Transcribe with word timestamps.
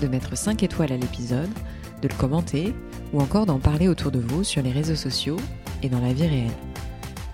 de 0.00 0.08
mettre 0.08 0.36
5 0.36 0.62
étoiles 0.62 0.92
à 0.92 0.96
l'épisode, 0.96 1.50
de 2.02 2.08
le 2.08 2.14
commenter 2.14 2.74
ou 3.12 3.20
encore 3.20 3.46
d'en 3.46 3.58
parler 3.58 3.88
autour 3.88 4.10
de 4.10 4.18
vous 4.18 4.44
sur 4.44 4.62
les 4.62 4.72
réseaux 4.72 4.96
sociaux 4.96 5.36
et 5.82 5.88
dans 5.88 6.00
la 6.00 6.12
vie 6.12 6.26
réelle. 6.26 6.73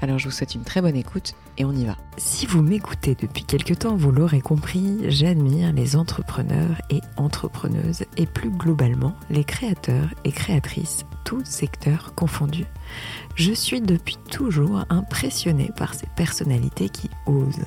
Alors 0.02 0.18
je 0.18 0.26
vous 0.26 0.30
souhaite 0.30 0.54
une 0.54 0.64
très 0.64 0.80
bonne 0.80 0.96
écoute 0.96 1.34
et 1.58 1.64
on 1.64 1.72
y 1.72 1.84
va. 1.84 1.96
Si 2.16 2.46
vous 2.46 2.62
m'écoutez 2.62 3.14
depuis 3.14 3.44
quelque 3.44 3.74
temps, 3.74 3.96
vous 3.96 4.10
l'aurez 4.10 4.40
compris, 4.40 4.98
j'admire 5.10 5.72
les 5.72 5.94
entrepreneurs 5.94 6.80
et 6.88 7.00
entrepreneuses 7.16 8.04
et 8.16 8.26
plus 8.26 8.50
globalement 8.50 9.14
les 9.28 9.44
créateurs 9.44 10.08
et 10.24 10.32
créatrices, 10.32 11.04
tous 11.24 11.44
secteurs 11.44 12.14
confondus. 12.14 12.66
Je 13.34 13.52
suis 13.52 13.80
depuis 13.82 14.16
toujours 14.30 14.84
impressionnée 14.88 15.70
par 15.76 15.94
ces 15.94 16.06
personnalités 16.16 16.88
qui 16.88 17.10
osent, 17.26 17.64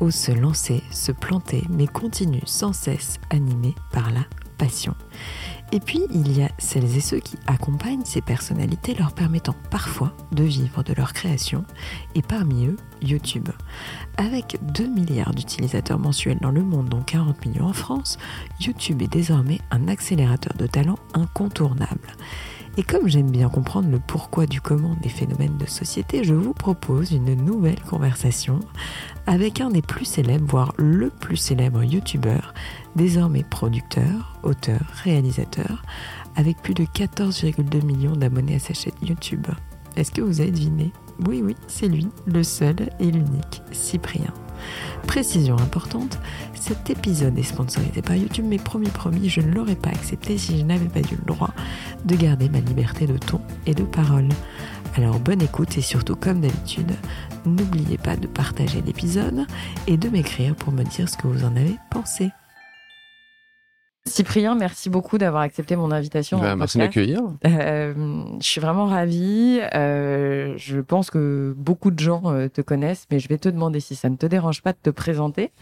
osent 0.00 0.14
se 0.14 0.32
lancer, 0.32 0.82
se 0.92 1.12
planter, 1.12 1.64
mais 1.70 1.86
continuent 1.86 2.46
sans 2.46 2.72
cesse 2.72 3.18
animées 3.30 3.74
par 3.92 4.10
la 4.12 4.24
Et 5.72 5.80
puis, 5.80 6.02
il 6.12 6.36
y 6.36 6.42
a 6.42 6.50
celles 6.58 6.96
et 6.96 7.00
ceux 7.00 7.18
qui 7.18 7.36
accompagnent 7.46 8.04
ces 8.04 8.20
personnalités 8.20 8.94
leur 8.94 9.12
permettant 9.12 9.56
parfois 9.70 10.12
de 10.30 10.44
vivre 10.44 10.82
de 10.82 10.92
leur 10.92 11.12
création, 11.12 11.64
et 12.14 12.22
parmi 12.22 12.66
eux, 12.66 12.76
YouTube. 13.02 13.48
Avec 14.16 14.58
2 14.72 14.86
milliards 14.86 15.34
d'utilisateurs 15.34 15.98
mensuels 15.98 16.38
dans 16.40 16.52
le 16.52 16.62
monde, 16.62 16.88
dont 16.88 17.02
40 17.02 17.44
millions 17.46 17.66
en 17.66 17.72
France, 17.72 18.18
YouTube 18.60 19.02
est 19.02 19.12
désormais 19.12 19.60
un 19.70 19.88
accélérateur 19.88 20.54
de 20.54 20.66
talent 20.66 20.98
incontournable. 21.14 22.12
Et 22.76 22.82
comme 22.82 23.06
j'aime 23.06 23.30
bien 23.30 23.48
comprendre 23.48 23.88
le 23.88 24.00
pourquoi 24.00 24.46
du 24.46 24.60
comment 24.60 24.96
des 25.00 25.08
phénomènes 25.08 25.56
de 25.58 25.66
société, 25.66 26.24
je 26.24 26.34
vous 26.34 26.54
propose 26.54 27.12
une 27.12 27.34
nouvelle 27.34 27.80
conversation 27.80 28.58
avec 29.26 29.60
un 29.60 29.70
des 29.70 29.82
plus 29.82 30.04
célèbres, 30.04 30.46
voire 30.48 30.74
le 30.76 31.10
plus 31.10 31.36
célèbre 31.36 31.84
youtubeur, 31.84 32.52
désormais 32.96 33.44
producteur, 33.44 34.38
auteur, 34.42 34.80
réalisateur, 35.04 35.84
avec 36.34 36.60
plus 36.62 36.74
de 36.74 36.84
14,2 36.84 37.84
millions 37.84 38.16
d'abonnés 38.16 38.56
à 38.56 38.58
sa 38.58 38.74
chaîne 38.74 38.92
YouTube. 39.02 39.46
Est-ce 39.96 40.10
que 40.10 40.20
vous 40.20 40.40
avez 40.40 40.50
deviné? 40.50 40.92
Oui, 41.28 41.42
oui, 41.44 41.54
c'est 41.68 41.86
lui, 41.86 42.08
le 42.26 42.42
seul 42.42 42.74
et 42.98 43.10
l'unique, 43.10 43.62
Cyprien. 43.70 44.34
Précision 45.06 45.56
importante, 45.58 46.18
cet 46.54 46.90
épisode 46.90 47.38
est 47.38 47.42
sponsorisé 47.42 48.02
par 48.02 48.16
YouTube, 48.16 48.46
mais 48.48 48.58
promis 48.58 48.88
promis, 48.88 49.28
je 49.28 49.40
ne 49.40 49.52
l'aurais 49.52 49.76
pas 49.76 49.90
accepté 49.90 50.38
si 50.38 50.58
je 50.58 50.64
n'avais 50.64 50.88
pas 50.88 51.00
eu 51.00 51.16
le 51.16 51.24
droit 51.26 51.50
de 52.04 52.16
garder 52.16 52.48
ma 52.48 52.60
liberté 52.60 53.06
de 53.06 53.18
ton 53.18 53.40
et 53.66 53.74
de 53.74 53.84
parole. 53.84 54.28
Alors 54.96 55.18
bonne 55.18 55.42
écoute 55.42 55.76
et 55.76 55.82
surtout 55.82 56.16
comme 56.16 56.40
d'habitude, 56.40 56.92
n'oubliez 57.44 57.98
pas 57.98 58.16
de 58.16 58.26
partager 58.26 58.80
l'épisode 58.80 59.46
et 59.86 59.96
de 59.96 60.08
m'écrire 60.08 60.54
pour 60.54 60.72
me 60.72 60.84
dire 60.84 61.08
ce 61.08 61.16
que 61.16 61.26
vous 61.26 61.44
en 61.44 61.56
avez 61.56 61.76
pensé. 61.90 62.30
Cyprien, 64.14 64.54
merci 64.54 64.90
beaucoup 64.90 65.16
d'avoir 65.16 65.42
accepté 65.42 65.76
mon 65.76 65.90
invitation. 65.90 66.38
Bah, 66.38 66.56
merci 66.56 66.76
de 66.76 66.82
m'accueillir. 66.82 67.20
Euh, 67.46 67.94
je 68.38 68.46
suis 68.46 68.60
vraiment 68.60 68.84
ravie. 68.84 69.60
Euh, 69.74 70.52
je 70.58 70.78
pense 70.80 71.08
que 71.10 71.54
beaucoup 71.56 71.90
de 71.90 71.98
gens 71.98 72.20
euh, 72.26 72.48
te 72.48 72.60
connaissent, 72.60 73.06
mais 73.10 73.18
je 73.18 73.28
vais 73.30 73.38
te 73.38 73.48
demander 73.48 73.80
si 73.80 73.94
ça 73.96 74.10
ne 74.10 74.16
te 74.16 74.26
dérange 74.26 74.60
pas 74.60 74.72
de 74.74 74.78
te 74.82 74.90
présenter, 74.90 75.52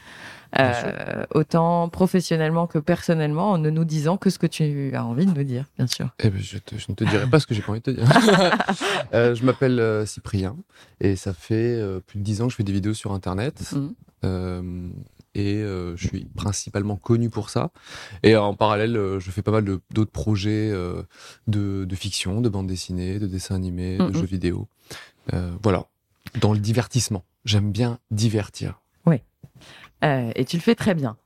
euh, 0.59 1.25
autant 1.33 1.89
professionnellement 1.89 2.67
que 2.67 2.79
personnellement, 2.81 3.53
en 3.53 3.59
ne 3.59 3.71
nous 3.71 3.85
disant 3.85 4.17
que 4.17 4.29
ce 4.29 4.41
que 4.41 4.49
tu 4.49 4.91
as 4.93 5.05
envie 5.05 5.25
de 5.27 5.33
nous 5.33 5.45
dire, 5.45 5.67
bien 5.79 5.87
sûr. 5.87 6.09
Eh 6.19 6.29
ben, 6.29 6.41
je, 6.43 6.59
te- 6.59 6.77
je 6.77 6.87
ne 6.89 6.97
te 6.97 7.05
dirai 7.05 7.29
pas 7.29 7.39
ce 7.39 7.47
que 7.47 7.55
j'ai 7.55 7.63
pas 7.63 7.71
envie 7.71 7.81
de 7.81 7.93
te 7.93 7.97
dire. 8.01 8.09
Je 9.37 9.45
m'appelle 9.45 10.05
Cyprien 10.05 10.57
et 11.01 11.15
ça 11.15 11.33
fait 11.33 11.81
plus 12.09 12.19
de 12.19 12.25
10 12.25 12.41
ans 12.43 12.47
que 12.47 12.51
je 12.51 12.57
fais 12.57 12.65
des 12.65 12.73
vidéos 12.73 12.95
sur 12.95 13.13
Internet. 13.13 13.63
Mhm. 13.73 13.95
Euh, 14.25 14.89
et 15.35 15.57
euh, 15.57 15.97
je 15.97 16.09
suis 16.09 16.25
principalement 16.37 16.97
connu 16.97 17.31
pour 17.31 17.51
ça. 17.51 17.71
Et 18.23 18.37
en 18.37 18.55
parallèle, 18.55 18.97
euh, 18.97 19.21
je 19.21 19.31
fais 19.31 19.43
pas 19.43 19.51
mal 19.53 19.65
d'autres 19.65 20.11
projets 20.11 20.71
euh, 20.71 21.03
de, 21.47 21.85
de 21.85 21.95
fiction, 21.97 22.41
de 22.41 22.49
bande 22.49 22.67
dessinée, 22.67 23.19
de 23.19 23.27
dessin 23.27 23.55
animé, 23.55 23.99
Mhm. 23.99 24.11
de 24.11 24.19
jeux 24.19 24.27
vidéo. 24.27 24.69
Voilà, 25.63 25.87
dans 26.41 26.53
le 26.53 26.59
divertissement. 26.59 27.25
J'aime 27.45 27.73
bien 27.73 27.99
divertir. 28.11 28.81
Euh, 30.05 30.33
et 30.35 30.45
tu 30.45 30.57
le 30.57 30.63
fais 30.63 30.75
très 30.75 30.95
bien. 30.95 31.17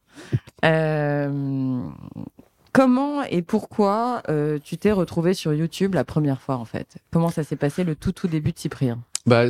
Comment 2.73 3.23
et 3.23 3.41
pourquoi 3.43 4.23
tu 4.65 4.77
t'es 4.77 4.93
retrouvé 4.93 5.33
sur 5.35 5.55
YouTube 5.55 5.95
la 5.95 6.05
première 6.05 6.41
fois 6.43 6.57
en 6.57 6.65
fait? 6.67 6.99
Comment 7.11 7.31
ça 7.31 7.43
s'est 7.43 7.57
passé 7.57 7.85
le 7.85 7.97
tout 7.97 8.13
tout 8.13 8.29
début 8.29 8.53
de 8.53 8.59
Cyprien? 8.59 8.99
Bah, 9.25 9.45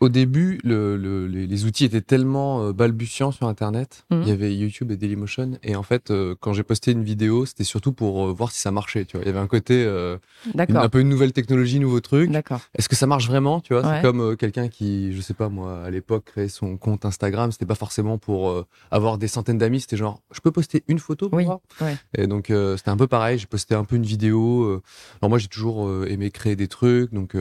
au 0.00 0.08
début, 0.08 0.58
le, 0.64 0.96
le- 0.96 1.26
les, 1.26 1.46
les 1.46 1.64
outils 1.64 1.84
étaient 1.84 2.00
tellement 2.00 2.62
euh, 2.62 2.72
balbutiants 2.72 3.32
sur 3.32 3.46
Internet. 3.48 4.04
Mhm. 4.10 4.22
Il 4.22 4.28
y 4.28 4.32
avait 4.32 4.54
YouTube 4.54 4.90
et 4.92 4.96
Dailymotion. 4.96 5.52
Et 5.62 5.74
en 5.76 5.82
fait, 5.82 6.10
euh, 6.10 6.34
quand 6.40 6.52
j'ai 6.52 6.62
posté 6.62 6.92
une 6.92 7.02
vidéo, 7.02 7.46
c'était 7.46 7.64
surtout 7.64 7.92
pour 7.92 8.26
euh, 8.28 8.32
voir 8.32 8.52
si 8.52 8.60
ça 8.60 8.70
marchait. 8.70 9.04
Tu 9.04 9.16
vois, 9.16 9.24
il 9.24 9.26
y 9.26 9.30
avait 9.30 9.38
un 9.40 9.46
côté, 9.46 9.84
une- 9.84 10.76
un 10.76 10.88
peu 10.88 11.00
une 11.00 11.08
nouvelle 11.08 11.32
technologie, 11.32 11.80
nouveau 11.80 12.00
truc. 12.00 12.30
D'accord. 12.30 12.60
Est-ce 12.76 12.88
que 12.88 12.96
ça 12.96 13.06
marche 13.06 13.26
vraiment 13.28 13.60
Tu 13.60 13.72
vois, 13.74 13.82
Ouais. 13.86 13.96
c'est 13.96 14.02
comme 14.02 14.36
quelqu'un 14.36 14.68
qui, 14.68 15.12
je 15.12 15.20
sais 15.20 15.34
pas 15.34 15.48
moi, 15.48 15.82
à 15.84 15.90
l'époque 15.90 16.24
créait 16.26 16.48
son 16.48 16.76
compte 16.76 17.04
Instagram. 17.04 17.50
C'était 17.52 17.66
pas 17.66 17.74
forcément 17.74 18.18
pour 18.18 18.66
avoir 18.90 19.18
des 19.18 19.28
centaines 19.28 19.58
d'amis. 19.58 19.80
C'était 19.80 19.96
genre, 19.96 20.20
je 20.30 20.40
peux 20.40 20.50
poster 20.52 20.84
une 20.88 20.98
photo 20.98 21.28
pour 21.28 21.38
Oui. 21.38 21.44
voir 21.44 21.58
Ouais. 21.80 21.96
et 22.16 22.26
donc 22.26 22.52
c'était 22.76 22.90
un 22.90 22.96
peu 22.96 23.06
pareil, 23.06 23.38
j'ai 23.38 23.46
posté 23.46 23.74
un 23.74 23.84
peu 23.84 23.96
une 23.96 24.04
vidéo. 24.06 24.80
Alors 25.20 25.28
moi 25.30 25.38
j'ai 25.38 25.48
toujours 25.48 26.04
aimé 26.06 26.30
créer 26.30 26.56
des 26.56 26.68
trucs, 26.68 27.12
donc 27.12 27.34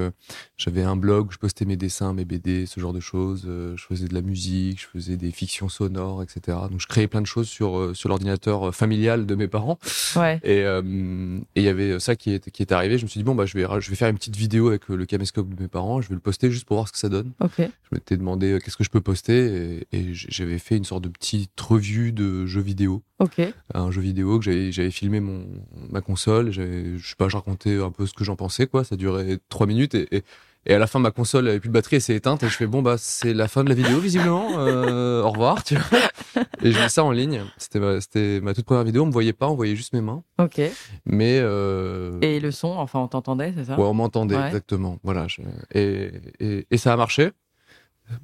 j'avais 0.58 0.84
un 0.84 0.96
blog 0.96 1.28
où 1.28 1.32
je 1.32 1.38
postais 1.38 1.66
mes 1.66 1.76
dessins, 1.78 2.14
mes 2.14 2.26
BD, 2.26 2.47
ce 2.66 2.80
genre 2.80 2.94
de 2.94 3.00
choses. 3.00 3.44
euh, 3.48 3.76
je 3.78 3.84
faisais 3.86 4.08
de 4.08 4.14
la 4.14 4.22
musique, 4.22 4.82
je 4.82 4.88
faisais 4.88 5.18
des 5.18 5.32
fictions 5.32 5.70
sonores, 5.70 6.24
etc. 6.24 6.58
Donc 6.70 6.80
je 6.80 6.88
créais 6.88 7.08
plein 7.08 7.22
de 7.22 7.28
choses 7.28 7.48
sur 7.48 7.78
euh, 7.78 7.94
sur 7.94 8.10
l'ordinateur 8.10 8.70
euh, 8.70 8.72
familial 8.72 9.26
de 9.26 9.36
mes 9.36 9.48
parents. 9.48 9.78
Ouais. 10.16 10.40
Et 10.44 10.64
euh, 10.64 11.40
et 11.56 11.62
il 11.62 11.64
y 11.64 11.68
avait 11.70 12.00
ça 12.00 12.16
qui 12.16 12.32
est 12.34 12.50
qui 12.52 12.62
est 12.62 12.72
arrivé. 12.72 12.98
Je 12.98 13.04
me 13.04 13.10
suis 13.10 13.20
dit 13.20 13.24
bon 13.24 13.36
bah 13.36 13.46
je 13.46 13.58
vais 13.58 13.66
je 13.80 13.90
vais 13.90 13.96
faire 13.96 14.10
une 14.10 14.18
petite 14.18 14.36
vidéo 14.36 14.70
avec 14.70 14.88
le 14.88 15.06
caméscope 15.06 15.54
de 15.54 15.62
mes 15.62 15.68
parents. 15.68 16.02
Je 16.02 16.10
vais 16.10 16.16
le 16.16 16.22
poster 16.22 16.50
juste 16.52 16.66
pour 16.66 16.78
voir 16.78 16.88
ce 16.88 16.94
que 16.94 17.00
ça 17.00 17.10
donne. 17.10 17.32
Ok. 17.42 17.58
Je 17.60 17.64
m'étais 17.92 18.18
demandé 18.18 18.52
euh, 18.54 18.60
qu'est-ce 18.60 18.78
que 18.78 18.84
je 18.84 18.90
peux 18.90 19.02
poster 19.02 19.86
et, 19.92 19.98
et 19.98 20.14
j'avais 20.14 20.60
fait 20.60 20.78
une 20.78 20.86
sorte 20.86 21.04
de 21.04 21.10
petite 21.10 21.60
revue 21.60 22.12
de 22.12 22.46
jeux 22.46 22.62
vidéo 22.62 23.04
un 23.74 23.90
jeu 23.92 24.02
vidéo 24.02 24.40
que 24.40 24.72
j'avais 24.72 24.92
filmé 24.92 25.20
mon 25.20 25.46
ma 25.90 26.02
console 26.02 26.52
je 26.52 26.98
sais 27.02 27.16
pas 27.18 27.30
je 27.30 27.36
racontais 27.36 27.76
un 27.82 27.90
peu 27.92 28.06
ce 28.06 28.14
que 28.14 28.24
j'en 28.24 28.36
pensais 28.36 28.68
quoi 28.68 28.84
ça 28.84 28.96
durait 28.96 29.40
trois 29.50 29.66
minutes 29.66 29.96
et, 29.96 30.08
et 30.18 30.24
et 30.68 30.74
à 30.76 30.80
la 30.80 30.86
fin 30.88 31.00
ma 31.00 31.10
console 31.12 31.48
avait 31.48 31.60
plus 31.60 31.70
de 31.70 31.74
batterie 31.74 31.96
elle 31.96 32.02
s'est 32.04 32.16
éteinte 32.16 32.44
et 32.44 32.48
je 32.50 32.56
fais 32.56 32.68
bon 32.68 32.82
bah 32.84 32.96
c'est 33.00 33.34
la 33.34 33.48
fin 33.48 33.64
de 33.64 33.70
la 33.70 33.76
vidéo 33.76 34.00
visiblement. 34.00 34.48
Euh, 34.60 35.24
au 35.24 35.32
revoir 35.32 35.64
tu 35.64 35.76
vois. 35.76 36.00
Et 36.62 36.72
je 36.72 36.78
mets 36.80 36.90
ça 36.90 37.04
en 37.04 37.12
ligne. 37.12 37.42
C'était 37.58 37.80
ma, 37.80 38.00
c'était 38.02 38.40
ma 38.42 38.54
toute 38.54 38.66
première 38.66 38.84
vidéo. 38.84 39.04
On 39.04 39.08
me 39.08 39.12
voyait 39.12 39.34
pas 39.34 39.48
on 39.48 39.56
voyait 39.56 39.76
juste 39.76 39.94
mes 39.94 40.02
mains. 40.02 40.24
Ok. 40.40 40.62
mais 41.06 41.40
euh, 41.42 42.20
Et 42.22 42.40
le 42.40 42.52
son, 42.52 42.68
enfin 42.70 43.00
on 43.00 43.08
t'entendait, 43.08 43.54
c'est 43.56 43.66
ça? 43.66 43.78
Ouais, 43.80 43.86
on 43.86 43.94
m'entendait 43.94 44.36
Ouais. 44.36 44.48
exactement. 44.48 45.00
Voilà 45.04 45.28
je- 45.28 45.42
et, 45.74 46.12
et 46.40 46.68
et 46.70 46.78
ça 46.78 46.94
a 46.94 46.98
marché. 46.98 47.32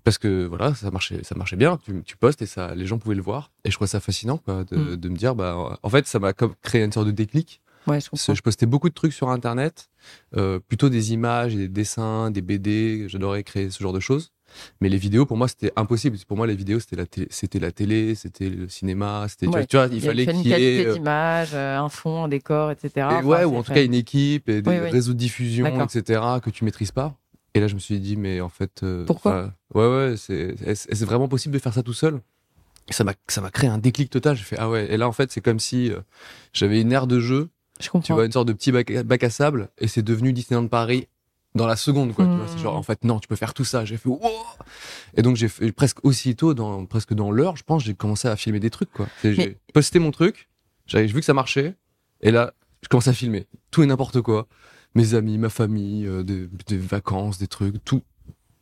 Parce 0.06 0.18
que 0.18 0.46
voilà 0.46 0.74
ça 0.76 0.92
marchait 0.92 1.24
ça 1.24 1.36
marchait 1.36 1.58
bien. 1.58 1.78
Tu, 1.84 2.04
tu 2.04 2.16
postes 2.18 2.42
et 2.42 2.46
ça 2.46 2.74
les 2.76 2.86
gens 2.86 2.98
pouvaient 3.00 3.16
le 3.16 3.22
voir. 3.22 3.52
Et 3.66 3.70
je 3.72 3.76
trouvais 3.76 3.88
ça 3.90 4.00
fascinant 4.00 4.38
quoi 4.38 4.64
de, 4.64 4.78
Mm. 4.78 4.96
de 4.96 5.10
me 5.10 5.16
dire 5.18 5.36
bah 5.36 5.78
en 5.82 5.90
fait 5.90 6.08
ça 6.08 6.20
m'a 6.20 6.32
comme 6.34 6.54
créé 6.62 6.84
une 6.84 6.92
sorte 6.92 7.08
de 7.08 7.12
déclic 7.12 7.62
Ouais, 7.88 8.00
je 8.02 8.10
comprends. 8.10 8.36
postais 8.44 8.66
beaucoup 8.66 8.90
de 8.90 8.94
trucs 8.94 9.14
sur 9.14 9.30
internet 9.30 9.90
euh, 10.38 10.60
plutôt 10.60 10.90
des 10.90 11.14
images 11.14 11.56
des 11.56 11.68
dessins 11.68 12.32
des 12.32 12.42
BD 12.42 13.06
j'adorais 13.10 13.44
créer 13.44 13.70
ce 13.70 13.82
genre 13.82 13.94
de 13.94 14.00
choses 14.00 14.32
mais 14.82 14.90
les 14.90 14.98
vidéos 14.98 15.26
pour 15.26 15.36
moi 15.38 15.48
c'était 15.48 15.72
impossible 15.76 16.18
pour 16.28 16.38
moi 16.38 16.46
les 16.48 16.56
vidéos 16.56 16.80
c'était 16.80 16.96
la 16.96 17.06
télé 17.06 17.28
c'était 17.30 17.60
la 17.60 17.72
télé 17.72 18.16
c'était 18.16 18.50
le 18.50 18.70
cinéma 18.70 19.26
c'était 19.28 19.48
Ouais. 19.48 19.66
tu 19.66 19.76
vois 19.78 19.88
il 19.88 19.96
Il 19.96 20.02
fallait 20.02 20.24
une 20.26 20.32
qu'il 20.42 20.48
y 20.48 20.54
ait 20.54 20.58
qualité 20.58 20.86
euh, 20.88 20.94
d'image, 20.94 21.50
euh, 21.54 21.78
un 21.78 21.90
fond, 21.90 22.24
un 22.26 22.28
décor, 22.28 22.72
etc. 22.72 22.90
et 22.96 23.04
Enfin, 23.16 23.24
ouais, 23.28 23.44
ou 23.46 23.56
en 23.58 23.64
tout 23.64 23.74
cas 23.74 23.84
une 23.84 23.94
équipe 23.94 24.48
et 24.50 24.62
des 24.62 24.70
Oui, 24.70 24.80
oui. 24.82 24.90
réseaux 24.90 25.14
de 25.14 25.18
diffusion, 25.18 25.66
etc., 25.84 26.22
que 26.44 26.50
tu 26.50 26.64
maîtrises 26.66 26.92
pas. 26.92 27.16
Et 27.56 27.60
là, 27.60 27.68
je 27.68 27.76
me 27.76 27.80
suis 27.80 28.00
dit, 28.00 28.16
mais 28.18 28.42
en 28.42 28.50
fait. 28.50 28.82
euh, 28.84 29.06
Pourquoi 29.06 29.54
Ouais, 29.76 29.86
ouais, 29.88 30.16
c'est 30.18 30.56
est-ce- 30.66 31.06
vraiment 31.06 31.28
possible 31.28 31.54
de 31.54 31.60
faire 31.60 31.74
ça 31.74 31.84
tout 31.84 31.94
seul? 31.94 32.22
Ça 32.90 33.04
m'a 33.04 33.14
ça 33.28 33.42
m'a 33.42 33.50
créé 33.52 33.70
un 33.70 33.78
déclic 33.78 34.10
total. 34.10 34.36
J'ai 34.36 34.44
fait, 34.44 34.58
ah 34.60 34.70
ouais, 34.70 34.92
et 34.92 34.98
là, 34.98 35.08
en 35.08 35.12
fait, 35.12 35.32
c'est 35.32 35.42
comme 35.42 35.60
si 35.60 35.92
euh, 35.92 36.00
j'avais 36.54 36.82
une 36.82 36.92
aire 36.92 37.08
de 37.08 37.20
jeu, 37.20 37.50
Je 37.80 37.90
comprends. 37.90 38.06
tu 38.06 38.14
vois, 38.14 38.26
une 38.26 38.32
sorte 38.32 38.48
de 38.48 38.54
petit 38.54 38.72
bac, 38.72 38.90
à- 38.92 39.04
bac 39.04 39.24
à 39.24 39.30
sable, 39.30 39.70
et 39.80 39.88
c'est 39.88 40.02
devenu 40.04 40.32
Disneyland 40.34 40.68
Paris 40.68 41.08
dans 41.56 41.68
la 41.68 41.76
seconde, 41.76 42.14
quoi. 42.14 42.26
Tu 42.26 42.36
vois, 42.36 42.48
c'est 42.48 42.58
genre, 42.60 42.74
Mmh. 42.76 42.78
en 42.78 42.84
fait, 42.84 43.04
non, 43.04 43.20
tu 43.20 43.28
peux 43.28 43.36
faire 43.36 43.54
tout 43.54 43.66
ça. 43.66 43.86
J'ai 43.86 43.98
fait, 43.98 44.10
wow 44.10 44.20
Et 45.16 45.22
donc, 45.22 45.36
j'ai 45.36 45.48
fait 45.48 45.72
presque 45.72 46.04
aussitôt, 46.04 46.54
dans, 46.54 46.86
presque 46.86 47.14
dans 47.14 47.30
l'heure, 47.32 47.56
je 47.58 47.64
pense, 47.64 47.84
j'ai 47.84 47.94
commencé 47.94 48.28
à 48.28 48.36
filmer 48.36 48.60
des 48.60 48.70
trucs, 48.70 48.92
quoi. 48.92 49.08
J'ai 49.24 49.58
posté 49.74 50.00
mon 50.00 50.12
truc, 50.12 50.50
j'avais 50.88 51.06
vu 51.08 51.20
que 51.20 51.26
ça 51.26 51.34
marchait, 51.34 51.76
et 52.22 52.32
là, 52.32 52.54
je 52.82 52.88
commence 52.90 53.08
à 53.08 53.14
filmer 53.14 53.48
tout 53.72 53.84
et 53.84 53.86
n'importe 53.86 54.22
quoi. 54.22 54.48
Mes 54.96 55.14
amis, 55.16 55.38
ma 55.38 55.50
famille, 55.50 56.06
euh, 56.06 56.24
des, 56.24 56.48
des 56.68 56.78
vacances, 56.78 57.38
des 57.40 57.48
trucs, 57.48 57.84
tout. 57.84 58.02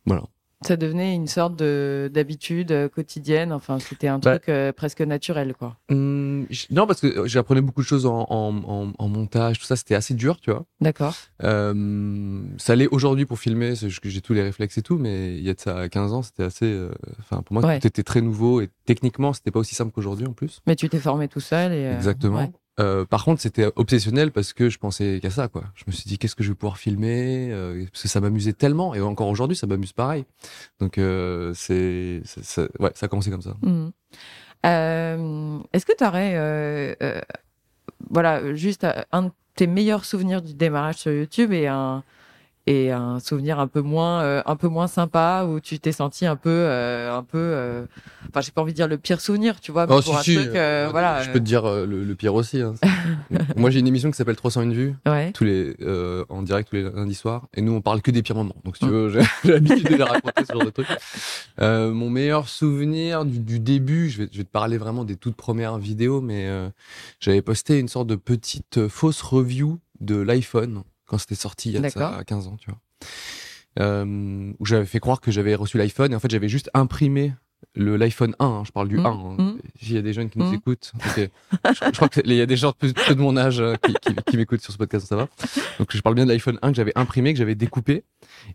Voilà. 0.06 0.24
Ça 0.64 0.76
devenait 0.76 1.14
une 1.14 1.26
sorte 1.26 1.56
de 1.56 2.10
d'habitude 2.12 2.72
euh, 2.72 2.88
quotidienne. 2.88 3.52
Enfin, 3.52 3.78
c'était 3.78 4.08
un 4.08 4.18
Bah. 4.18 4.32
truc 4.38 4.48
euh, 4.48 4.72
presque 4.72 5.00
naturel, 5.00 5.54
quoi. 5.58 5.76
Hum, 5.90 6.46
j- 6.50 6.66
non, 6.70 6.86
parce 6.86 7.00
que 7.00 7.26
j'apprenais 7.26 7.60
beaucoup 7.60 7.82
de 7.82 7.86
choses 7.86 8.06
en, 8.06 8.26
en, 8.30 8.54
en- 8.66 8.92
en 8.98 9.08
montage, 9.08 9.58
tout 9.58 9.64
ça, 9.64 9.76
c'était 9.76 9.94
assez 9.94 10.14
dur, 10.14 10.40
tu 10.40 10.50
vois. 10.50 10.64
D'accord. 10.80 11.14
Euh, 11.42 12.42
ça 12.58 12.76
l'est 12.76 12.88
aujourd'hui 12.88 13.26
pour 13.26 13.38
filmer, 13.38 13.74
j'ai 13.74 14.20
tous 14.20 14.32
les 14.34 14.42
réflexes 14.42 14.78
et 14.78 14.82
tout, 14.82 14.98
mais 14.98 15.36
il 15.36 15.42
y 15.42 15.50
a 15.50 15.54
de 15.54 15.60
ça 15.60 15.88
15 15.88 16.12
ans, 16.12 16.22
c'était 16.22 16.44
assez. 16.44 16.66
euh, 16.66 16.90
Enfin, 17.20 17.42
pour 17.42 17.54
moi, 17.54 17.64
Ouais. 17.64 17.78
tout 17.80 17.86
était 17.86 18.02
très 18.02 18.20
nouveau 18.20 18.60
et 18.60 18.68
techniquement, 18.84 19.32
c'était 19.32 19.50
pas 19.50 19.60
aussi 19.60 19.74
simple 19.74 19.92
qu'aujourd'hui 19.92 20.26
en 20.26 20.32
plus. 20.32 20.60
Mais 20.66 20.76
tu 20.76 20.88
t'es 20.88 20.98
formé 20.98 21.28
tout 21.28 21.40
seul 21.40 21.72
et. 21.72 21.84
Exactement. 21.94 22.38
ouais. 22.38 22.52
Euh, 22.80 23.04
par 23.04 23.24
contre, 23.24 23.40
c'était 23.42 23.70
obsessionnel 23.76 24.32
parce 24.32 24.52
que 24.54 24.70
je 24.70 24.78
pensais 24.78 25.18
qu'à 25.20 25.28
ça, 25.30 25.48
quoi. 25.48 25.64
Je 25.74 25.84
me 25.86 25.92
suis 25.92 26.04
dit, 26.08 26.16
qu'est-ce 26.18 26.34
que 26.34 26.42
je 26.42 26.48
vais 26.50 26.54
pouvoir 26.54 26.78
filmer 26.78 27.50
euh, 27.52 27.84
Parce 27.92 28.02
que 28.02 28.08
ça 28.08 28.20
m'amusait 28.20 28.54
tellement, 28.54 28.94
et 28.94 29.00
encore 29.02 29.28
aujourd'hui, 29.28 29.56
ça 29.56 29.66
m'amuse 29.66 29.92
pareil. 29.92 30.24
Donc, 30.80 30.96
euh, 30.98 31.52
c'est, 31.54 32.22
ça- 32.24 32.68
ouais, 32.78 32.90
ça 32.94 33.06
a 33.06 33.08
commencé 33.10 33.30
comme 33.30 33.42
ça. 33.42 33.56
Euh, 34.64 35.58
Est-ce 35.72 35.84
que 35.86 35.96
tu 35.96 36.04
aurais, 36.04 36.96
voilà, 38.10 38.54
juste 38.54 38.86
un 39.12 39.22
de 39.24 39.30
tes 39.54 39.66
meilleurs 39.66 40.04
souvenirs 40.04 40.40
du 40.40 40.54
démarrage 40.54 40.96
sur 40.96 41.12
YouTube 41.12 41.52
et 41.52 41.66
un 41.66 42.02
et 42.68 42.92
un 42.92 43.18
souvenir 43.18 43.58
un 43.58 43.66
peu 43.66 43.80
moins 43.80 44.22
euh, 44.22 44.42
un 44.46 44.54
peu 44.54 44.68
moins 44.68 44.86
sympa 44.86 45.44
où 45.48 45.58
tu 45.58 45.80
t'es 45.80 45.90
senti 45.90 46.26
un 46.26 46.36
peu 46.36 46.48
euh, 46.50 47.12
un 47.12 47.24
peu 47.24 47.38
euh, 47.38 47.84
enfin 48.28 48.40
j'ai 48.40 48.52
pas 48.52 48.62
envie 48.62 48.70
de 48.72 48.76
dire 48.76 48.86
le 48.86 48.98
pire 48.98 49.20
souvenir 49.20 49.60
tu 49.60 49.72
vois 49.72 49.86
mais 49.88 49.94
Oh, 49.96 50.00
pour 50.00 50.12
si, 50.14 50.18
un 50.18 50.22
si, 50.22 50.34
truc 50.36 50.54
euh, 50.54 50.86
voilà 50.92 51.22
Je 51.22 51.30
peux 51.30 51.40
te 51.40 51.44
dire 51.44 51.64
le, 51.64 52.04
le 52.04 52.14
pire 52.14 52.34
aussi. 52.34 52.60
hein. 52.60 52.74
Moi, 53.56 53.70
j'ai 53.70 53.80
une 53.80 53.88
émission 53.88 54.10
qui 54.12 54.16
s'appelle 54.16 54.36
301 54.36 54.70
vues. 54.70 54.94
ouais 55.06 55.32
tous 55.32 55.42
les 55.44 55.74
euh, 55.82 56.24
en 56.28 56.42
direct 56.42 56.68
tous 56.70 56.76
les 56.76 56.82
lundis 56.84 57.14
soirs 57.16 57.48
et 57.54 57.62
nous 57.62 57.72
on 57.72 57.80
parle 57.80 58.00
que 58.00 58.10
des 58.12 58.22
pires 58.22 58.36
moments 58.36 58.56
donc 58.64 58.76
si 58.76 58.84
tu 58.84 58.90
Mm. 58.90 58.94
veux 58.94 59.20
j'ai 59.44 59.50
l'habitude 59.52 59.88
de 59.88 59.96
les 59.96 60.02
raconter 60.04 60.44
ce 60.46 60.52
genre 60.52 60.64
de 60.64 60.70
trucs 60.70 60.86
euh, 61.60 61.92
mon 61.92 62.10
meilleur 62.10 62.48
souvenir 62.48 63.24
du, 63.24 63.38
du 63.40 63.58
début 63.58 64.08
je 64.08 64.22
vais, 64.22 64.28
je 64.30 64.38
vais 64.38 64.44
te 64.44 64.50
parler 64.50 64.78
vraiment 64.78 65.04
des 65.04 65.16
toutes 65.16 65.36
premières 65.36 65.78
vidéos 65.78 66.20
mais 66.20 66.46
euh, 66.46 66.68
j'avais 67.18 67.42
posté 67.42 67.78
une 67.80 67.88
sorte 67.88 68.06
de 68.06 68.14
petite 68.16 68.86
fausse 68.88 69.20
review 69.22 69.78
de 70.00 70.16
l'iPhone 70.16 70.82
quand 71.12 71.18
c'était 71.18 71.34
sorti 71.34 71.68
il 71.68 71.74
y 71.74 71.76
a 71.76 71.90
ça 71.90 72.00
D'accord. 72.00 72.24
15 72.24 72.46
ans 72.48 72.56
tu 72.56 72.70
vois 72.70 72.80
euh, 73.80 74.52
où 74.58 74.64
j'avais 74.64 74.86
fait 74.86 74.98
croire 74.98 75.20
que 75.20 75.30
j'avais 75.30 75.54
reçu 75.54 75.76
l'iPhone 75.76 76.12
et 76.12 76.16
en 76.16 76.20
fait 76.20 76.30
j'avais 76.30 76.48
juste 76.48 76.70
imprimé 76.72 77.34
le 77.74 77.96
l'iPhone 77.96 78.34
1 78.38 78.44
hein, 78.44 78.62
je 78.66 78.72
parle 78.72 78.88
du 78.88 78.98
Mm, 78.98 79.06
1 79.06 79.08
hein. 79.10 79.36
mm. 79.38 79.54
s'il 79.80 79.92
y 79.94 79.98
a 79.98 80.02
des 80.02 80.12
jeunes 80.12 80.28
qui 80.30 80.38
nous 80.38 80.50
Mm. 80.50 80.54
écoutent 80.54 80.92
je, 81.16 81.22
je 81.70 81.90
crois 81.96 82.08
qu'il 82.08 82.32
y 82.32 82.40
a 82.40 82.46
des 82.46 82.56
gens 82.56 82.72
plus, 82.72 82.92
plus 82.92 83.14
de 83.14 83.20
mon 83.20 83.36
âge 83.36 83.60
euh, 83.60 83.74
qui, 83.76 83.94
qui, 83.94 84.14
qui 84.26 84.36
m'écoutent 84.36 84.60
sur 84.60 84.72
ce 84.72 84.78
podcast 84.78 85.06
ça 85.06 85.16
va 85.16 85.28
donc 85.78 85.88
je 85.94 86.00
parle 86.00 86.14
bien 86.14 86.24
de 86.26 86.30
l'iPhone 86.30 86.58
1 86.62 86.70
que 86.70 86.76
j'avais 86.76 86.92
imprimé, 86.96 87.32
que 87.32 87.38
j'avais 87.38 87.54
découpé 87.54 88.04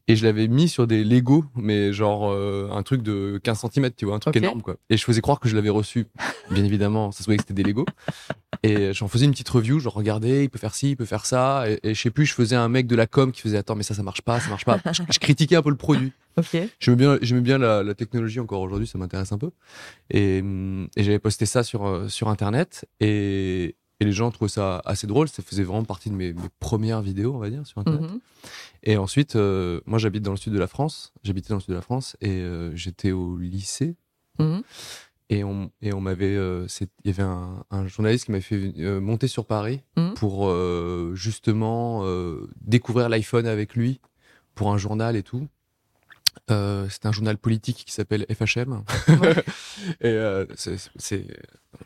et 0.07 0.15
je 0.15 0.25
l'avais 0.25 0.47
mis 0.47 0.69
sur 0.69 0.87
des 0.87 1.03
Lego, 1.03 1.45
mais 1.55 1.93
genre 1.93 2.29
euh, 2.31 2.69
un 2.71 2.83
truc 2.83 3.01
de 3.03 3.39
15 3.43 3.65
cm, 3.71 3.91
tu 3.95 4.05
vois, 4.05 4.15
un 4.15 4.19
truc 4.19 4.35
énorme 4.35 4.61
quoi. 4.61 4.75
Et 4.89 4.97
je 4.97 5.03
faisais 5.03 5.21
croire 5.21 5.39
que 5.39 5.47
je 5.49 5.55
l'avais 5.55 5.69
reçu. 5.69 6.07
Bien 6.51 6.63
évidemment, 6.63 7.11
ça 7.11 7.19
se 7.19 7.25
voyait 7.25 7.37
que 7.37 7.43
c'était 7.43 7.61
des 7.61 7.63
Lego. 7.67 7.85
Et 8.63 8.93
j'en 8.93 9.07
faisais 9.07 9.25
une 9.25 9.31
petite 9.31 9.49
review, 9.49 9.79
je 9.79 9.89
regardais, 9.89 10.43
il 10.45 10.49
peut 10.49 10.57
faire 10.59 10.73
ci, 10.73 10.91
il 10.91 10.95
peut 10.95 11.05
faire 11.05 11.25
ça. 11.25 11.69
Et, 11.69 11.79
et 11.83 11.93
je 11.93 12.01
sais 12.01 12.09
plus, 12.11 12.25
je 12.25 12.33
faisais 12.33 12.55
un 12.55 12.69
mec 12.69 12.87
de 12.87 12.95
la 12.95 13.07
com 13.07 13.31
qui 13.31 13.41
faisait 13.41 13.57
attends, 13.57 13.75
mais 13.75 13.83
ça, 13.83 13.93
ça 13.93 14.03
marche 14.03 14.21
pas, 14.21 14.39
ça 14.39 14.49
marche 14.49 14.65
pas. 14.65 14.79
Je, 14.91 15.03
je 15.09 15.19
critiquais 15.19 15.55
un 15.55 15.61
peu 15.61 15.69
le 15.69 15.75
produit. 15.77 16.11
Ok 16.37 16.57
J'aimais 16.79 16.97
bien, 16.97 17.17
j'aimais 17.21 17.41
bien 17.41 17.57
la, 17.57 17.83
la 17.83 17.93
technologie 17.95 18.39
encore 18.39 18.61
aujourd'hui, 18.61 18.87
ça 18.87 18.97
m'intéresse 18.97 19.31
un 19.31 19.37
peu. 19.37 19.51
Et, 20.09 20.37
et 20.95 21.03
j'avais 21.03 21.19
posté 21.19 21.45
ça 21.45 21.63
sur, 21.63 21.85
euh, 21.85 22.07
sur 22.07 22.29
internet 22.29 22.85
et, 22.99 23.75
et 23.99 24.05
les 24.05 24.11
gens 24.11 24.29
trouvaient 24.31 24.49
ça 24.49 24.81
assez 24.85 25.07
drôle. 25.07 25.27
Ça 25.27 25.41
faisait 25.43 25.63
vraiment 25.63 25.83
partie 25.85 26.09
de 26.09 26.15
mes, 26.15 26.33
mes 26.33 26.49
premières 26.59 27.01
vidéos, 27.01 27.33
on 27.35 27.39
va 27.39 27.49
dire, 27.49 27.65
sur 27.65 27.79
internet. 27.79 28.11
Mhm. 28.11 28.19
Et 28.83 28.97
ensuite, 28.97 29.35
euh, 29.35 29.81
moi 29.85 29.97
j'habite 29.99 30.23
dans 30.23 30.31
le 30.31 30.37
sud 30.37 30.53
de 30.53 30.59
la 30.59 30.67
France, 30.67 31.13
j'habitais 31.23 31.49
dans 31.49 31.55
le 31.55 31.61
sud 31.61 31.71
de 31.71 31.75
la 31.75 31.81
France 31.81 32.15
et 32.21 32.29
euh, 32.41 32.75
j'étais 32.75 33.11
au 33.11 33.37
lycée 33.37 33.95
Mhm. 34.39 34.61
et 35.31 35.43
on, 35.43 35.71
et 35.81 35.93
on 35.93 35.99
m'avait, 35.99 36.35
euh, 36.35 36.67
il 36.79 36.87
y 37.07 37.09
avait 37.09 37.23
un, 37.23 37.63
un 37.71 37.87
journaliste 37.87 38.25
qui 38.25 38.31
m'avait 38.31 38.41
fait 38.43 38.71
monter 38.99 39.27
sur 39.27 39.45
Paris 39.45 39.81
Mhm. 39.97 40.13
pour 40.13 40.53
justement 41.15 42.03
découvrir 42.61 43.09
l'iPhone 43.09 43.47
avec 43.47 43.75
lui 43.75 43.99
pour 44.55 44.71
un 44.71 44.77
journal 44.77 45.15
et 45.15 45.23
tout. 45.23 45.47
Euh, 46.51 46.87
c'est 46.89 47.05
un 47.05 47.11
journal 47.11 47.37
politique 47.37 47.83
qui 47.85 47.91
s'appelle 47.93 48.25
FHM. 48.33 48.83
Ouais. 49.09 49.35
et 50.01 50.07
euh, 50.07 50.45
c'est- 50.55 51.25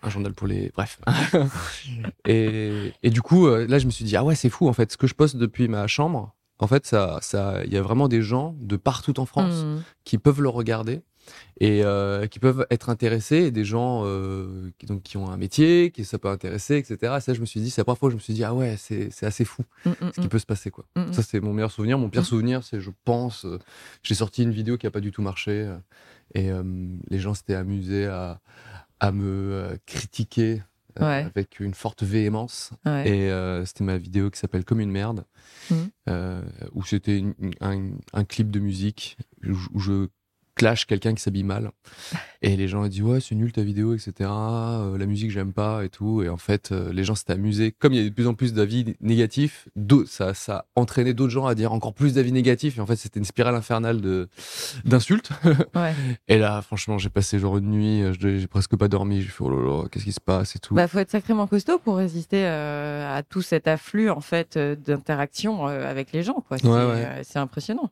un 0.04 0.10
journal 0.10 0.34
pour 0.34 0.48
les. 0.48 0.72
Bref. 0.76 1.00
et, 2.28 2.94
et 3.04 3.10
du 3.10 3.22
coup, 3.22 3.48
euh, 3.48 3.66
là, 3.68 3.80
je 3.80 3.86
me 3.86 3.92
suis 3.92 4.06
dit, 4.06 4.16
ah 4.16 4.24
ouais, 4.24 4.36
c'est 4.36 4.50
fou, 4.50 4.68
en 4.68 4.74
fait, 4.74 4.92
ce 4.92 4.98
que 4.98 5.08
je 5.08 5.14
poste 5.14 5.36
depuis 5.38 5.68
ma 5.68 5.88
chambre, 5.88 6.36
en 6.60 6.68
fait, 6.68 6.86
ça, 6.86 7.20
ça, 7.22 7.64
il 7.66 7.74
y 7.74 7.78
a 7.78 7.82
vraiment 7.82 8.08
des 8.08 8.22
gens 8.22 8.56
de 8.60 8.76
partout 8.78 9.20
en 9.20 9.26
France 9.26 9.64
Mhm. 9.64 9.84
qui 10.04 10.18
peuvent 10.18 10.42
le 10.42 10.50
regarder 10.50 11.02
et 11.60 11.84
euh, 11.84 12.28
qui 12.28 12.40
peuvent 12.40 12.66
être 12.72 12.90
intéressés 12.90 13.52
des 13.52 13.64
gens 13.66 14.02
euh, 14.06 14.72
qui, 14.80 14.86
donc, 14.88 15.04
qui 15.04 15.18
ont 15.18 15.30
un 15.30 15.38
métier, 15.38 15.92
qui 15.92 16.06
ça 16.06 16.18
peut 16.18 16.30
intéresser, 16.30 16.78
etc. 16.78 17.14
Et 17.18 17.22
ça, 17.22 17.34
je 17.34 17.42
me 17.42 17.46
suis 17.46 17.60
dit, 17.62 17.70
c'est 17.70 17.82
la 17.82 17.86
première 17.86 18.00
fois 18.00 18.08
où 18.08 18.12
je 18.12 18.16
me 18.16 18.22
suis 18.22 18.34
dit, 18.34 18.44
ah 18.44 18.54
ouais, 18.54 18.76
c'est 18.78 19.10
c'est 19.12 19.26
assez 19.26 19.46
fou 19.46 19.64
Mhm. 19.86 20.12
ce 20.16 20.22
qui 20.22 20.28
peut 20.28 20.40
se 20.40 20.46
passer, 20.46 20.72
quoi. 20.72 20.86
Ça, 21.12 21.22
c'est 21.24 21.40
mon 21.40 21.54
meilleur 21.54 21.72
souvenir. 21.72 21.98
Mon 22.00 22.10
pire 22.10 22.26
souvenir, 22.26 22.64
c'est, 22.64 22.80
je 22.82 22.90
pense, 23.06 23.46
euh, 23.46 23.60
j'ai 24.04 24.16
sorti 24.16 24.44
une 24.44 24.52
vidéo 24.52 24.78
qui 24.78 24.88
a 24.88 24.92
pas 24.92 25.02
du 25.02 25.12
tout 25.12 25.22
marché 25.22 25.72
et 26.34 26.50
les 27.10 27.20
gens 27.20 27.34
s'étaient 27.34 27.56
amusés 27.56 28.06
à, 28.08 28.40
à 29.00 29.12
me 29.12 29.78
critiquer 29.86 30.64
Ouais. 31.00 31.24
avec 31.24 31.62
une 31.62 31.74
forte 31.74 32.04
véhémence. 32.04 32.72
Ouais. 32.86 33.08
Et 33.08 33.32
euh, 33.32 33.64
c'était 33.66 33.86
ma 33.86 33.98
vidéo 33.98 34.30
qui 34.30 34.38
s'appelle 34.38 34.66
Comme 34.66 34.82
une 34.82 34.92
merde, 34.92 35.24
euh, 36.10 36.42
où 36.74 36.84
c'était 36.84 37.24
un, 37.62 37.92
un 38.12 38.24
clip 38.26 38.52
de 38.52 38.60
musique 38.60 39.16
où, 39.48 39.54
je- 39.54 39.70
où 39.74 39.80
je 39.80 40.08
clash 40.56 40.86
quelqu'un 40.86 41.14
qui 41.14 41.22
s'habille 41.22 41.44
mal. 41.44 41.72
Et 42.44 42.58
les 42.58 42.68
gens 42.68 42.84
ont 42.84 42.88
dit 42.88 43.04
ouais 43.04 43.20
c'est 43.20 43.36
nul 43.36 43.52
ta 43.52 43.62
vidéo 43.62 43.94
etc. 43.94 44.14
Euh, 44.22 44.98
la 44.98 45.06
musique 45.06 45.30
j'aime 45.30 45.54
pas 45.54 45.84
et 45.86 45.90
tout. 45.90 46.24
Et 46.24 46.30
en 46.30 46.38
fait 46.38 46.72
euh, 46.72 46.92
les 46.92 47.04
gens 47.04 47.14
s'étaient 47.14 47.34
amusés. 47.34 47.72
Comme 47.72 47.94
il 47.94 48.02
y 48.02 48.06
a 48.06 48.10
de 48.10 48.14
plus 48.14 48.26
en 48.26 48.34
plus 48.34 48.54
d'avis 48.54 48.96
négatifs, 49.00 49.68
ça, 50.08 50.34
ça 50.34 50.56
a 50.56 50.66
entraîné 50.76 51.14
d'autres 51.14 51.32
gens 51.32 51.46
à 51.46 51.54
dire 51.54 51.72
encore 51.72 51.94
plus 51.94 52.14
d'avis 52.16 52.32
négatifs. 52.32 52.78
Et 52.78 52.82
en 52.82 52.88
fait 52.88 52.96
c'était 52.96 53.20
une 53.20 53.26
spirale 53.26 53.54
infernale 53.56 54.02
de 54.02 54.28
d'insultes. 54.86 55.30
Ouais. 55.76 55.94
Et 56.28 56.38
là 56.38 56.62
franchement 56.62 56.98
j'ai 56.98 57.10
passé 57.10 57.38
genre 57.40 57.58
une 57.58 57.70
nuit, 57.70 58.02
euh, 58.02 58.14
j'ai 58.20 58.48
presque 58.48 58.76
pas 58.76 58.88
dormi. 58.88 59.22
J'ai 59.22 59.28
fait 59.30 59.44
oh 59.44 59.50
là 59.50 59.58
là 59.84 59.88
qu'est-ce 59.90 60.06
qui 60.06 60.12
se 60.12 60.20
passe 60.20 60.56
et 60.56 60.60
tout. 60.60 60.74
Bah, 60.74 60.88
faut 60.88 61.00
être 61.00 61.12
sacrément 61.12 61.48
costaud 61.48 61.78
pour 61.80 61.98
résister 61.98 62.44
euh, 62.46 63.18
à 63.18 63.24
tout 63.24 63.42
cet 63.42 63.68
afflux 63.68 64.10
en 64.10 64.20
fait 64.22 64.58
d'interactions 64.58 65.68
euh, 65.68 65.90
avec 65.90 66.12
les 66.12 66.24
gens. 66.24 66.44
quoi. 66.48 66.58
C'est 66.58 66.68
Ouais, 66.68 66.86
ouais. 66.86 67.22
c'est 67.24 67.40
impressionnant. 67.40 67.92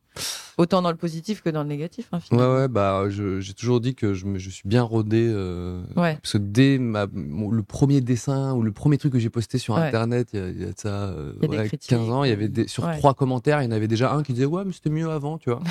Autant 0.57 0.81
dans 0.81 0.91
le 0.91 0.97
positif 0.97 1.41
que 1.41 1.49
dans 1.49 1.63
le 1.63 1.69
négatif. 1.69 2.07
Hein, 2.11 2.19
finalement. 2.19 2.48
Ouais, 2.55 2.67
bah, 2.67 3.05
j'ai 3.09 3.53
toujours 3.53 3.79
dit 3.81 3.95
que 3.95 4.13
je, 4.13 4.25
me, 4.25 4.37
je 4.37 4.49
suis 4.49 4.67
bien 4.67 4.83
rodé. 4.83 5.27
euh, 5.29 5.81
Ouais. 5.95 6.17
Parce 6.21 6.33
que 6.33 6.37
dès 6.37 6.77
ma, 6.77 7.07
mon- 7.11 7.51
le 7.51 7.63
premier 7.63 8.01
dessin 8.01 8.53
ou 8.53 8.61
le 8.61 8.71
premier 8.71 8.97
truc 8.97 9.13
que 9.13 9.19
j'ai 9.19 9.29
posté 9.29 9.57
sur 9.57 9.75
Ouais. 9.75 9.81
Internet, 9.87 10.29
il 10.33 10.39
y 10.39 10.43
a, 10.43 10.49
il 10.49 10.59
y 10.61 10.63
a 10.63 10.67
de 10.71 10.73
ça 10.79 11.05
euh, 11.09 11.33
Il 11.37 11.43
y 11.43 11.45
a 11.45 11.47
des 11.49 11.57
ouais, 11.57 11.67
critiques, 11.67 11.89
15 11.89 12.09
ans, 12.09 12.23
il 12.23 12.29
y 12.29 12.33
avait 12.33 12.49
des, 12.49 12.67
sur 12.67 12.89
trois 12.97 13.13
commentaires, 13.13 13.61
il 13.61 13.65
y 13.65 13.67
en 13.67 13.71
avait 13.71 13.87
déjà 13.87 14.13
un 14.13 14.23
qui 14.23 14.33
disait 14.33 14.45
Ouais, 14.45 14.63
mais 14.65 14.73
c'était 14.73 14.89
mieux 14.89 15.09
avant, 15.09 15.37
tu 15.37 15.49
vois. 15.49 15.61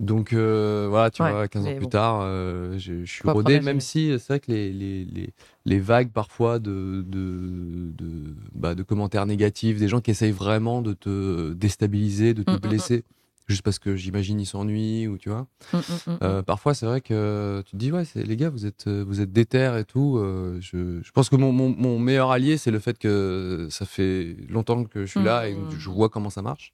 Donc 0.00 0.32
euh, 0.32 0.86
voilà, 0.90 1.10
tu 1.10 1.22
Ouais, 1.22 1.30
vois, 1.30 1.46
15 1.46 1.66
ans 1.66 1.70
plus 1.76 1.84
bon. 1.84 1.88
tard, 1.88 2.20
euh, 2.22 2.76
je, 2.78 3.04
je 3.04 3.10
suis 3.10 3.28
rodé, 3.30 3.60
même 3.60 3.80
si 3.80 4.10
euh, 4.10 4.18
c'est 4.18 4.26
vrai 4.34 4.40
que 4.40 4.50
les, 4.50 4.72
les, 4.72 5.04
les, 5.04 5.30
les 5.66 5.78
vagues 5.78 6.10
parfois 6.10 6.58
de, 6.58 7.04
de, 7.06 7.92
de, 7.96 8.34
bah, 8.54 8.74
de 8.74 8.82
commentaires 8.82 9.24
négatifs, 9.24 9.78
des 9.78 9.86
gens 9.86 10.00
qui 10.00 10.10
essayent 10.10 10.32
vraiment 10.32 10.82
de 10.82 10.94
te 10.94 11.52
déstabiliser, 11.52 12.34
de 12.34 12.42
te 12.42 12.50
Mm, 12.50 12.54
mm, 12.54 12.58
mm. 12.58 13.02
Juste 13.46 13.62
parce 13.62 13.78
que 13.78 13.94
j'imagine 13.96 14.40
ils 14.40 14.46
s'ennuient 14.46 15.06
ou 15.08 15.18
tu 15.18 15.28
vois. 15.28 15.46
Mm, 15.72 15.76
mm, 15.76 15.80
mm, 16.12 16.18
Euh, 16.22 16.42
parfois, 16.42 16.74
c'est 16.74 16.86
vrai 16.86 17.00
que 17.00 17.62
tu 17.66 17.72
te 17.72 17.76
dis, 17.76 17.92
ouais, 17.92 18.04
les 18.14 18.36
gars, 18.36 18.50
vous 18.50 18.64
êtes, 18.66 18.86
euh, 18.86 19.04
vous 19.06 19.20
êtes 19.20 19.32
déter 19.32 19.76
et 19.78 19.84
tout. 19.84 20.16
euh, 20.18 20.58
je, 20.60 21.00
je 21.02 21.10
pense 21.12 21.28
que 21.28 21.36
mon, 21.36 21.52
mon, 21.52 21.68
mon 21.68 21.98
meilleur 21.98 22.30
allié, 22.30 22.56
c'est 22.56 22.70
le 22.70 22.78
fait 22.78 22.96
que 22.98 23.68
ça 23.70 23.84
fait 23.86 24.36
longtemps 24.48 24.84
que 24.84 25.04
je 25.04 25.10
suis 25.10 25.22
là 25.22 25.48
et 25.48 25.54
que 25.54 25.76
je 25.78 25.90
vois 25.90 26.08
comment 26.08 26.30
ça 26.30 26.42
marche. 26.42 26.72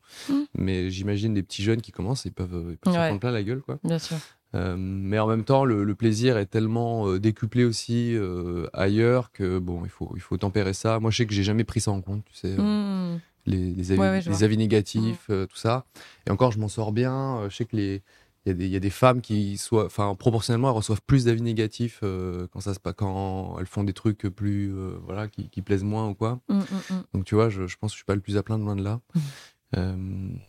Mais 0.56 0.90
j'imagine 0.90 1.34
des 1.34 1.42
petits 1.42 1.62
jeunes 1.62 1.80
qui 1.80 1.92
commencent, 1.92 2.24
ils 2.24 2.32
peuvent, 2.32 2.68
ils 2.70 2.76
peuvent 2.78 2.92
Ouais. 2.92 2.98
se 3.00 3.06
prendre 3.06 3.20
plein 3.20 3.30
la 3.32 3.42
gueule, 3.42 3.62
quoi. 3.62 3.78
Bien 3.84 3.98
sûr. 3.98 4.16
Euh, 4.56 4.74
mais 4.76 5.18
en 5.20 5.28
même 5.28 5.44
temps, 5.44 5.64
le, 5.64 5.84
le 5.84 5.94
plaisir 5.94 6.36
est 6.36 6.46
tellement 6.46 7.06
euh, 7.08 7.20
décuplé 7.20 7.64
aussi 7.64 8.16
euh, 8.16 8.66
ailleurs 8.72 9.30
que 9.30 9.60
bon, 9.60 9.82
il 9.84 9.90
faut, 9.90 10.10
il 10.16 10.20
faut 10.20 10.36
tempérer 10.38 10.72
ça. 10.72 10.98
Moi, 10.98 11.12
je 11.12 11.18
sais 11.18 11.26
que 11.26 11.32
j'ai 11.32 11.44
jamais 11.44 11.62
pris 11.62 11.80
ça 11.80 11.92
en 11.92 12.00
compte, 12.00 12.24
tu 12.24 12.34
sais. 12.34 12.56
Les, 13.46 13.72
les 13.74 13.92
avis, 13.92 14.00
Ouais, 14.00 14.10
ouais, 14.10 14.20
je 14.22 14.30
les 14.30 14.44
avis 14.44 14.56
négatifs, 14.56 15.26
euh, 15.30 15.46
tout 15.46 15.56
ça. 15.56 15.84
Et 16.26 16.30
encore, 16.30 16.52
je 16.52 16.58
m'en 16.58 16.68
sors 16.68 16.92
bien. 16.92 17.38
Euh, 17.38 17.50
je 17.50 17.56
sais 17.56 17.64
que 17.64 17.76
les 17.76 18.02
il 18.46 18.48
y, 18.48 18.52
a 18.52 18.54
des- 18.54 18.64
il 18.64 18.72
y 18.72 18.76
a 18.76 18.80
des 18.80 18.88
femmes 18.88 19.20
qui 19.20 19.58
soient, 19.58 19.84
enfin, 19.84 20.14
proportionnellement, 20.14 20.70
elles 20.70 20.76
reçoivent 20.76 21.02
plus 21.06 21.26
d'avis 21.26 21.42
négatifs 21.42 22.00
euh, 22.02 22.46
quand 22.54 22.60
ça 22.60 22.72
se 22.72 22.80
passe, 22.80 22.94
quand 22.96 23.56
elles 23.58 23.66
font 23.66 23.84
des 23.84 23.92
trucs 23.92 24.20
plus, 24.28 24.74
euh, 24.74 24.96
voilà, 25.04 25.28
qui, 25.28 25.50
qui 25.50 25.60
plaisent 25.60 25.84
moins 25.84 26.08
ou 26.08 26.14
quoi. 26.14 26.40
Mm, 26.48 26.54
mm, 26.54 26.60
mm. 26.94 27.02
Donc, 27.12 27.24
tu 27.26 27.34
vois, 27.34 27.50
je, 27.50 27.66
je 27.66 27.76
pense 27.76 27.90
que 27.90 27.96
je 27.96 27.98
suis 27.98 28.04
pas 28.06 28.14
le 28.14 28.22
plus 28.22 28.38
à 28.38 28.42
plaindre 28.42 28.64
loin 28.64 28.76
de 28.76 28.82
là. 28.82 29.00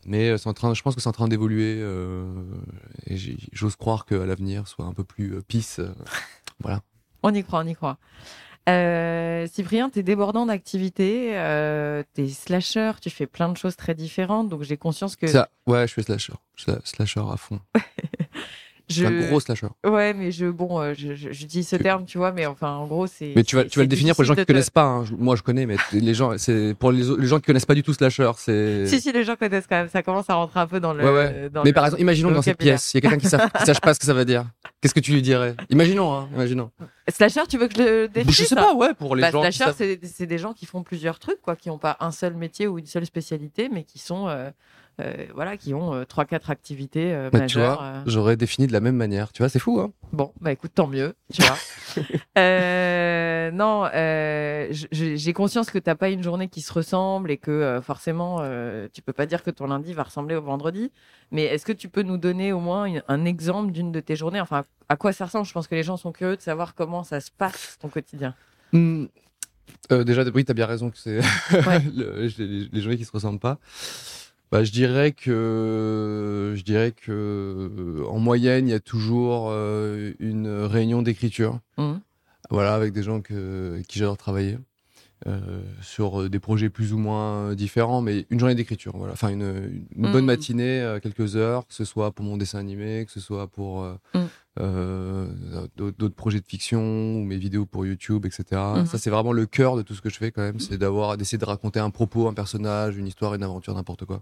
Mais 0.05 0.33
en 0.45 0.53
train, 0.53 0.73
je 0.73 0.81
pense 0.81 0.95
que 0.95 1.01
c'est 1.01 1.09
en 1.09 1.11
train 1.11 1.27
d'évoluer 1.27 1.79
et 3.07 3.17
j'ose 3.51 3.75
croire 3.75 4.05
qu'à 4.05 4.25
l'avenir 4.25 4.69
soit 4.69 4.85
un 4.85 4.93
peu 4.93 5.03
plus 5.03 5.41
peace. 5.43 5.81
voilà. 6.61 6.81
On 7.23 7.33
y 7.33 7.43
croit, 7.43 7.61
on 7.63 7.67
y 7.67 7.75
croit. 7.75 7.97
Euh, 8.69 9.47
Cyprien, 9.47 9.89
tu 9.89 9.99
es 9.99 10.03
débordant 10.03 10.45
d'activités, 10.45 11.37
euh, 11.37 12.03
tu 12.13 12.23
es 12.23 12.29
slasher, 12.29 12.91
tu 13.01 13.09
fais 13.09 13.25
plein 13.25 13.49
de 13.49 13.57
choses 13.57 13.75
très 13.75 13.95
différentes, 13.95 14.49
donc 14.49 14.61
j'ai 14.61 14.77
conscience 14.77 15.15
que... 15.15 15.27
Ça, 15.27 15.49
ouais, 15.67 15.87
je 15.87 15.93
fais 15.93 16.03
slasher. 16.03 16.33
Je 16.55 16.63
suis 16.63 16.73
slasher 16.83 17.23
à 17.31 17.37
fond. 17.37 17.59
je... 18.91 19.05
Un 19.05 19.27
gros 19.27 19.39
slasher. 19.39 19.67
Ouais, 19.85 20.13
mais 20.13 20.31
je, 20.31 20.45
bon, 20.47 20.79
euh, 20.81 20.93
je, 20.97 21.15
je, 21.15 21.31
je 21.31 21.45
dis 21.45 21.63
ce 21.63 21.75
terme, 21.75 22.05
tu 22.05 22.17
vois, 22.17 22.31
mais 22.31 22.45
enfin, 22.45 22.71
en 22.73 22.87
gros, 22.87 23.07
c'est. 23.07 23.33
Mais 23.35 23.43
tu 23.43 23.55
vas, 23.55 23.63
tu 23.65 23.79
vas 23.79 23.83
le 23.83 23.87
définir 23.87 24.13
pour 24.15 24.23
les 24.23 24.27
gens 24.27 24.35
qui 24.35 24.41
de 24.41 24.45
connaissent 24.45 24.69
pas. 24.69 24.83
hein. 24.83 25.05
Moi, 25.17 25.35
je 25.35 25.41
connais, 25.43 25.65
mais 25.65 25.77
les 25.93 26.13
gens, 26.13 26.37
c'est 26.37 26.75
pour 26.77 26.91
les, 26.91 27.03
les 27.03 27.27
gens 27.27 27.37
qui 27.39 27.45
connaissent 27.47 27.65
pas 27.65 27.75
du 27.75 27.83
tout 27.83 27.93
slasher, 27.93 28.31
c'est. 28.37 28.85
Si, 28.91 28.99
si, 29.01 29.11
les 29.11 29.23
gens 29.23 29.35
connaissent 29.35 29.67
quand 29.67 29.77
même, 29.77 29.89
ça 29.89 30.03
commence 30.03 30.29
à 30.29 30.35
rentrer 30.35 30.59
un 30.59 30.67
peu 30.67 30.79
dans 30.79 30.93
le. 30.93 31.03
Ouais, 31.03 31.11
ouais. 31.11 31.49
dans 31.49 31.63
Mais 31.63 31.69
le- 31.69 31.73
par 31.73 31.85
exemple, 31.85 32.01
imaginons 32.01 32.29
le 32.29 32.35
dans 32.35 32.41
cette 32.41 32.57
pièce, 32.57 32.93
il 32.93 32.97
y 32.97 32.99
a 32.99 33.01
quelqu'un 33.01 33.17
qui 33.17 33.27
qui 33.59 33.65
sache 33.65 33.79
pas 33.81 33.93
ce 33.93 33.99
que 33.99 34.05
ça 34.05 34.13
veut 34.13 34.25
dire. 34.25 34.45
Qu'est-ce 34.81 34.93
que 34.93 34.99
tu 34.99 35.11
lui 35.13 35.21
dirais? 35.21 35.55
Imaginons, 35.69 36.13
hein, 36.13 36.29
imaginons. 36.33 36.71
Slasher, 37.07 37.41
tu 37.49 37.57
veux 37.57 37.67
que 37.67 37.75
je 37.75 37.81
le 37.83 38.07
définisse 38.07 38.37
Je 38.37 38.43
sais 38.45 38.55
pas, 38.55 38.73
ouais, 38.73 38.93
pour 38.93 39.15
les 39.15 39.21
Bah, 39.21 39.31
gens. 39.31 39.41
slasher, 39.51 39.99
c'est 40.03 40.25
des 40.25 40.37
gens 40.37 40.53
qui 40.53 40.65
font 40.65 40.81
plusieurs 40.83 41.19
trucs, 41.19 41.41
quoi, 41.41 41.55
qui 41.55 41.69
n'ont 41.69 41.77
pas 41.77 41.97
un 41.99 42.11
seul 42.11 42.33
métier 42.35 42.67
ou 42.67 42.79
une 42.79 42.85
seule 42.85 43.05
spécialité, 43.05 43.69
mais 43.71 43.83
qui 43.83 43.99
sont, 43.99 44.27
euh, 44.27 44.31
euh, 44.31 44.49
voilà, 45.33 45.57
qui 45.57 45.73
ont 45.73 45.93
euh, 45.93 46.03
trois, 46.05 46.25
quatre 46.25 46.49
activités 46.49 47.13
euh, 47.13 47.29
Bah, 47.31 47.39
tu 47.39 47.57
majeures. 47.57 47.77
vois, 47.77 47.83
euh. 47.85 48.01
j'aurais 48.05 48.35
défini 48.37 48.67
de 48.67 48.73
la 48.73 48.79
même 48.79 48.95
manière. 48.95 49.31
Tu 49.31 49.41
vois, 49.41 49.49
c'est 49.49 49.59
fou, 49.59 49.79
hein 49.79 49.91
Bon, 50.13 50.33
bah 50.41 50.51
écoute, 50.51 50.71
tant 50.75 50.87
mieux, 50.87 51.13
tu 51.33 51.41
vois. 51.41 51.55
Euh, 52.37 53.51
non, 53.51 53.89
euh, 53.93 54.67
j'ai 54.71 55.33
conscience 55.33 55.69
que 55.69 55.77
t'as 55.79 55.95
pas 55.95 56.09
une 56.09 56.23
journée 56.23 56.47
qui 56.47 56.61
se 56.61 56.71
ressemble 56.71 57.29
et 57.29 57.37
que 57.37 57.51
euh, 57.51 57.81
forcément, 57.81 58.37
euh, 58.41 58.87
tu 58.93 59.01
peux 59.01 59.11
pas 59.11 59.25
dire 59.25 59.43
que 59.43 59.51
ton 59.51 59.67
lundi 59.67 59.93
va 59.93 60.03
ressembler 60.03 60.35
au 60.35 60.41
vendredi. 60.41 60.91
Mais 61.31 61.43
est-ce 61.43 61.65
que 61.65 61.73
tu 61.73 61.89
peux 61.89 62.03
nous 62.03 62.17
donner 62.17 62.53
au 62.53 62.61
moins 62.61 62.85
une- 62.85 63.03
un 63.09 63.25
exemple 63.25 63.73
d'une 63.73 63.91
de 63.91 63.99
tes 63.99 64.15
journées? 64.15 64.39
Enfin, 64.39 64.63
à 64.87 64.95
quoi 64.95 65.11
ça 65.11 65.25
ressemble? 65.25 65.45
Je 65.45 65.51
pense 65.51 65.67
que 65.67 65.75
les 65.75 65.83
gens 65.83 65.97
sont 65.97 66.13
curieux 66.13 66.37
de 66.37 66.41
savoir 66.41 66.73
comment 66.73 67.03
ça 67.03 67.19
se 67.19 67.31
passe 67.31 67.77
ton 67.81 67.89
quotidien. 67.89 68.33
Euh, 68.73 70.03
déjà, 70.05 70.23
oui, 70.33 70.45
t'as 70.45 70.53
bien 70.53 70.65
raison 70.67 70.89
que 70.89 70.97
c'est 70.97 71.17
Ouais. 71.19 71.79
le- 71.95 72.27
les, 72.37 72.69
les 72.71 72.81
journées 72.81 72.97
qui 72.97 73.05
se 73.05 73.11
ressemblent 73.11 73.39
pas. 73.39 73.57
Bah, 74.51 74.63
je 74.65 74.71
dirais 74.71 75.13
que 75.13 76.53
je 76.57 76.61
dirais 76.63 76.91
que 76.91 78.03
en 78.09 78.19
moyenne, 78.19 78.67
il 78.67 78.71
y 78.71 78.73
a 78.75 78.79
toujours 78.81 79.47
euh, 79.49 80.11
une 80.19 80.47
réunion 80.49 81.01
d'écriture. 81.01 81.59
Mhm. 81.77 82.01
Voilà, 82.49 82.73
avec 82.73 82.91
des 82.91 83.01
gens 83.03 83.21
que, 83.21 83.71
avec 83.75 83.87
qui 83.87 83.97
j'adore 83.99 84.17
travailler 84.17 84.57
euh, 85.25 85.61
sur 85.81 86.29
des 86.29 86.39
projets 86.39 86.69
plus 86.69 86.91
ou 86.91 86.97
moins 86.97 87.53
différents, 87.55 88.01
mais 88.01 88.25
une 88.29 88.39
journée 88.39 88.55
d'écriture. 88.55 88.91
Voilà, 88.97 89.13
enfin 89.13 89.29
une, 89.29 89.85
une 89.95 90.11
bonne 90.11 90.21
Mhm. 90.21 90.25
matinée, 90.25 90.81
euh, 90.81 90.99
quelques 90.99 91.37
heures, 91.37 91.65
que 91.65 91.73
ce 91.73 91.85
soit 91.85 92.11
pour 92.11 92.25
mon 92.25 92.35
dessin 92.35 92.59
animé, 92.59 93.05
que 93.05 93.11
ce 93.11 93.21
soit 93.21 93.47
pour 93.47 93.83
euh, 93.83 93.95
euh, 94.59 95.27
d'autres 95.77 96.15
projets 96.15 96.41
de 96.41 96.45
fiction 96.45 96.81
ou 97.15 97.23
mes 97.23 97.37
vidéos 97.37 97.65
pour 97.65 97.85
YouTube, 97.85 98.25
etc. 98.25 98.43
Ça, 98.85 98.97
c'est 98.97 99.09
vraiment 99.11 99.31
le 99.31 99.45
cœur 99.45 99.77
de 99.77 99.81
tout 99.81 99.93
ce 99.93 100.01
que 100.01 100.09
je 100.09 100.17
fais 100.17 100.31
quand 100.31 100.41
même, 100.41 100.59
c'est 100.59 100.77
d'avoir 100.77 101.15
d'essayer 101.15 101.37
de 101.37 101.45
raconter 101.45 101.79
un 101.79 101.89
propos, 101.89 102.27
un 102.27 102.33
personnage, 102.33 102.97
une 102.97 103.07
histoire, 103.07 103.33
une 103.33 103.43
aventure, 103.43 103.73
n'importe 103.75 104.03
quoi. 104.03 104.21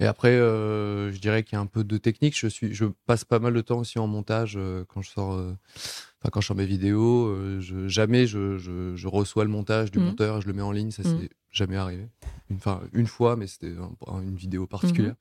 Et 0.00 0.06
après, 0.06 0.30
euh, 0.30 1.10
je 1.12 1.18
dirais 1.18 1.42
qu'il 1.42 1.54
y 1.54 1.56
a 1.56 1.60
un 1.60 1.66
peu 1.66 1.82
de 1.82 1.96
technique. 1.98 2.38
Je 2.38 2.46
suis, 2.46 2.72
je 2.72 2.84
passe 3.06 3.24
pas 3.24 3.40
mal 3.40 3.52
de 3.52 3.60
temps 3.60 3.78
aussi 3.78 3.98
en 3.98 4.06
montage 4.06 4.54
euh, 4.56 4.84
quand 4.86 5.02
je 5.02 5.10
sors, 5.10 5.32
euh, 5.34 5.52
enfin 5.74 6.30
quand 6.30 6.40
je 6.40 6.46
sors 6.46 6.56
mes 6.56 6.66
vidéos. 6.66 7.34
je, 7.60 7.88
jamais 7.88 8.26
je, 8.28 8.58
je, 8.58 8.94
je 8.94 9.08
reçois 9.08 9.42
le 9.44 9.50
montage 9.50 9.90
du 9.90 9.98
Mhm. 9.98 10.04
monteur 10.04 10.38
et 10.38 10.40
je 10.40 10.46
le 10.46 10.52
mets 10.52 10.62
en 10.62 10.70
ligne. 10.70 10.92
Ça, 10.92 11.02
Mhm. 11.02 11.16
c'est 11.18 11.30
jamais 11.50 11.76
arrivé. 11.76 12.06
Enfin, 12.54 12.80
une 12.92 13.08
fois, 13.08 13.34
mais 13.34 13.48
c'était 13.48 13.74
un- 14.06 14.20
une 14.22 14.36
vidéo 14.36 14.66
particulière. 14.68 15.16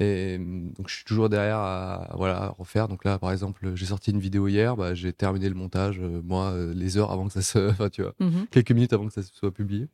Et 0.00 0.36
euh, 0.40 0.70
donc, 0.76 0.88
je 0.88 0.96
suis 0.96 1.04
toujours 1.04 1.28
derrière 1.28 1.58
à, 1.58 2.12
voilà, 2.16 2.36
à 2.42 2.48
refaire. 2.48 2.88
Donc 2.88 3.04
là, 3.04 3.20
par 3.20 3.30
exemple, 3.30 3.76
j'ai 3.76 3.86
sorti 3.86 4.10
une 4.10 4.18
vidéo 4.18 4.48
hier. 4.48 4.76
Bah, 4.76 4.92
j'ai 4.94 5.12
terminé 5.12 5.48
le 5.48 5.54
montage, 5.54 6.00
moi, 6.00 6.52
les 6.74 6.96
heures 6.98 7.12
avant 7.12 7.28
que 7.28 7.32
ça 7.32 7.42
se, 7.42 7.58
enfin, 7.70 7.90
tu 7.90 8.02
vois, 8.02 8.14
Mhm. 8.18 8.46
quelques 8.50 8.72
minutes 8.72 8.92
avant 8.92 9.06
que 9.06 9.12
ça 9.14 9.22
soit 9.22 9.52
publié. 9.52 9.86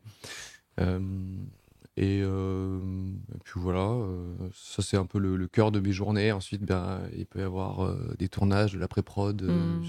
Euh, 1.98 2.02
et, 2.02 2.22
euh, 2.22 2.78
et 3.34 3.38
puis 3.44 3.60
voilà, 3.60 3.80
euh, 3.80 4.34
ça 4.54 4.82
c'est 4.82 4.96
un 4.96 5.04
peu 5.04 5.18
le, 5.18 5.36
le 5.36 5.46
cœur 5.46 5.70
de 5.72 5.78
mes 5.80 5.92
journées. 5.92 6.32
Ensuite, 6.32 6.62
ben, 6.62 7.00
il 7.16 7.26
peut 7.26 7.40
y 7.40 7.42
avoir 7.42 7.84
euh, 7.84 8.14
des 8.18 8.28
tournages, 8.28 8.72
de 8.72 8.78
la 8.78 8.88
pré-prod. 8.88 9.42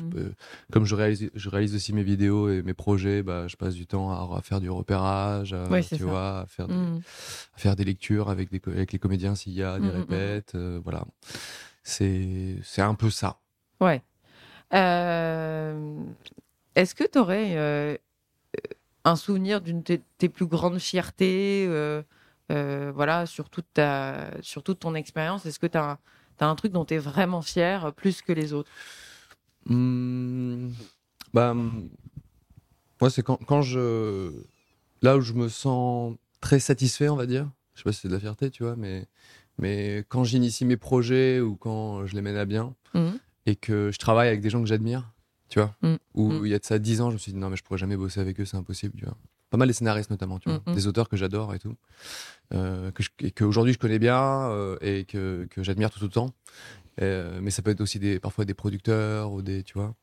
peux- 0.10 0.33
comme 0.72 0.86
je 0.86 0.95
réalise, 0.95 1.29
je 1.33 1.50
réalise 1.50 1.75
aussi 1.75 1.93
mes 1.93 2.03
vidéos 2.03 2.50
et 2.50 2.62
mes 2.62 2.74
projets, 2.74 3.24
bah, 3.24 3.48
je 3.48 3.55
passe 3.55 3.75
du 3.75 3.88
temps 3.88 4.12
à, 4.12 4.38
à 4.38 4.41
faire 4.41 4.60
du 4.60 4.69
repérage, 4.69 5.53
à, 5.53 5.69
Ouais, 5.69 5.81
tu 5.83 6.03
vois, 6.03 6.39
à 6.41 6.45
faire, 6.48 6.67
des, 6.67 6.75
à 6.75 7.57
faire 7.57 7.75
des 7.75 7.86
lectures 7.86 8.29
avec, 8.29 8.51
des, 8.51 8.60
co- 8.60 8.72
avec 8.72 8.91
les 8.91 9.00
comédiens 9.00 9.36
s'il 9.36 9.53
y 9.53 9.63
a 9.63 9.79
des 9.79 9.88
Mhm, 9.88 9.93
mhm. 9.93 10.00
répètes. 10.01 10.55
voilà, 10.83 11.05
c'est 11.83 12.60
un 12.79 12.95
peu 12.95 13.10
ça. 13.10 13.39
Ouais. 13.79 14.01
Est-ce 16.75 16.95
que 16.95 17.03
tu 17.05 17.19
aurais 17.19 18.00
un 19.05 19.15
souvenir 19.15 19.62
d'une 19.62 19.81
de 19.81 20.00
tes, 20.17 20.29
plus 20.29 20.45
grandes 20.45 20.79
fiertés 20.79 21.65
euh, 21.67 22.01
euh, 22.51 22.91
voilà, 22.93 23.25
sur, 23.25 23.50
toute 23.50 23.65
ta, 23.74 24.31
sur 24.41 24.63
toute 24.63 24.79
ton 24.79 24.95
expérience 24.95 25.45
Est-ce 25.45 25.60
que 25.60 25.67
tu 25.67 25.77
as, 25.77 26.00
un 26.39 26.55
truc 26.55 26.72
dont 26.72 26.86
tu 26.86 26.95
es 26.95 26.98
vraiment 26.98 27.41
fier 27.41 27.86
euh, 27.86 27.91
plus 27.91 28.22
que 28.22 28.33
les 28.33 28.53
autres? 28.53 28.72
Hmm, 29.65 30.69
bah, 31.33 31.53
moi, 31.53 33.10
c'est 33.10 33.24
quand, 33.24 33.38
quand 33.45 33.62
je. 33.62 34.31
Là 35.01 35.17
où 35.17 35.22
je 35.22 35.33
me 35.33 35.50
sens 35.50 36.15
très 36.41 36.60
satisfait, 36.60 37.10
on 37.10 37.15
va 37.15 37.25
dire. 37.25 37.50
Je 37.74 37.79
sais 37.79 37.83
pas 37.83 37.91
si 37.91 38.01
c'est 38.01 38.07
de 38.07 38.13
la 38.13 38.19
fierté, 38.19 38.51
tu 38.51 38.63
vois, 38.63 38.75
mais, 38.75 39.07
mais 39.57 40.05
quand 40.10 40.24
j'initie 40.24 40.63
mes 40.63 40.77
projets 40.77 41.39
ou 41.39 41.55
quand 41.55 42.05
je 42.05 42.15
les 42.15 42.22
mène 42.22 42.38
à 42.38 42.45
bien 42.45 42.75
Mhm. 42.93 43.19
et 43.45 43.55
que 43.55 43.91
je 43.91 43.98
travaille 43.98 44.27
avec 44.27 44.41
des 44.41 44.50
gens 44.50 44.62
que 44.62 44.67
j'admire, 44.67 45.12
tu 45.53 45.60
vois, 45.60 45.75
Mhm. 45.83 45.98
où 46.15 46.31
Mhm. 46.31 46.45
il 46.48 46.51
y 46.51 46.55
a 46.55 46.57
de 46.60 46.65
ça 46.65 46.79
10 46.79 47.00
ans, 47.00 47.10
je 47.12 47.13
me 47.13 47.19
suis 47.19 47.31
dit 47.31 47.38
non, 47.38 47.51
mais 47.51 47.55
je 47.57 47.62
pourrais 47.63 47.77
jamais 47.77 47.95
bosser 47.95 48.19
avec 48.19 48.39
eux, 48.39 48.45
c'est 48.45 48.57
impossible, 48.57 48.95
tu 48.98 49.05
vois. 49.05 49.15
Pas 49.51 49.57
mal 49.57 49.67
les 49.67 49.74
scénaristes 49.75 50.10
notamment, 50.10 50.39
tu 50.39 50.50
vois, 50.50 50.63
Mhm. 50.65 50.74
des 50.74 50.88
auteurs 50.88 51.07
que 51.10 51.15
j'adore 51.15 51.53
et 51.53 51.60
tout, 51.60 51.75
euh, 52.55 52.89
que 52.91 53.03
je- 53.03 53.12
et 53.19 53.29
qu'aujourd'hui 53.29 53.72
je 53.74 53.77
connais 53.77 54.00
bien 54.00 54.50
euh, 54.50 54.77
et 54.81 55.05
que, 55.05 55.45
que 55.51 55.62
j'admire 55.62 55.91
tout 55.91 56.03
autant. 56.03 56.33
Euh, 57.01 57.39
mais 57.39 57.51
ça 57.51 57.62
peut 57.62 57.69
être 57.69 57.81
aussi 57.81 58.00
des, 58.00 58.19
parfois 58.19 58.45
des 58.45 58.55
producteurs 58.55 59.31
ou 59.31 59.43
des, 59.43 59.62
tu 59.62 59.74
vois. 59.75 59.93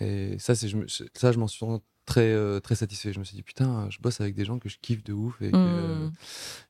Et 0.00 0.38
ça, 0.38 0.54
c'est, 0.54 0.68
je 0.68 0.76
me- 0.76 0.86
ça, 0.88 1.32
je 1.32 1.38
m'en 1.38 1.48
suis 1.48 1.58
très, 2.06 2.32
euh, 2.32 2.60
très 2.60 2.74
satisfait. 2.74 3.12
Je 3.12 3.18
me 3.18 3.24
suis 3.24 3.36
dit, 3.36 3.42
putain, 3.42 3.88
je 3.90 3.98
bosse 4.00 4.20
avec 4.20 4.34
des 4.34 4.44
gens 4.44 4.58
que 4.58 4.68
je 4.68 4.78
kiffe 4.80 5.04
de 5.04 5.12
ouf 5.12 5.40
et, 5.42 5.50
que- 5.52 6.10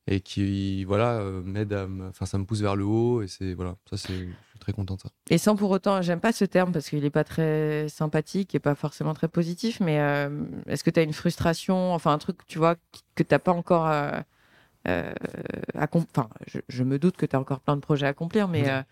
et 0.06 0.20
qui, 0.20 0.84
voilà, 0.84 1.14
euh, 1.20 1.42
m'aident 1.42 1.72
à 1.72 1.86
enfin, 2.08 2.26
ça 2.26 2.36
me 2.38 2.44
pousse 2.44 2.60
vers 2.60 2.76
le 2.76 2.84
haut 2.84 3.22
et 3.22 3.28
c'est, 3.28 3.54
voilà, 3.54 3.76
ça, 3.88 3.96
c'est, 3.96 4.28
très 4.60 4.72
content 4.72 4.98
ça. 4.98 5.08
Et 5.30 5.38
sans 5.38 5.56
pour 5.56 5.70
autant, 5.70 6.02
j'aime 6.02 6.20
pas 6.20 6.32
ce 6.32 6.44
terme 6.44 6.70
parce 6.72 6.90
qu'il 6.90 7.02
est 7.06 7.10
pas 7.10 7.24
très 7.24 7.88
sympathique 7.88 8.54
et 8.54 8.58
pas 8.58 8.74
forcément 8.74 9.14
très 9.14 9.28
positif, 9.28 9.80
mais 9.80 9.98
euh, 9.98 10.28
est-ce 10.66 10.84
que 10.84 10.90
tu 10.90 11.00
as 11.00 11.02
une 11.02 11.14
frustration, 11.14 11.94
enfin 11.94 12.12
un 12.12 12.18
truc, 12.18 12.46
tu 12.46 12.58
vois, 12.58 12.76
que 13.14 13.22
t'as 13.22 13.38
pas 13.38 13.52
encore. 13.52 13.88
euh, 13.88 14.20
euh, 14.88 15.12
Enfin, 15.92 16.28
je, 16.46 16.58
je 16.68 16.84
me 16.84 16.98
doute 16.98 17.16
que 17.16 17.24
tu 17.24 17.34
as 17.36 17.40
encore 17.40 17.60
plein 17.60 17.76
de 17.76 17.80
projets 17.80 18.06
à 18.06 18.10
accomplir, 18.10 18.48
mais. 18.48 18.68
Euh, 18.68 18.82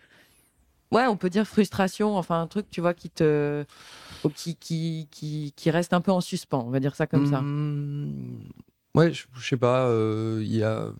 Ouais, 0.91 1.05
on 1.05 1.17
peut 1.17 1.29
dire 1.29 1.45
frustration, 1.45 2.17
enfin 2.17 2.41
un 2.41 2.47
truc, 2.47 2.67
tu 2.71 2.81
vois, 2.81 2.95
qui 2.95 3.11
te, 3.11 3.63
qui, 4.35 4.55
qui, 4.55 5.07
qui, 5.11 5.53
qui 5.55 5.71
reste 5.71 5.93
un 5.93 6.01
peu 6.01 6.11
en 6.11 6.21
suspens, 6.21 6.63
on 6.65 6.69
va 6.69 6.79
dire 6.79 6.95
ça 6.95 7.07
comme 7.07 7.25
ça. 7.25 7.41
Mmh, 7.41 8.49
Ouais, 8.95 9.13
je, 9.13 9.25
je 9.35 9.47
sais 9.47 9.57
pas, 9.57 9.85
euh, 9.87 10.41
y 10.43 10.63
a, 10.63 10.91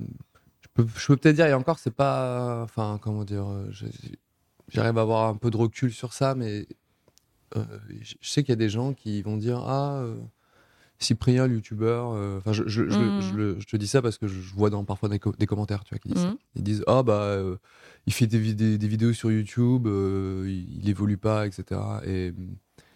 je 0.61 0.67
peux, 0.73 0.85
je 0.95 1.07
peux 1.07 1.17
peut-être 1.17 1.35
dire, 1.35 1.47
et 1.47 1.53
encore, 1.53 1.79
c'est 1.79 1.93
pas, 1.93 2.61
enfin, 2.63 2.99
comment 3.01 3.23
dire, 3.25 3.47
euh, 3.49 3.69
j'arrive 4.67 4.97
à 4.97 5.01
avoir 5.01 5.27
un 5.27 5.35
peu 5.35 5.49
de 5.49 5.57
recul 5.57 5.91
sur 5.91 6.13
ça, 6.13 6.35
mais 6.35 6.67
euh, 7.57 7.63
je 8.01 8.13
sais 8.21 8.43
qu'il 8.43 8.51
y 8.51 8.53
a 8.53 8.57
des 8.57 8.69
gens 8.69 8.93
qui 8.93 9.21
vont 9.23 9.37
dire, 9.37 9.57
ah, 9.65 9.97
euh, 10.01 10.15
Cyprien, 10.99 11.47
le 11.47 11.55
youtubeur, 11.55 12.09
enfin, 12.37 12.53
je, 12.53 12.63
je, 12.67 12.83
je, 12.89 13.65
te 13.65 13.77
dis 13.77 13.87
ça 13.87 14.01
parce 14.01 14.17
que 14.17 14.27
je 14.27 14.53
vois 14.53 14.69
dans 14.69 14.83
parfois 14.83 15.09
des, 15.09 15.17
co- 15.17 15.33
des 15.37 15.45
commentaires, 15.47 15.83
tu 15.83 15.95
vois, 15.95 15.99
qui 15.99 16.09
disent 16.09 16.21
ça. 16.23 16.29
Mhm. 16.29 16.37
Ils 16.55 16.63
disent, 16.63 16.83
ah, 16.87 17.03
bah, 17.03 17.37
il 18.05 18.13
fait 18.13 18.27
des, 18.27 18.37
vid- 18.39 18.77
des, 18.77 18.87
vidéos 18.87 19.13
sur 19.13 19.31
YouTube, 19.31 19.87
il, 19.87 20.77
il 20.83 20.89
évolue 20.89 21.17
pas, 21.17 21.47
etc. 21.47 21.81
Et, 22.05 22.33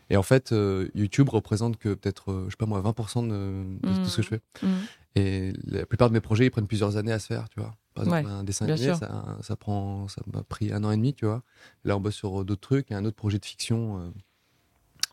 et 0.10 0.18
en 0.18 0.24
fait, 0.24 0.52
euh, 0.52 0.88
YouTube 0.96 1.30
représente 1.30 1.78
que 1.78 1.94
peut-être, 1.94 2.32
euh, 2.32 2.46
je 2.46 2.52
sais 2.52 2.58
pas 2.58 2.66
moi, 2.66 2.82
20% 2.82 3.24
de, 3.28 3.78
de 3.82 4.04
tout 4.04 4.10
ce 4.10 4.18
que 4.18 4.22
je 4.24 4.28
fais. 4.28 4.42
Mhm. 4.62 4.70
Et 5.16 5.54
la 5.66 5.86
plupart 5.86 6.10
de 6.10 6.14
mes 6.14 6.22
projets, 6.22 6.46
ils 6.46 6.52
prennent 6.52 6.68
plusieurs 6.68 6.98
années 6.98 7.12
à 7.12 7.20
se 7.20 7.28
faire, 7.28 7.48
tu 7.50 7.60
vois. 7.60 7.76
Par 7.94 8.06
exemple, 8.06 8.26
Ouais, 8.26 8.32
un 8.32 8.44
dessin 8.44 8.66
animé, 8.68 8.96
ça, 8.96 9.38
ça 9.42 9.56
prend, 9.56 10.08
ça 10.08 10.22
m'a 10.34 10.42
pris 10.44 10.72
un 10.74 10.84
an 10.84 10.92
et 10.92 10.98
demi, 10.98 11.14
tu 11.14 11.26
vois. 11.26 11.44
Là, 11.84 11.96
on 11.96 12.00
bosse 12.00 12.16
sur 12.16 12.42
euh, 12.42 12.44
d'autres 12.44 12.62
trucs. 12.62 12.90
Il 12.90 12.94
y 12.94 12.96
a 12.96 13.00
un 13.00 13.06
autre 13.06 13.16
projet 13.16 13.38
de 13.38 13.46
fiction, 13.46 14.00
euh, 14.00 14.10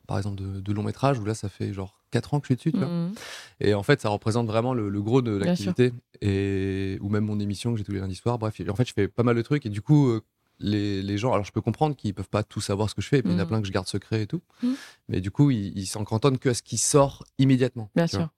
par 0.06 0.16
exemple, 0.16 0.37
de, 0.37 0.61
de 0.61 0.73
long 0.73 0.82
métrage, 0.82 1.18
où 1.18 1.25
là, 1.25 1.35
ça 1.35 1.50
fait 1.50 1.75
genre 1.75 2.00
4 2.11 2.32
ans 2.35 2.40
que 2.40 2.44
je 2.44 2.49
suis 2.49 2.56
dessus, 2.56 2.73
tu 2.73 2.78
vois. 2.78 2.88
Mhm. 2.88 3.12
Et 3.61 3.75
en 3.75 3.82
fait, 3.82 4.00
ça 4.00 4.09
représente 4.09 4.47
vraiment 4.47 4.73
le, 4.73 4.88
le 4.88 5.02
gros 5.02 5.20
de 5.20 5.32
l'activité. 5.32 5.92
Et, 6.23 6.99
ou 7.02 7.11
même 7.11 7.25
mon 7.25 7.38
émission 7.38 7.73
que 7.73 7.78
j'ai 7.78 7.85
tous 7.85 7.92
les 7.92 8.00
lundis 8.00 8.16
soirs. 8.16 8.38
Bref, 8.38 8.61
en 8.68 8.75
fait, 8.75 8.88
je 8.88 8.92
fais 8.94 9.09
pas 9.09 9.23
mal 9.23 9.37
de 9.37 9.42
trucs. 9.42 9.66
Et 9.66 9.70
du 9.70 9.82
coup, 9.82 10.09
euh, 10.09 10.23
les, 10.60 11.02
les 11.02 11.18
gens, 11.18 11.32
alors 11.32 11.44
je 11.44 11.52
peux 11.52 11.60
comprendre 11.60 11.96
qu'ils 11.96 12.14
peuvent 12.14 12.28
pas 12.28 12.42
tout 12.42 12.60
savoir 12.60 12.88
ce 12.90 12.94
que 12.94 13.02
je 13.02 13.08
fais. 13.08 13.18
Et 13.18 13.22
puis, 13.22 13.30
il 13.32 13.34
y 13.34 13.36
en 13.36 13.40
a 13.40 13.42
Mhm. 13.44 13.48
plein 13.48 13.60
que 13.60 13.66
je 13.66 13.72
garde 13.72 13.86
secret 13.88 14.22
et 14.22 14.26
tout. 14.26 14.42
Mhm. 14.62 14.74
Mais 15.08 15.20
du 15.20 15.30
coup, 15.30 15.50
ils 15.50 15.86
s'en 15.86 16.04
cantonnent 16.04 16.38
que 16.38 16.50
à 16.50 16.54
ce 16.54 16.62
qui 16.62 16.78
sort 16.78 17.24
immédiatement. 17.38 17.90
Bien 17.96 18.06
sûr. 18.06 18.18
vois. 18.18 18.30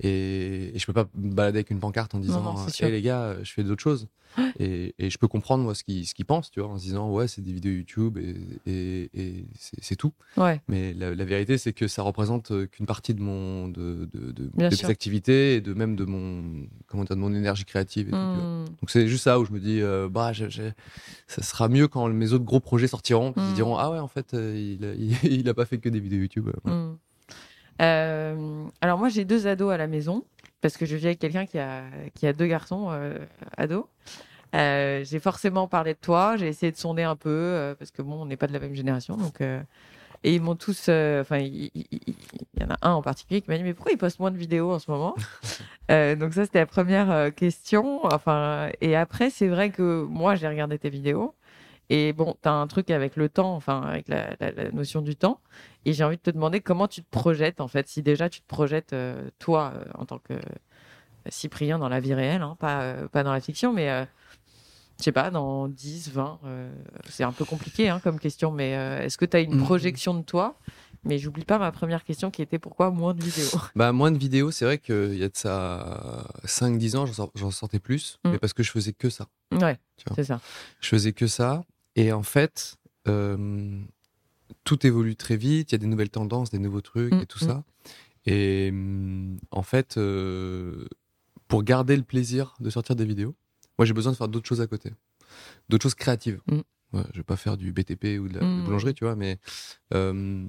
Et, 0.00 0.74
et 0.74 0.78
je 0.78 0.86
peux 0.86 0.92
pas 0.92 1.08
me 1.16 1.32
balader 1.34 1.58
avec 1.58 1.70
une 1.70 1.80
pancarte 1.80 2.14
en 2.14 2.18
disant 2.20 2.66
Hé 2.66 2.70
sûr. 2.70 2.88
les 2.88 3.02
gars, 3.02 3.36
je 3.42 3.52
fais 3.52 3.64
d'autres 3.64 3.82
choses. 3.82 4.06
Et, 4.60 4.94
et 4.98 5.08
je 5.08 5.16
peux 5.16 5.26
comprendre 5.26 5.64
moi 5.64 5.74
ce 5.74 5.82
qu'ils 5.82 6.06
ce 6.06 6.12
pensent, 6.22 6.50
tu 6.50 6.60
vois, 6.60 6.68
en 6.68 6.76
se 6.78 6.82
disant 6.84 7.10
ouais, 7.10 7.26
c'est 7.28 7.40
des 7.40 7.52
vidéos 7.52 7.72
YouTube 7.72 8.18
et, 8.18 9.08
c'est 9.80 9.96
tout. 9.96 10.12
Ouais. 10.36 10.60
Mais 10.68 10.92
la, 10.94 11.14
la 11.14 11.24
vérité, 11.24 11.56
c'est 11.58 11.72
que 11.72 11.88
ça 11.88 12.02
représente 12.02 12.50
euh, 12.50 12.66
qu'une 12.66 12.84
partie 12.86 13.14
de 13.14 13.22
mon 13.22 13.68
de, 13.68 14.08
de, 14.12 14.32
de, 14.32 14.50
Bien 14.54 14.68
de 14.68 14.74
sûr. 14.74 14.86
mes 14.88 14.92
activités 14.92 15.54
et 15.56 15.60
de 15.60 15.72
même 15.74 15.96
de 15.96 16.04
mon 16.04 16.66
comment 16.86 17.04
dire 17.04 17.16
de 17.16 17.20
mon 17.20 17.32
énergie 17.34 17.64
créative. 17.64 18.08
Et 18.08 18.10
tout, 18.10 18.16
tu 18.16 18.40
vois. 18.40 18.44
Mm. 18.44 18.64
Donc 18.66 18.90
c'est 18.90 19.08
juste 19.08 19.24
ça 19.24 19.40
où 19.40 19.44
je 19.46 19.52
me 19.52 19.60
dis 19.60 19.80
euh, 19.80 20.08
bah 20.10 20.32
je- 20.32 20.48
je- 20.50 20.62
ça 21.26 21.42
sera 21.42 21.68
mieux 21.68 21.88
quand 21.88 22.06
mes 22.08 22.32
autres 22.32 22.44
gros 22.44 22.60
projets 22.60 22.86
sortiront, 22.88 23.32
qu'ils 23.32 23.42
se 23.42 23.50
Mm. 23.52 23.54
diront 23.54 23.76
ah 23.78 23.90
ouais 23.90 23.98
en 23.98 24.08
fait 24.08 24.34
euh, 24.34 24.54
il, 24.78 24.84
a, 24.84 24.92
il, 24.94 25.10
il 25.40 25.48
a 25.48 25.54
pas 25.54 25.64
fait 25.64 25.78
que 25.78 25.88
des 25.88 26.00
vidéos 26.00 26.20
YouTube. 26.20 26.50
Voilà. 26.64 26.78
Mm. 26.78 26.98
Euh, 27.80 28.64
alors 28.80 28.98
moi 28.98 29.08
j'ai 29.08 29.24
deux 29.24 29.46
ados 29.46 29.72
à 29.72 29.76
la 29.76 29.86
maison 29.86 30.24
parce 30.60 30.76
que 30.76 30.84
je 30.86 30.96
vis 30.96 31.06
avec 31.06 31.18
quelqu'un 31.18 31.46
qui 31.46 31.58
a 31.58 31.82
qui 32.14 32.26
a 32.26 32.32
deux 32.32 32.46
garçons 32.46 32.88
euh, 32.90 33.18
ados. 33.56 33.84
Euh, 34.54 35.04
j'ai 35.04 35.20
forcément 35.20 35.68
parlé 35.68 35.92
de 35.92 35.98
toi, 35.98 36.36
j'ai 36.36 36.48
essayé 36.48 36.72
de 36.72 36.76
sonder 36.78 37.02
un 37.02 37.16
peu 37.16 37.28
euh, 37.28 37.74
parce 37.74 37.90
que 37.90 38.02
bon 38.02 38.22
on 38.22 38.26
n'est 38.26 38.36
pas 38.36 38.46
de 38.46 38.52
la 38.52 38.60
même 38.60 38.74
génération 38.74 39.16
donc 39.16 39.40
euh, 39.42 39.60
et 40.24 40.34
ils 40.34 40.40
m'ont 40.40 40.56
tous 40.56 40.86
euh, 40.88 41.20
enfin 41.20 41.38
il, 41.38 41.70
il 41.74 42.14
y 42.58 42.64
en 42.64 42.70
a 42.70 42.78
un 42.82 42.92
en 42.92 43.02
particulier 43.02 43.42
qui 43.42 43.50
m'a 43.50 43.58
dit 43.58 43.62
mais 43.62 43.74
pourquoi 43.74 43.92
il 43.92 43.98
poste 43.98 44.18
moins 44.18 44.30
de 44.30 44.38
vidéos 44.38 44.72
en 44.72 44.78
ce 44.78 44.90
moment? 44.90 45.14
Euh, 45.90 46.14
donc 46.16 46.34
ça 46.34 46.44
c'était 46.44 46.58
la 46.58 46.66
première 46.66 47.34
question. 47.34 48.04
Enfin 48.04 48.68
et 48.82 48.94
après 48.94 49.30
c'est 49.30 49.48
vrai 49.48 49.70
que 49.70 50.02
moi 50.02 50.34
j'ai 50.34 50.46
regardé 50.46 50.78
tes 50.78 50.90
vidéos 50.90 51.34
et 51.90 52.12
bon 52.12 52.36
t'as 52.42 52.52
un 52.52 52.66
truc 52.66 52.90
avec 52.90 53.16
le 53.16 53.28
temps 53.28 53.54
enfin 53.54 53.80
avec 53.82 54.08
la- 54.08 54.36
la- 54.40 54.52
la 54.52 54.70
notion 54.72 55.00
du 55.02 55.16
temps 55.16 55.40
et 55.84 55.92
j'ai 55.92 56.04
envie 56.04 56.16
de 56.16 56.22
te 56.22 56.30
demander 56.30 56.60
comment 56.60 56.86
tu 56.88 57.02
te 57.02 57.08
projettes, 57.10 57.60
en 57.60 57.68
fait, 57.68 57.88
si 57.88 58.02
déjà 58.02 58.28
tu 58.28 58.40
te 58.40 58.46
projettes, 58.46 58.92
euh, 58.92 59.30
toi, 59.38 59.72
euh, 59.74 59.84
en 59.94 60.04
tant 60.04 60.18
que 60.18 60.34
Cyprien, 61.30 61.78
dans 61.78 61.88
la 61.88 62.00
vie 62.00 62.14
réelle, 62.14 62.42
hein, 62.42 62.56
pas, 62.58 62.82
euh, 62.82 63.08
pas 63.08 63.22
dans 63.22 63.32
la 63.32 63.40
fiction, 63.40 63.72
mais 63.72 63.90
euh, 63.90 64.04
je 64.98 65.04
sais 65.04 65.12
pas, 65.12 65.30
dans 65.30 65.68
10, 65.68 66.10
20, 66.10 66.40
euh, 66.44 66.70
c'est 67.08 67.24
un 67.24 67.32
peu 67.32 67.44
compliqué 67.44 67.88
hein, 67.88 68.00
comme 68.02 68.18
question, 68.18 68.50
mais 68.50 68.76
euh, 68.76 69.02
est-ce 69.02 69.18
que 69.18 69.24
tu 69.24 69.36
as 69.36 69.40
une 69.40 69.54
Mhm. 69.56 69.64
projection 69.64 70.14
de 70.14 70.22
toi? 70.22 70.54
Mais 71.04 71.18
j'oublie 71.18 71.44
pas 71.44 71.58
ma 71.58 71.70
première 71.70 72.02
question 72.04 72.30
qui 72.30 72.42
était 72.42 72.58
pourquoi 72.58 72.90
moins 72.90 73.14
de 73.14 73.22
vidéos? 73.22 73.48
Bah 73.76 73.92
moins 73.92 74.10
de 74.10 74.18
vidéos, 74.18 74.50
c'est 74.50 74.64
vrai 74.64 74.78
qu'il 74.78 75.14
y 75.16 75.22
a 75.24 75.28
de 75.28 75.36
ça 75.36 76.26
5-10 76.44 76.96
ans 76.96 77.06
j'en 77.06 77.12
sor- 77.12 77.30
j'en 77.34 77.50
sortais 77.50 77.78
plus, 77.78 78.18
Mm. 78.24 78.30
mais 78.32 78.38
parce 78.38 78.52
que 78.52 78.62
je 78.62 78.70
faisais 78.70 78.92
que 78.92 79.08
ça. 79.08 79.26
Ouais, 79.52 79.78
Tu 79.96 80.04
c'est 80.16 80.24
ça. 80.24 80.40
Je 80.80 80.88
faisais 80.88 81.12
que 81.12 81.26
ça 81.26 81.62
et 81.98 82.12
en 82.12 82.22
fait 82.22 82.76
euh, 83.08 83.82
tout 84.64 84.86
évolue 84.86 85.16
très 85.16 85.36
vite, 85.36 85.70
il 85.70 85.74
y 85.74 85.76
a 85.76 85.78
des 85.78 85.86
nouvelles 85.86 86.10
tendances, 86.10 86.50
des 86.50 86.58
nouveaux 86.58 86.80
trucs 86.80 87.12
Mm, 87.14 87.20
et 87.22 87.26
tout 87.26 87.44
mm. 87.44 87.48
ça. 87.48 87.64
Et 88.26 88.68
hum, 88.70 89.38
en 89.50 89.62
fait, 89.62 89.96
euh, 89.96 90.86
pour 91.48 91.62
garder 91.62 91.96
le 91.96 92.02
plaisir 92.02 92.54
de 92.60 92.70
sortir 92.70 92.94
des 92.96 93.04
vidéos, 93.04 93.34
moi 93.78 93.86
j'ai 93.86 93.94
besoin 93.94 94.12
de 94.12 94.16
faire 94.16 94.28
d'autres 94.28 94.46
choses 94.48 94.60
à 94.60 94.66
côté, 94.66 94.92
d'autres 95.68 95.82
choses 95.84 95.94
créatives. 95.94 96.40
Mm. 96.50 96.60
Ouais, 96.94 97.02
je 97.12 97.18
vais 97.18 97.22
pas 97.24 97.36
faire 97.36 97.56
du 97.58 97.70
BTP 97.72 98.18
ou 98.18 98.28
de 98.28 98.38
la, 98.38 98.44
Mm. 98.46 98.64
boulangerie, 98.64 98.94
tu 98.94 99.04
vois, 99.04 99.14
mais 99.16 99.38
euh, 99.92 100.42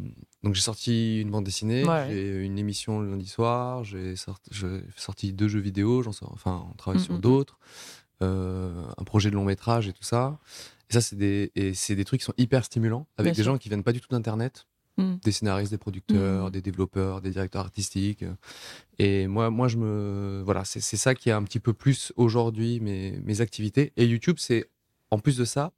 donc 0.43 0.55
j'ai 0.55 0.61
sorti 0.61 1.19
une 1.21 1.31
bande 1.31 1.43
dessinée, 1.45 1.83
Ouais. 1.85 2.07
j'ai 2.09 2.45
une 2.45 2.57
émission 2.57 3.01
le 3.01 3.09
lundi 3.11 3.27
soir, 3.27 3.83
j'ai 3.83 4.15
sorti, 4.15 5.33
deux 5.33 5.47
jeux 5.49 5.59
vidéo, 5.59 6.01
j'en 6.03 6.13
sors, 6.13 6.31
enfin 6.33 6.65
on 6.71 6.75
travaille 6.75 7.01
Mm, 7.01 7.05
sur 7.05 7.13
mm, 7.13 7.17
mm. 7.17 7.21
d'autres, 7.21 7.59
euh, 8.21 8.83
un 8.97 9.03
projet 9.03 9.29
de 9.31 9.35
long 9.35 9.45
métrage 9.45 9.87
et 9.89 9.93
tout 9.93 10.03
ça. 10.03 10.39
Et 10.89 10.93
ça 10.93 11.01
c'est 11.01 11.15
des 11.15 11.51
et 11.55 11.95
des 11.95 12.05
trucs 12.05 12.19
qui 12.21 12.25
sont 12.25 12.33
hyper 12.37 12.65
stimulants 12.65 13.07
avec 13.17 13.31
Bien 13.33 13.37
des 13.39 13.43
sûr. 13.43 13.53
gens 13.53 13.57
qui 13.57 13.69
viennent 13.69 13.83
pas 13.83 13.93
du 13.93 14.01
tout 14.01 14.09
d'internet, 14.09 14.65
Mm. 14.97 15.15
des 15.23 15.31
scénaristes, 15.31 15.71
des 15.71 15.77
producteurs, 15.77 16.47
Mm. 16.47 16.51
des 16.51 16.61
développeurs, 16.61 17.21
des 17.21 17.29
directeurs 17.31 17.61
artistiques. 17.61 18.25
Et 18.97 19.27
moi, 19.27 19.49
moi 19.49 19.67
je 19.69 19.77
me. 19.77 20.41
Voilà, 20.43 20.65
c'est 20.65 20.81
ça 20.81 21.15
qui 21.15 21.29
est 21.29 21.31
un 21.31 21.43
petit 21.43 21.59
peu 21.61 21.71
plus 21.73 22.11
aujourd'hui 22.17 22.79
mes, 22.81 23.17
mes 23.23 23.39
activités. 23.41 23.93
Et 23.95 24.05
YouTube, 24.05 24.35
c'est 24.39 24.69
en 25.11 25.19
plus 25.19 25.37
de 25.37 25.45
ça, 25.45 25.71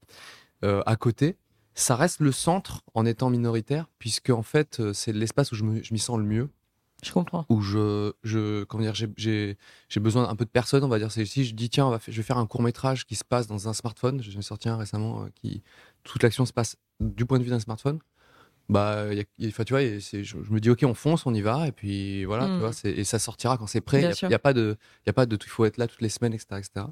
euh, 0.64 0.82
à 0.88 0.96
côté, 0.96 1.38
ça 1.76 1.96
reste 1.96 2.20
le 2.20 2.32
centre 2.32 2.82
en 2.96 3.06
étant 3.06 3.30
minoritaire, 3.30 3.88
puisque 4.00 4.30
en 4.32 4.44
fait, 4.44 4.80
euh, 4.80 4.92
c'est 4.94 5.14
l'espace 5.14 5.52
où 5.52 5.56
je 5.56 5.64
m'y 5.64 6.00
sens 6.00 6.18
le 6.18 6.26
mieux, 6.26 6.50
Je 7.04 7.12
comprends. 7.12 7.46
où 7.50 7.62
je, 7.62 8.14
je 8.24 8.64
comment 8.66 8.84
dire, 8.84 8.94
j'ai- 8.96 9.58
besoin 10.00 10.30
un 10.30 10.36
peu 10.36 10.46
de 10.46 10.50
personnes, 10.50 10.84
on 10.84 10.88
va 10.88 11.00
dire. 11.00 11.12
Si 11.12 11.46
je 11.46 11.54
dis 11.56 11.70
tiens, 11.70 11.88
on 11.88 11.90
va 11.92 12.00
je 12.08 12.12
vais 12.16 12.24
faire 12.24 12.38
un 12.38 12.46
court 12.46 12.62
métrage 12.62 13.06
qui 13.06 13.16
se 13.16 13.24
passe 13.26 13.48
dans 13.48 13.68
un 13.68 13.74
smartphone. 13.74 14.22
J'en 14.22 14.40
ai 14.40 14.44
sorti 14.44 14.70
un 14.70 14.78
récemment 14.78 15.24
euh, 15.24 15.30
qui 15.36 15.64
toute 16.04 16.22
l'action 16.24 16.46
se 16.46 16.54
passe 16.54 16.78
du 17.00 17.26
point 17.26 17.40
de 17.40 17.44
vue 17.44 17.50
d'un 17.50 17.60
smartphone. 17.60 18.00
Bah, 18.72 19.14
y 19.14 19.20
a- 19.20 19.24
il 19.38 19.44
y 19.44 19.48
a- 19.48 19.50
enfin, 19.50 19.66
tu 19.66 19.74
vois, 19.74 19.82
je, 19.84 20.24
je 20.24 20.36
me 20.52 20.60
dis 20.62 20.70
ok, 20.70 20.84
on 20.84 20.94
fonce, 20.94 21.26
on 21.26 21.34
y 21.34 21.42
va, 21.42 21.68
et 21.68 21.74
puis 21.74 22.24
voilà, 22.26 22.48
Mm. 22.48 22.54
tu 22.56 22.60
vois, 22.62 22.72
c'est- 22.74 22.92
et 22.92 23.04
ça 23.04 23.20
sortira 23.20 23.58
quand 23.58 23.68
c'est 23.68 23.82
prêt. 23.82 24.00
Il 24.24 24.30
y 24.30 24.34
a- 24.34 24.40
pas 24.40 24.54
de, 24.54 24.78
y 25.06 25.10
a 25.10 25.14
pas 25.14 25.26
de, 25.26 25.38
il 25.40 25.50
faut 25.50 25.66
être 25.66 25.76
là 25.78 25.88
toutes 25.88 26.02
les 26.02 26.08
semaines, 26.10 26.34
etc., 26.34 26.58
etc. 26.60 26.86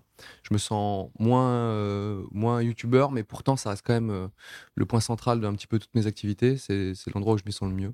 Je 0.43 0.53
me 0.53 0.57
sens 0.57 1.09
moins, 1.17 1.49
euh, 1.49 2.21
moins 2.31 2.61
youtubeur, 2.61 3.11
mais 3.11 3.23
pourtant 3.23 3.55
ça 3.55 3.69
reste 3.69 3.83
quand 3.87 3.93
même 3.93 4.09
euh, 4.09 4.27
le 4.75 4.85
point 4.85 4.99
central 4.99 5.39
d'un 5.39 5.53
petit 5.53 5.67
peu 5.67 5.79
toutes 5.79 5.95
mes 5.95 6.05
activités. 6.05 6.57
C'est 6.57 6.93
l'endroit 7.15 7.35
où 7.35 7.37
je 7.37 7.43
m'y 7.45 7.53
sens 7.53 7.69
le 7.69 7.75
mieux. 7.75 7.93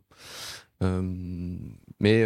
Euh, 0.83 1.01
mais 1.99 2.25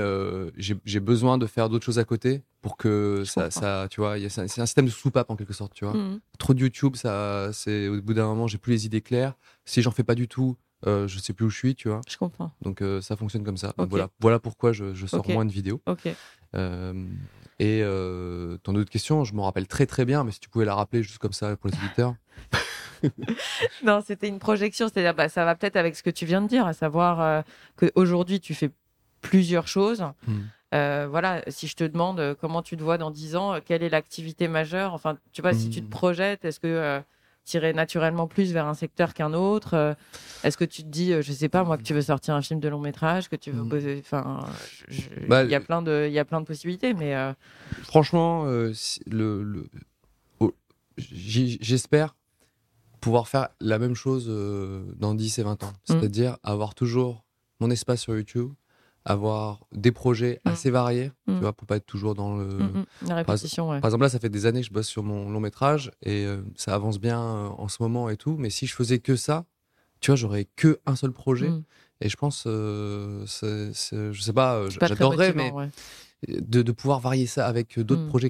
j'ai 0.55 0.99
besoin 0.99 1.37
de 1.37 1.45
faire 1.45 1.69
d'autres 1.69 1.85
choses 1.85 1.99
à 1.99 2.03
côté 2.05 2.43
pour 2.61 2.77
que 2.77 3.23
ça, 3.25 3.87
tu 3.91 4.01
vois, 4.01 4.15
c'est 4.29 4.41
un 4.41 4.47
système 4.47 4.85
de 4.85 4.89
soupape 4.91 5.29
en 5.29 5.35
quelque 5.35 5.53
sorte, 5.53 5.73
tu 5.73 5.85
vois. 5.85 5.93
Mm. 5.93 6.19
Trop 6.37 6.53
de 6.53 6.59
YouTube, 6.61 6.95
ça, 6.95 7.51
c'est 7.53 7.87
au 7.89 8.01
bout 8.01 8.13
d'un 8.13 8.27
moment, 8.27 8.47
j'ai 8.47 8.57
plus 8.57 8.71
les 8.71 8.85
idées 8.85 9.01
claires. 9.01 9.33
Si 9.65 9.81
j'en 9.81 9.91
fais 9.91 10.03
pas 10.03 10.15
du 10.15 10.27
tout, 10.27 10.57
euh, 10.87 11.07
je 11.07 11.19
sais 11.19 11.33
plus 11.33 11.45
où 11.45 11.49
je 11.49 11.57
suis, 11.57 11.75
tu 11.75 11.89
vois. 11.89 12.01
Je 12.07 12.17
comprends. 12.17 12.51
Donc 12.61 12.81
euh, 12.81 13.01
ça 13.01 13.15
fonctionne 13.15 13.43
comme 13.43 13.57
ça. 13.57 13.73
Donc 13.77 13.89
voilà, 13.89 14.09
voilà 14.19 14.39
pourquoi 14.39 14.71
je, 14.73 14.93
je 14.93 15.05
sors 15.07 15.27
moins 15.29 15.45
de 15.45 15.51
vidéos. 15.51 15.81
Ok. 15.85 16.07
Euh, 16.55 17.05
et 17.59 17.81
euh, 17.83 18.57
ton 18.63 18.73
autre 18.75 18.89
question, 18.89 19.23
je 19.25 19.33
m'en 19.33 19.43
rappelle 19.43 19.67
très 19.67 19.85
très 19.85 20.05
bien, 20.05 20.23
mais 20.23 20.31
si 20.31 20.39
tu 20.39 20.49
pouvais 20.49 20.65
la 20.65 20.75
rappeler 20.75 21.03
juste 21.03 21.17
comme 21.19 21.33
ça 21.33 21.55
pour 21.57 21.69
les 21.69 21.77
auditeurs. 21.77 22.15
Non, 23.83 24.01
c'était 24.05 24.27
une 24.27 24.39
projection, 24.39 24.87
c'est-à-dire 24.89 25.13
bah, 25.13 25.29
ça 25.29 25.45
va 25.45 25.55
peut-être 25.55 25.77
avec 25.77 25.95
ce 25.95 26.03
que 26.03 26.09
tu 26.09 26.25
viens 26.25 26.41
de 26.41 26.47
dire, 26.47 26.65
à 26.65 26.73
savoir 26.73 27.21
euh, 27.21 27.41
qu'aujourd'hui 27.77 28.39
tu 28.41 28.53
fais 28.53 28.71
plusieurs 29.21 29.67
choses. 29.67 30.03
Hmm. 30.27 30.39
Euh, 30.75 31.07
voilà, 31.09 31.41
si 31.47 31.67
je 31.67 31.75
te 31.75 31.83
demande 31.83 32.19
euh, 32.19 32.35
comment 32.39 32.61
tu 32.61 32.77
te 32.77 32.83
vois 32.83 32.97
dans 32.97 33.09
10 33.09 33.35
ans, 33.35 33.53
euh, 33.53 33.59
quelle 33.65 33.83
est 33.83 33.89
l'activité 33.89 34.47
majeure, 34.47 34.93
enfin, 34.93 35.17
tu 35.31 35.41
vois, 35.41 35.53
si 35.53 35.69
tu 35.69 35.81
te 35.81 35.85
Hmm. 35.87 35.89
projettes, 35.89 36.45
est-ce 36.45 36.59
que 36.59 37.01
irais 37.57 37.73
naturellement 37.73 38.27
plus 38.27 38.51
vers 38.53 38.67
un 38.67 38.73
secteur 38.73 39.13
qu'un 39.13 39.33
autre 39.33 39.73
Euh, 39.75 39.93
Est-ce 40.43 40.57
que 40.57 40.65
tu 40.65 40.83
te 40.83 40.87
dis, 40.87 41.11
euh, 41.13 41.21
je 41.21 41.31
sais 41.33 41.49
pas, 41.49 41.63
moi, 41.63 41.77
que 41.77 41.83
tu 41.83 41.93
veux 41.93 42.01
sortir 42.01 42.33
un 42.35 42.41
film 42.41 42.59
de 42.59 42.69
long 42.69 42.79
métrage, 42.79 43.27
que 43.29 43.35
tu 43.35 43.51
veux 43.51 43.63
Hmm. 43.63 43.69
poser. 43.69 43.97
Enfin, 44.03 44.45
Bah, 45.27 45.43
il 45.43 45.49
y 45.49 45.55
a 45.55 45.59
plein 45.59 45.81
de, 45.81 46.05
il 46.07 46.13
y 46.13 46.19
a 46.19 46.25
plein 46.25 46.39
de 46.41 46.45
possibilités, 46.45 46.93
mais 46.93 47.15
euh, 47.15 47.33
Franchement, 47.83 48.45
euh, 48.47 48.71
le, 49.07 49.65
oh, 50.39 50.53
j'espère 50.97 52.15
pouvoir 53.01 53.27
faire 53.27 53.49
la 53.59 53.79
même 53.79 53.95
chose 53.95 54.25
euh, 54.29 54.83
dans 54.97 55.13
10 55.15 55.39
et 55.39 55.43
20 55.43 55.63
ans. 55.63 55.67
Mm. 55.67 55.73
C'est-à-dire 55.85 56.37
avoir 56.43 56.75
toujours 56.75 57.23
mon 57.59 57.69
espace 57.71 58.01
sur 58.01 58.13
YouTube, 58.15 58.51
avoir 59.09 59.65
des 59.73 59.91
projets 59.91 60.39
Mm. 60.45 60.49
assez 60.49 60.69
variés, 60.71 61.11
Mm. 61.27 61.33
tu 61.35 61.39
vois, 61.41 61.53
pour 61.53 61.67
pas 61.67 61.77
être 61.77 61.85
toujours 61.85 62.15
dans 62.15 62.37
le. 62.37 62.45
mm, 62.45 62.85
mm, 63.03 63.07
la 63.07 63.15
répétition, 63.15 63.69
ouais. 63.69 63.79
Par 63.81 63.89
exemple, 63.89 64.03
là, 64.03 64.09
ça 64.09 64.19
fait 64.19 64.29
des 64.29 64.45
années 64.45 64.61
que 64.61 64.67
je 64.67 64.71
bosse 64.73 64.87
sur 64.87 65.03
mon 65.03 65.29
long 65.29 65.39
métrage 65.39 65.91
et 66.03 66.25
euh, 66.25 66.41
ça 66.55 66.73
avance 66.75 66.99
bien 66.99 67.19
euh, 67.21 67.47
en 67.57 67.67
ce 67.67 67.81
moment 67.81 68.09
et 68.09 68.17
tout. 68.17 68.35
Mais 68.37 68.49
si 68.49 68.67
je 68.67 68.73
faisais 68.75 68.99
que 68.99 69.15
ça, 69.15 69.45
tu 69.99 70.11
vois, 70.11 70.15
j'aurais 70.15 70.47
que 70.55 70.79
un 70.85 70.95
seul 70.95 71.11
projet. 71.11 71.49
Mm. 71.49 71.63
Et 72.01 72.07
je 72.09 72.15
pense, 72.15 72.45
euh, 72.47 73.25
c'est- 73.25 73.73
je 74.13 74.21
sais 74.21 74.31
pas, 74.33 74.55
euh, 74.55 74.69
j'adorerais, 74.69 75.33
mais 75.33 75.51
ouais. 75.51 75.69
de, 76.27 76.61
de 76.61 76.71
pouvoir 76.71 76.99
varier 77.01 77.27
ça 77.27 77.45
avec 77.47 77.77
d'autres 77.79 78.03
Mm. 78.03 78.07
projets 78.09 78.29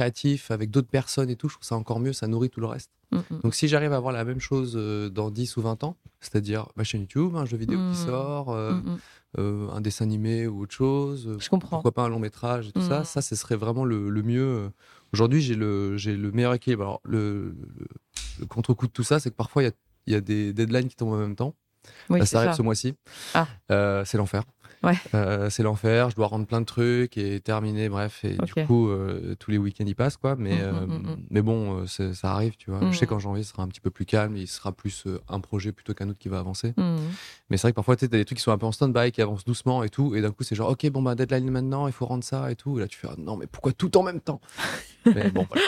Avec 0.00 0.70
d'autres 0.70 0.88
personnes 0.88 1.30
et 1.30 1.36
tout, 1.36 1.48
je 1.48 1.54
trouve 1.54 1.66
ça 1.66 1.76
encore 1.76 2.00
mieux, 2.00 2.12
ça 2.12 2.26
nourrit 2.26 2.50
tout 2.50 2.60
le 2.60 2.66
reste. 2.66 2.90
Mm, 3.10 3.16
mm. 3.30 3.40
Donc 3.42 3.54
si 3.54 3.68
j'arrive 3.68 3.92
à 3.92 3.96
avoir 3.96 4.12
la 4.12 4.24
même 4.24 4.40
chose 4.40 4.74
euh, 4.76 5.08
dans 5.08 5.30
10 5.30 5.56
ou 5.56 5.62
20 5.62 5.82
ans, 5.84 5.96
c'est-à-dire 6.20 6.66
ma 6.76 6.84
chaîne 6.84 7.02
YouTube, 7.02 7.36
un 7.36 7.44
jeu 7.46 7.56
vidéo 7.56 7.78
Mm. 7.78 7.92
qui 7.92 7.98
sort, 7.98 8.50
euh, 8.50 8.72
Mm, 8.74 8.90
mm. 8.90 8.98
euh, 9.38 9.68
un 9.70 9.80
dessin 9.80 10.04
animé 10.04 10.46
ou 10.46 10.62
autre 10.62 10.74
chose, 10.74 11.36
Je 11.38 11.48
comprends. 11.48 11.76
pourquoi 11.76 11.92
pas 11.92 12.02
un 12.02 12.08
long 12.08 12.18
métrage 12.18 12.68
et 12.68 12.72
tout 12.72 12.82
ça, 12.82 13.00
Mm. 13.00 13.04
ça 13.04 13.22
ce 13.22 13.34
serait 13.36 13.56
vraiment 13.56 13.84
le, 13.84 14.10
le 14.10 14.22
mieux. 14.22 14.70
Aujourd'hui 15.12 15.40
j'ai 15.40 15.54
le, 15.54 15.96
le 15.96 16.32
meilleur 16.32 16.54
équilibre. 16.54 16.82
Alors 16.82 17.00
le, 17.04 17.54
le- 17.78 17.86
le 18.40 18.46
contre-coup 18.46 18.86
de 18.86 18.92
tout 18.92 19.02
ça, 19.02 19.18
c'est 19.20 19.30
que 19.30 19.36
parfois 19.36 19.62
il 19.62 19.66
y 19.66 19.68
a, 19.68 19.72
il 20.06 20.12
y 20.12 20.16
a 20.16 20.20
des 20.20 20.52
deadlines 20.52 20.88
qui 20.88 20.96
tombent 20.96 21.12
en 21.14 21.18
même 21.18 21.34
temps. 21.36 21.54
Oui, 22.10 22.18
Là, 22.18 22.26
c'est 22.26 22.32
ça 22.32 22.38
arrive 22.40 22.50
ça. 22.50 22.56
ce 22.58 22.62
mois-ci. 22.62 22.94
Ah. 23.34 23.46
Euh, 23.70 24.04
c'est 24.04 24.18
l'enfer. 24.18 24.42
Ouais. 24.82 24.94
Euh, 25.14 25.50
c'est 25.50 25.62
l'enfer. 25.62 26.10
Je 26.10 26.14
dois 26.16 26.28
rendre 26.28 26.46
plein 26.46 26.60
de 26.60 26.66
trucs 26.66 27.16
et 27.18 27.40
terminer. 27.40 27.88
Bref, 27.88 28.24
et 28.24 28.36
du 28.36 28.54
coup, 28.66 28.88
euh, 28.88 29.34
tous 29.38 29.50
les 29.50 29.58
week-ends 29.58 29.84
y 29.84 29.94
passent, 29.94 30.16
quoi. 30.16 30.36
Mais, 30.36 30.58
Mm, 30.58 30.70
mm, 30.70 30.76
euh, 30.76 30.86
mm, 30.86 31.16
mais 31.30 31.42
bon, 31.42 31.86
ça 31.86 32.32
arrive, 32.32 32.56
tu 32.56 32.70
vois. 32.70 32.88
Je 32.90 32.96
sais 32.98 33.06
qu'en 33.06 33.18
janvier, 33.18 33.42
ce 33.42 33.50
sera 33.52 33.62
un 33.62 33.68
petit 33.68 33.80
peu 33.80 33.90
plus 33.90 34.04
calme. 34.04 34.36
Il 34.36 34.46
sera 34.46 34.72
plus 34.72 35.04
un 35.28 35.40
projet 35.40 35.72
plutôt 35.72 35.94
qu'un 35.94 36.08
autre 36.08 36.18
qui 36.18 36.28
va 36.28 36.38
avancer. 36.38 36.74
Mais 37.50 37.56
c'est 37.56 37.62
vrai 37.62 37.72
que 37.72 37.76
parfois, 37.76 37.96
tu 37.96 38.08
t'as 38.08 38.16
des 38.16 38.24
trucs 38.24 38.38
qui 38.38 38.44
sont 38.44 38.52
un 38.52 38.58
peu 38.58 38.66
en 38.66 38.72
stand-by, 38.72 39.10
qui 39.12 39.20
avancent 39.22 39.44
doucement 39.44 39.82
et 39.82 39.88
tout. 39.88 40.14
Et 40.14 40.20
d'un 40.20 40.30
coup, 40.30 40.44
c'est 40.44 40.54
genre, 40.54 40.70
ok, 40.70 40.88
bon, 40.90 41.02
bah, 41.02 41.14
deadline 41.14 41.50
maintenant, 41.50 41.86
il 41.86 41.92
faut 41.92 42.06
rendre 42.06 42.24
ça 42.24 42.50
et 42.50 42.54
tout. 42.56 42.78
Et 42.78 42.82
là, 42.82 42.88
tu 42.88 42.98
fais, 42.98 43.08
ah, 43.10 43.14
non, 43.18 43.36
mais 43.36 43.46
pourquoi 43.46 43.72
tout 43.72 43.96
en 43.96 44.02
même 44.02 44.20
temps? 44.20 44.40
Mais 45.14 45.30
bon, 45.30 45.46
voilà. 45.48 45.64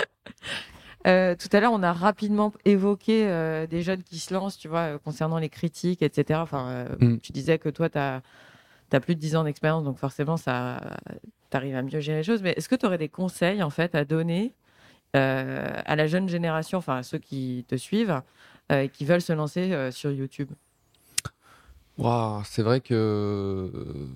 Euh, 1.06 1.34
tout 1.34 1.48
à 1.56 1.60
l'heure, 1.60 1.72
on 1.72 1.82
a 1.82 1.92
rapidement 1.94 2.52
évoqué 2.66 3.26
euh, 3.26 3.66
des 3.66 3.80
jeunes 3.82 4.02
qui 4.02 4.18
se 4.18 4.34
lancent, 4.34 4.58
tu 4.58 4.68
vois, 4.68 4.80
euh, 4.80 4.98
concernant 4.98 5.38
les 5.38 5.48
critiques, 5.48 6.02
etc. 6.02 6.40
Enfin, 6.42 6.84
Mm. 7.00 7.16
tu 7.18 7.32
disais 7.32 7.58
que 7.58 7.70
toi, 7.70 7.88
tu 7.88 7.96
as, 7.96 8.20
plus 8.98 9.14
de 9.14 9.20
10 9.20 9.36
ans 9.36 9.44
d'expérience, 9.44 9.84
donc 9.84 9.98
forcément, 9.98 10.36
ça, 10.36 10.80
t'arrives 11.50 11.76
à 11.76 11.82
mieux 11.82 12.00
gérer 12.00 12.18
les 12.18 12.24
choses. 12.24 12.42
Mais 12.42 12.54
est-ce 12.56 12.68
que 12.68 12.74
tu 12.74 12.86
aurais 12.86 12.98
des 12.98 13.08
conseils, 13.08 13.62
en 13.62 13.70
fait, 13.70 13.94
à 13.94 14.04
donner 14.04 14.52
euh, 15.14 15.72
à 15.84 15.94
la 15.94 16.06
jeune 16.08 16.28
génération, 16.28 16.78
enfin, 16.78 16.96
à 16.96 17.02
ceux 17.04 17.18
qui 17.18 17.64
te 17.68 17.76
suivent, 17.76 18.20
euh, 18.72 18.88
qui 18.88 19.04
veulent 19.04 19.20
se 19.22 19.32
lancer 19.32 19.72
euh, 19.72 19.92
sur 19.92 20.10
YouTube? 20.10 20.50
Waouh, 21.98 22.42
c'est 22.44 22.62
vrai 22.62 22.80
que 22.80 23.70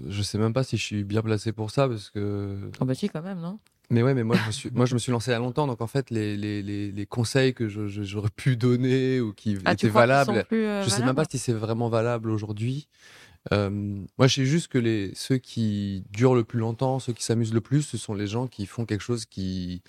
je 0.08 0.22
sais 0.22 0.38
même 0.38 0.54
pas 0.54 0.64
si 0.64 0.76
je 0.78 0.82
suis 0.82 1.04
bien 1.04 1.20
placé 1.22 1.52
pour 1.52 1.70
ça 1.70 1.86
parce 1.86 2.08
que. 2.10 2.58
Oh, 2.80 2.84
bah 2.86 2.94
si, 2.94 3.10
quand 3.10 3.20
même, 3.22 3.40
non? 3.40 3.58
Mais 3.90 4.02
ouais, 4.02 4.14
mais 4.14 4.22
moi 4.24 4.36
je 4.36 4.46
me 4.46 4.50
suis, 4.52 4.70
moi 4.72 4.86
je 4.86 4.94
me 4.94 4.98
suis 4.98 5.12
lancé 5.12 5.30
il 5.30 5.34
y 5.34 5.36
a 5.36 5.38
longtemps, 5.38 5.66
donc 5.66 5.82
en 5.82 5.86
fait 5.86 6.08
les, 6.08 6.38
les, 6.38 6.62
les, 6.62 6.90
les 6.90 7.06
conseils 7.06 7.52
que 7.52 7.68
je- 7.68 7.86
je- 7.86 8.02
j'aurais 8.02 8.30
pu 8.34 8.56
donner 8.56 9.20
ou 9.20 9.34
qui 9.34 9.58
Ah, 9.66 9.76
tu 9.76 9.86
étaient 9.86 9.88
valables, 9.90 10.44
plus, 10.44 10.64
euh, 10.64 10.82
je 10.82 10.88
sais 10.88 10.96
même 10.96 11.08
valables? 11.08 11.16
pas 11.16 11.26
si 11.30 11.36
c'est 11.38 11.52
vraiment 11.52 11.90
valable 11.90 12.30
aujourd'hui. 12.30 12.88
Euh, 13.52 13.68
moi, 13.70 14.26
je 14.26 14.34
sais 14.36 14.44
juste 14.46 14.68
que 14.68 14.78
les 14.78 15.12
ceux 15.14 15.36
qui 15.38 16.04
durent 16.10 16.34
le 16.34 16.44
plus 16.44 16.60
longtemps, 16.60 16.98
ceux 16.98 17.12
qui 17.12 17.22
s'amusent 17.24 17.52
le 17.52 17.60
plus, 17.60 17.82
ce 17.82 17.98
sont 17.98 18.14
les 18.14 18.26
gens 18.26 18.46
qui 18.46 18.64
font 18.66 18.86
quelque 18.86 19.02
chose 19.02 19.26
qui, 19.26 19.82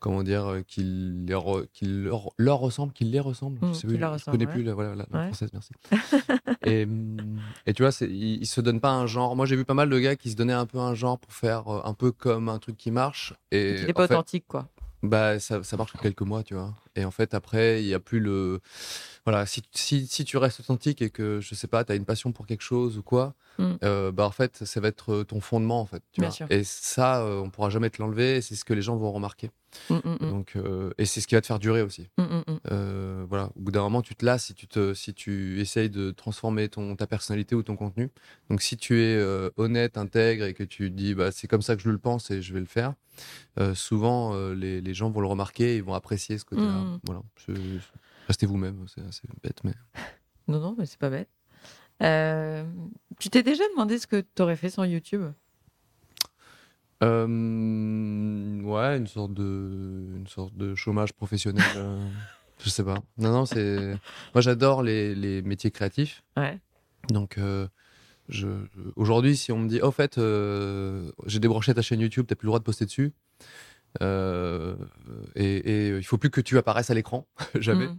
comment 0.00 0.22
dire, 0.24 0.46
euh, 0.46 0.62
qui, 0.66 0.82
les 0.82 1.34
re- 1.34 1.66
qui 1.72 1.84
leur, 1.86 2.30
leur 2.38 2.58
ressemble, 2.58 2.92
qui 2.92 3.04
les 3.04 3.20
ressemble. 3.20 3.58
Mm, 3.64 3.72
je 3.74 3.80
qui 3.86 3.88
je 3.98 4.30
connais 4.30 4.46
plus 4.46 4.62
la, 4.64 4.74
voilà, 4.74 4.94
la, 4.96 5.06
la 5.10 5.18
Ouais. 5.20 5.26
française, 5.26 5.50
merci. 5.52 5.70
et, 6.64 6.86
et 7.66 7.72
tu 7.74 7.82
vois, 7.84 7.92
ils, 8.00 8.40
ils 8.42 8.46
se 8.46 8.60
donnent 8.60 8.80
pas 8.80 8.90
un 8.92 9.06
genre. 9.06 9.36
Moi, 9.36 9.46
j'ai 9.46 9.54
vu 9.56 9.64
pas 9.64 9.74
mal 9.74 9.88
de 9.90 9.98
gars 9.98 10.16
qui 10.16 10.30
se 10.30 10.36
donnaient 10.36 10.52
un 10.52 10.66
peu 10.66 10.78
un 10.78 10.94
genre 10.94 11.18
pour 11.18 11.32
faire 11.32 11.68
euh, 11.68 11.80
un 11.84 11.94
peu 11.94 12.10
comme 12.12 12.48
un 12.48 12.58
truc 12.58 12.76
qui 12.76 12.90
marche. 12.90 13.32
Et 13.52 13.80
Il 13.80 13.86
n'est 13.86 13.92
pas 13.92 14.08
fait, 14.08 14.14
authentique, 14.14 14.44
quoi. 14.48 14.68
bah, 15.04 15.38
ça, 15.38 15.62
ça 15.62 15.76
marche 15.76 15.92
que 15.92 15.98
quelques 15.98 16.22
mois, 16.22 16.42
tu 16.42 16.54
vois. 16.54 16.74
Et 16.96 17.04
en 17.04 17.12
fait, 17.12 17.32
après, 17.32 17.80
il 17.82 17.86
n'y 17.86 17.94
a 17.94 18.00
plus 18.00 18.18
le. 18.20 18.60
Voilà, 19.30 19.44
si, 19.44 19.60
si, 19.72 20.06
si 20.06 20.24
tu 20.24 20.38
restes 20.38 20.60
authentique 20.60 21.02
et 21.02 21.10
que, 21.10 21.38
je 21.42 21.54
sais 21.54 21.66
pas, 21.66 21.84
tu 21.84 21.92
as 21.92 21.96
une 21.96 22.06
passion 22.06 22.32
pour 22.32 22.46
quelque 22.46 22.62
chose 22.62 22.96
ou 22.96 23.02
quoi, 23.02 23.34
Mm. 23.58 23.74
euh, 23.82 24.12
bah, 24.12 24.24
en 24.24 24.30
fait, 24.30 24.64
ça 24.64 24.80
va 24.80 24.88
être 24.88 25.12
euh, 25.12 25.24
ton 25.24 25.40
fondement, 25.40 25.80
en 25.80 25.84
fait. 25.84 26.00
Tu 26.12 26.20
vois. 26.20 26.30
Et 26.50 26.62
ça, 26.64 27.22
euh, 27.24 27.40
on 27.40 27.50
pourra 27.50 27.68
jamais 27.70 27.90
te 27.90 28.00
l'enlever 28.00 28.36
et 28.36 28.40
c'est 28.40 28.54
ce 28.54 28.64
que 28.64 28.72
les 28.72 28.80
gens 28.82 28.96
vont 28.96 29.10
remarquer. 29.12 29.50
Mm, 29.90 29.96
mm. 30.04 30.18
Donc, 30.30 30.52
euh, 30.56 30.92
et 30.96 31.04
c'est 31.04 31.20
ce 31.20 31.26
qui 31.26 31.34
va 31.34 31.40
te 31.42 31.46
faire 31.48 31.58
durer 31.58 31.82
aussi. 31.82 32.08
Voilà, 32.64 33.50
au 33.56 33.60
bout 33.60 33.70
d'un 33.72 33.82
moment, 33.82 34.00
tu 34.00 34.14
te 34.14 34.24
lasses 34.24 34.46
si 34.46 34.54
tu, 34.54 34.66
te, 34.66 34.94
si 34.94 35.12
tu 35.12 35.60
essayes 35.60 35.90
de 35.90 36.10
transformer 36.12 36.68
ton, 36.70 36.96
ta 36.96 37.06
personnalité 37.06 37.54
ou 37.54 37.62
ton 37.62 37.76
contenu. 37.76 38.10
Donc, 38.48 38.62
si 38.62 38.76
tu 38.78 39.02
es 39.02 39.20
honnête, 39.56 39.98
intègre 39.98 40.44
et 40.44 40.54
que 40.54 40.64
tu 40.64 40.90
dis 40.90 41.14
bah, 41.14 41.32
c'est 41.32 41.48
comme 41.48 41.60
ça 41.62 41.76
que 41.76 41.82
je 41.82 41.90
le 41.90 41.98
pense 41.98 42.30
et 42.30 42.40
je 42.40 42.54
vais 42.54 42.60
le 42.60 42.66
faire, 42.66 42.94
souvent 43.74 44.38
les, 44.52 44.80
les 44.80 44.94
gens 44.94 45.10
vont 45.10 45.20
le 45.20 45.26
remarquer 45.26 45.74
et 45.74 45.76
ils 45.78 45.82
vont 45.82 45.94
apprécier 45.94 46.38
ce 46.38 46.44
côté-là. 46.44 46.84
Voilà, 47.04 47.20
C'est- 47.44 47.52
restez 48.28 48.46
vous-même, 48.46 48.84
c'est 48.86 49.02
assez 49.02 49.22
bête, 49.42 49.60
mais. 49.64 49.74
Non, 50.46 50.60
non, 50.60 50.74
mais 50.78 50.86
c'est 50.86 50.98
pas 50.98 51.10
bête. 51.10 51.28
Euh, 52.02 52.64
tu 53.18 53.28
t'es 53.28 53.42
déjà 53.42 53.64
demandé 53.72 53.98
ce 53.98 54.06
que 54.06 54.24
tu 54.34 54.40
aurais 54.40 54.56
fait 54.56 54.70
sans 54.70 54.84
YouTube? 54.84 55.24
Euh, 57.02 58.62
ouais, 58.62 58.96
une 58.96 59.06
sorte 59.06 59.34
de, 59.34 60.06
une 60.16 60.26
sorte 60.26 60.56
de 60.56 60.74
chômage 60.74 61.12
professionnel. 61.12 61.62
euh, 61.76 62.02
je 62.58 62.70
sais 62.70 62.82
pas. 62.82 62.96
Non, 63.18 63.30
non, 63.30 63.44
c'est. 63.44 63.90
Moi, 64.34 64.40
j'adore 64.40 64.82
les, 64.82 65.14
les 65.14 65.42
métiers 65.42 65.70
créatifs. 65.70 66.22
Ouais. 66.36 66.58
Donc, 67.10 67.38
je, 68.30 68.48
aujourd'hui, 68.96 69.36
si 69.36 69.52
on 69.52 69.58
me 69.58 69.68
dit, 69.68 69.82
au 69.82 69.90
fait, 69.90 70.18
j'ai 71.26 71.40
débranché 71.40 71.74
ta 71.74 71.82
chaîne 71.82 72.00
YouTube, 72.00 72.24
t'as 72.26 72.36
plus 72.36 72.46
le 72.46 72.50
droit 72.50 72.58
de 72.58 72.64
poster 72.64 72.86
dessus. 72.86 73.12
Euh, 74.02 74.76
et, 75.34 75.56
et 75.56 75.88
il 75.96 76.04
faut 76.04 76.18
plus 76.18 76.30
que 76.30 76.40
tu 76.40 76.56
apparaisses 76.58 76.90
à 76.90 76.94
l'écran, 76.94 77.26
jamais. 77.58 77.86
Mm. 77.86 77.98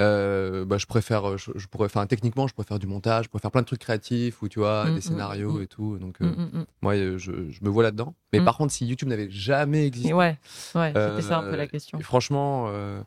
Euh, 0.00 0.64
bah, 0.64 0.78
je 0.78 0.86
préfère, 0.86 1.38
je, 1.38 1.50
je 1.54 1.66
pourrais, 1.66 1.86
enfin, 1.86 2.06
techniquement, 2.06 2.46
je 2.46 2.54
préfère 2.54 2.78
du 2.78 2.86
montage, 2.86 3.24
je 3.24 3.30
préfère 3.30 3.50
plein 3.50 3.62
de 3.62 3.66
trucs 3.66 3.80
créatifs 3.80 4.42
ou 4.42 4.48
tu 4.48 4.58
vois, 4.58 4.84
Mm, 4.86 4.94
des 4.94 4.98
mm, 4.98 5.00
scénarios 5.02 5.60
et 5.60 5.66
tout. 5.66 5.98
Donc, 5.98 6.16
euh, 6.20 6.34
moi, 6.82 6.94
euh, 6.94 7.18
je, 7.18 7.50
je 7.50 7.64
me 7.64 7.68
vois 7.68 7.82
là-dedans. 7.82 8.14
Mais 8.32 8.40
par 8.40 8.56
contre, 8.56 8.72
si 8.72 8.86
YouTube 8.86 9.08
n'avait 9.08 9.30
jamais 9.30 9.86
existé, 9.86 10.12
ouais, 10.12 10.38
ouais 10.74 10.92
c'était 10.94 11.22
ça 11.22 11.38
un 11.38 11.42
peu 11.42 11.54
Euh, 11.54 11.56
la 11.56 11.66
question. 11.66 11.98
franchement, 12.00 12.66
euh, 12.68 13.00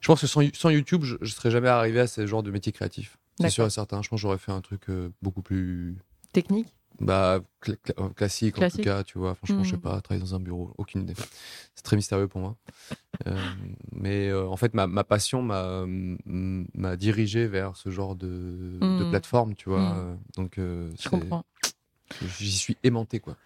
je 0.00 0.06
pense 0.06 0.20
que 0.20 0.26
sans, 0.26 0.42
sans 0.54 0.70
YouTube, 0.70 1.02
je, 1.02 1.16
je 1.20 1.32
serais 1.32 1.50
jamais 1.50 1.68
arrivé 1.68 2.00
à 2.00 2.06
ce 2.06 2.26
genre 2.26 2.42
de 2.42 2.50
métier 2.50 2.72
créatif. 2.72 3.18
C'est 3.40 3.50
sûr 3.50 3.66
et 3.66 3.70
certain. 3.70 4.00
Je 4.02 4.08
pense 4.08 4.18
que 4.18 4.22
j'aurais 4.22 4.38
fait 4.38 4.52
un 4.52 4.62
truc 4.62 4.88
euh, 4.88 5.10
beaucoup 5.20 5.42
plus 5.42 5.96
Technique? 6.32 6.68
Bah, 7.00 7.40
euh, 7.68 8.08
classique, 8.16 8.58
en 8.58 8.68
tout 8.68 8.78
cas, 8.78 9.04
tu 9.04 9.18
vois. 9.18 9.34
Franchement, 9.34 9.62
je 9.64 9.70
sais 9.70 9.76
Mm. 9.76 9.80
pas, 9.80 10.00
travailler 10.00 10.24
dans 10.24 10.34
un 10.34 10.40
bureau, 10.40 10.72
aucune 10.78 11.02
idée. 11.02 11.14
C'est 11.74 11.82
très 11.82 11.96
mystérieux 11.96 12.28
pour 12.28 12.40
moi. 12.40 12.56
Euh, 13.26 13.32
mais 13.92 14.28
euh, 14.28 14.46
en 14.46 14.56
fait, 14.56 14.74
ma, 14.74 14.86
ma 14.86 15.04
passion 15.04 15.42
m'a 15.42 16.96
dirigé 16.96 17.46
vers 17.46 17.76
ce 17.76 17.90
genre 17.90 18.14
de, 18.16 18.26
de 18.26 19.04
Mm. 19.04 19.10
plateforme, 19.10 19.54
tu 19.54 19.68
vois. 19.68 19.80
Mm. 19.80 19.98
Euh, 19.98 20.14
Donc, 20.36 20.58
euh, 20.58 20.90
Je 21.00 21.08
comprends. 21.08 21.44
j'y 22.38 22.52
suis 22.52 22.76
aimanté, 22.82 23.20
quoi. 23.20 23.36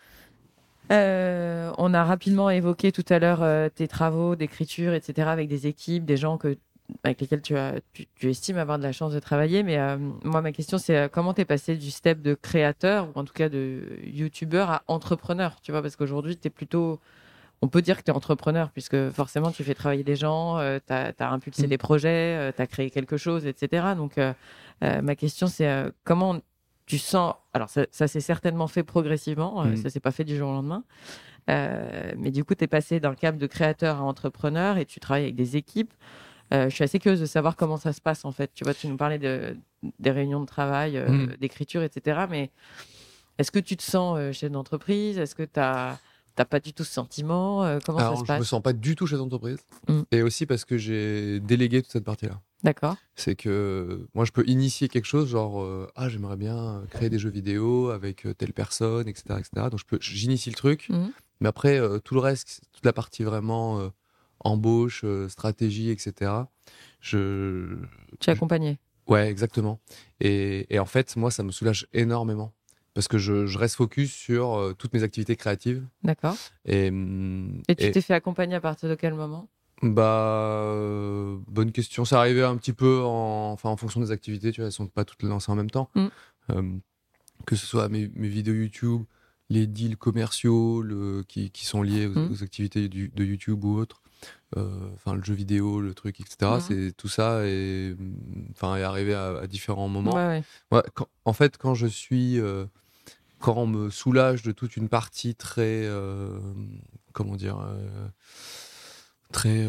On 0.93 1.95
a 1.95 2.05
rapidement 2.05 2.51
évoqué 2.51 2.93
tout 2.93 3.05
à 3.09 3.19
l'heure 3.19 3.71
tes 3.73 3.87
travaux 3.89 4.35
d'écriture, 4.37 4.93
etc., 4.93 5.31
avec 5.31 5.49
des 5.49 5.67
équipes, 5.67 6.05
des 6.05 6.17
gens 6.17 6.37
que, 6.37 6.59
avec 7.03 7.21
lesquels 7.21 7.43
tu, 7.43 7.57
as, 7.57 7.75
tu, 7.93 8.07
tu 8.15 8.31
estimes 8.31 8.59
avoir 8.59 8.79
de 8.79 8.83
la 8.83 8.93
chance 8.93 9.13
de 9.13 9.19
travailler. 9.21 9.63
Mais 9.63 9.79
euh, 9.79 9.97
moi, 10.25 10.41
ma 10.43 10.53
question, 10.53 10.79
c'est 10.79 10.97
euh, 10.97 11.09
comment 11.09 11.35
tu 11.35 11.41
es 11.43 11.45
passé 11.45 11.77
du 11.77 11.91
step 11.91 12.21
de 12.23 12.35
créateur, 12.35 13.09
ou 13.09 13.19
en 13.19 13.25
tout 13.25 13.33
cas 13.33 13.49
de 13.49 13.99
youtubeur, 14.05 14.71
à 14.71 14.83
entrepreneur 14.87 15.61
Tu 15.63 15.73
vois, 15.73 15.83
parce 15.83 15.97
qu'aujourd'hui, 15.97 16.37
tu 16.37 16.49
es 16.49 16.51
plutôt. 16.51 17.01
On 17.63 17.69
peut 17.69 17.83
dire 17.83 17.99
que 17.99 18.03
tu 18.03 18.11
es 18.11 18.15
entrepreneur, 18.15 18.71
puisque 18.71 19.11
forcément, 19.11 19.51
tu 19.51 19.65
fais 19.65 19.75
travailler 19.75 20.03
des 20.05 20.17
gens, 20.17 20.59
tu 20.87 20.93
as, 20.93 21.15
impulsé 21.31 21.67
Mm. 21.67 21.71
des 21.71 21.79
projets, 21.79 22.53
tu 22.57 22.63
as 22.63 22.67
créé 22.67 22.91
quelque 22.91 23.19
chose, 23.19 23.45
etc. 23.47 23.89
Donc, 23.97 24.17
euh, 24.17 24.33
euh, 24.83 25.03
ma 25.03 25.15
question, 25.15 25.47
c'est 25.47 25.69
euh, 25.69 25.91
comment 26.05 26.39
tu 26.87 26.97
sens. 26.99 27.35
Alors, 27.53 27.69
ça, 27.69 27.85
ça 27.91 28.09
s'est 28.09 28.21
certainement 28.23 28.67
fait 28.67 28.83
progressivement, 28.83 29.63
euh, 29.63 29.73
Mm. 29.73 29.77
ça 29.77 29.91
s'est 29.91 30.01
pas 30.01 30.11
fait 30.11 30.25
du 30.25 30.37
jour 30.39 30.49
au 30.49 30.55
lendemain. 30.55 30.85
Euh, 31.51 32.13
mais 32.17 32.31
du 32.31 32.45
coup, 32.45 32.55
tu 32.55 32.65
es 32.65 32.67
passé 32.67 32.99
d'un 32.99 33.15
cap 33.15 33.37
de 33.37 33.47
créateur 33.47 33.99
à 33.99 34.03
entrepreneur 34.05 34.79
et 34.79 34.87
tu 34.87 34.99
travailles 35.01 35.25
avec 35.25 35.35
des 35.37 35.57
équipes. 35.57 35.93
Euh, 36.53 36.69
je 36.69 36.75
suis 36.75 36.85
assez 36.85 36.99
curieuse 36.99 37.21
de 37.21 37.27
savoir 37.27 37.57
comment 37.57 37.77
ça 37.77 37.93
se 37.93 38.01
passe 38.01 38.25
en 38.25 38.33
fait. 38.33 38.51
Tu 38.55 38.65
vois, 38.65 38.75
tu 38.75 38.89
nous 38.89 38.97
parlais 38.97 39.19
de, 39.19 39.57
des 39.99 40.11
réunions 40.11 40.41
de 40.41 40.47
travail, 40.47 40.97
euh, 40.97 41.09
Mm. 41.09 41.37
d'écriture, 41.41 41.83
etc. 41.83 42.23
Mais 42.29 42.51
est-ce 43.39 43.51
que 43.51 43.59
tu 43.61 43.77
te 43.77 43.83
sens 43.83 44.17
euh, 44.19 44.33
chef 44.33 44.51
d'entreprise? 44.51 45.19
Est-ce 45.19 45.35
que 45.35 45.45
tu 45.45 45.59
n'as 45.61 45.99
pas 46.49 46.61
du 46.61 46.73
tout 46.73 46.85
ce 46.85 46.93
sentiment 46.93 47.65
Euh, 47.65 47.79
Comment 47.85 47.99
Alors, 47.99 48.13
ça 48.13 48.17
se 48.17 48.27
je 48.27 48.33
me 48.33 48.39
passe? 48.39 48.49
sens 48.49 48.63
pas 48.63 48.73
du 48.73 48.97
tout 48.97 49.07
chef 49.07 49.19
d'entreprise. 49.19 49.59
Mm. 49.89 50.01
Et 50.11 50.23
aussi 50.23 50.47
parce 50.47 50.65
que 50.65 50.77
j'ai 50.77 51.39
délégué 51.41 51.83
toute 51.83 51.93
cette 51.93 52.05
partie-là. 52.05 52.41
D'accord. 52.63 52.97
c'est 53.15 53.37
que 53.37 54.07
moi 54.15 54.27
je 54.27 54.33
peux 54.33 54.45
initier 54.47 54.89
quelque 54.89 55.07
chose 55.07 55.31
genre 55.31 55.63
euh, 55.63 55.89
ah 55.97 56.11
j'aimerais 56.11 56.37
bien 56.37 56.83
créer 56.91 57.09
des 57.09 57.19
jeux 57.19 57.31
vidéo 57.31 57.89
avec 57.89 58.27
telle 58.37 58.53
personne 58.53 59.09
etc 59.09 59.23
etc 59.39 59.69
donc 59.71 59.81
j'initie 60.03 60.51
le 60.51 60.57
truc 60.57 60.91
Mhm. 60.91 61.11
mais 61.41 61.49
après 61.49 61.79
euh, 61.81 62.01
tout 62.01 62.13
le 62.13 62.21
reste 62.21 62.61
toute 62.75 62.85
la 62.85 62.93
partie 62.93 63.25
vraiment 63.25 63.91
embauche 64.41 65.03
euh, 65.05 65.29
stratégie 65.29 65.91
etc 65.91 66.33
je 67.01 67.77
Tu 68.21 68.31
es 68.31 68.33
accompagné. 68.33 68.79
ouais 69.07 69.29
exactement 69.29 69.81
et, 70.21 70.67
et 70.75 70.79
en 70.79 70.87
fait 70.87 71.17
moi 71.17 71.31
ça 71.31 71.43
me 71.43 71.51
soulage 71.53 71.87
énormément 71.93 72.53
parce 72.95 73.07
que 73.09 73.19
je, 73.19 73.47
je 73.47 73.59
reste 73.59 73.77
focus 73.77 74.13
sur 74.13 74.55
euh, 74.59 74.73
toutes 74.75 74.93
mes 74.93 75.03
activités 75.03 75.37
créatives 75.37 75.87
D'accord. 76.03 76.37
et 76.65 76.87
Et 76.87 77.75
tu 77.77 77.85
et- 77.85 77.91
t'es 77.93 78.01
fait 78.01 78.15
accompagner 78.15 78.57
à 78.57 78.61
partir 78.61 78.89
de 78.89 78.95
quel 78.97 79.15
moment? 79.15 79.49
Bah, 79.83 80.65
euh, 80.75 81.39
bonne 81.47 81.73
question. 81.73 82.05
Ça 82.05 82.19
arrivait 82.19 82.43
un 82.43 82.57
petit 82.59 82.75
peu 82.75 83.01
en, 83.03 83.53
enfin, 83.53 83.71
en 83.71 83.79
fonction 83.79 83.99
des 84.01 84.11
activités, 84.11 84.53
tu 84.53 84.61
vois, 84.61 84.67
elles 84.67 84.73
sont 84.73 84.87
pas 84.89 85.07
toutes 85.07 85.23
lancées 85.23 85.51
en 85.51 85.55
même 85.55 85.71
temps. 85.71 85.89
Mm. 85.95 86.07
Euh, 86.51 86.63
que 87.47 87.57
ce 87.57 87.65
soit 87.65 87.89
mes, 87.89 88.11
mes 88.15 88.29
vidéos 88.29 88.53
YouTube, 88.53 89.05
les 89.49 89.67
deals 89.67 89.97
commerciaux 89.97 90.83
le, 90.83 91.23
qui, 91.27 91.51
qui 91.51 91.65
sont 91.65 91.83
liés 91.83 92.07
aux, 92.07 92.11
Mm. 92.19 92.31
aux 92.31 92.43
activités 92.43 92.89
du- 92.91 93.09
de 93.09 93.25
YouTube 93.25 93.65
ou 93.65 93.79
autres. 93.79 94.00
Euh, 94.57 94.89
Enfin, 94.95 95.15
le 95.15 95.23
jeu 95.23 95.35
vidéo, 95.35 95.81
le 95.81 95.95
truc, 95.95 96.21
etc. 96.21 96.57
Mm. 96.57 96.61
C'est 96.61 96.93
tout 96.97 97.09
ça 97.09 97.47
et 97.47 97.95
enfin 98.51 98.77
est 98.77 98.83
arrivé 98.83 99.15
à, 99.15 99.39
à 99.39 99.47
différents 99.47 99.89
moments. 99.89 100.15
Ouais, 100.15 100.27
ouais. 100.27 100.43
Ouais, 100.73 100.83
quand- 100.95 101.09
en 101.25 101.33
fait, 101.33 101.57
quand 101.57 101.75
je 101.75 101.87
suis. 101.87 102.39
euh, 102.41 102.67
quand 103.39 103.57
on 103.57 103.67
me 103.67 103.89
soulage 103.91 104.43
de 104.43 104.53
toute 104.53 104.77
une 104.77 104.89
partie 104.89 105.35
très. 105.35 105.85
euh, 105.87 106.39
comment 107.13 107.37
dire 107.37 107.59
euh, 107.61 108.09
très 109.33 109.65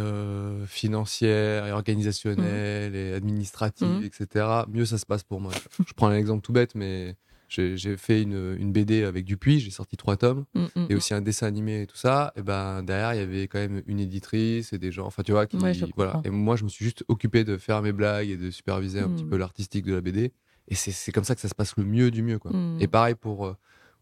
financière 0.68 1.68
et 1.68 1.72
organisationnelle 1.72 2.96
et 2.96 3.14
administrative, 3.14 3.88
Mhm. 3.88 4.04
etc., 4.04 4.46
mieux 4.68 4.86
ça 4.86 4.98
se 4.98 5.06
passe 5.06 5.24
pour 5.24 5.40
moi. 5.40 5.52
Je 5.86 5.94
prends 5.94 6.08
un 6.08 6.16
exemple 6.16 6.42
tout 6.42 6.52
bête, 6.54 6.74
mais 6.76 7.16
j'ai 7.52 7.98
fait 7.98 8.22
une, 8.22 8.56
une 8.60 8.72
BD 8.72 9.04
avec 9.04 9.26
Dupuis, 9.26 9.60
j'ai 9.60 9.72
sorti 9.72 9.98
trois 9.98 10.16
tomes, 10.18 10.46
Mm, 10.56 10.66
mm, 10.76 10.88
et 10.90 10.96
aussi 10.96 11.14
un 11.14 11.22
dessin 11.22 11.48
animé 11.48 11.82
et 11.82 11.88
tout 11.88 11.98
ça. 11.98 12.32
Et 12.36 12.42
ben 12.42 12.82
derrière, 12.84 13.14
il 13.14 13.18
y 13.20 13.24
avait 13.24 13.48
quand 13.48 13.60
même 13.60 13.82
une 13.88 14.00
éditrice 14.00 14.74
et 14.74 14.78
des 14.78 14.92
gens, 14.92 15.06
enfin 15.06 15.24
tu 15.24 15.32
vois, 15.32 15.46
qui, 15.48 15.58
Ouais, 15.58 15.74
voilà. 15.96 16.22
Et 16.24 16.30
moi, 16.30 16.56
je 16.56 16.64
me 16.64 16.70
suis 16.70 16.86
juste 16.86 17.04
occupé 17.08 17.44
de 17.44 17.58
faire 17.58 17.82
mes 17.82 17.92
blagues 17.92 18.30
et 18.30 18.38
de 18.38 18.50
superviser 18.52 19.00
un 19.00 19.10
petit 19.10 19.26
peu 19.26 19.38
l'artistique 19.38 19.86
de 19.86 19.94
la 19.94 20.02
BD. 20.02 20.32
Et 20.68 20.76
c'est 20.76 21.12
comme 21.12 21.24
ça 21.26 21.36
que 21.36 21.42
ça 21.42 21.50
se 21.50 21.56
passe 21.56 21.76
le 21.76 21.84
mieux 21.84 22.12
du 22.12 22.24
mieux, 22.24 22.40
quoi. 22.40 22.52
mm. 22.52 22.78
Et 22.82 22.88
pareil 22.88 23.16
pour, 23.16 23.46
euh, 23.48 23.58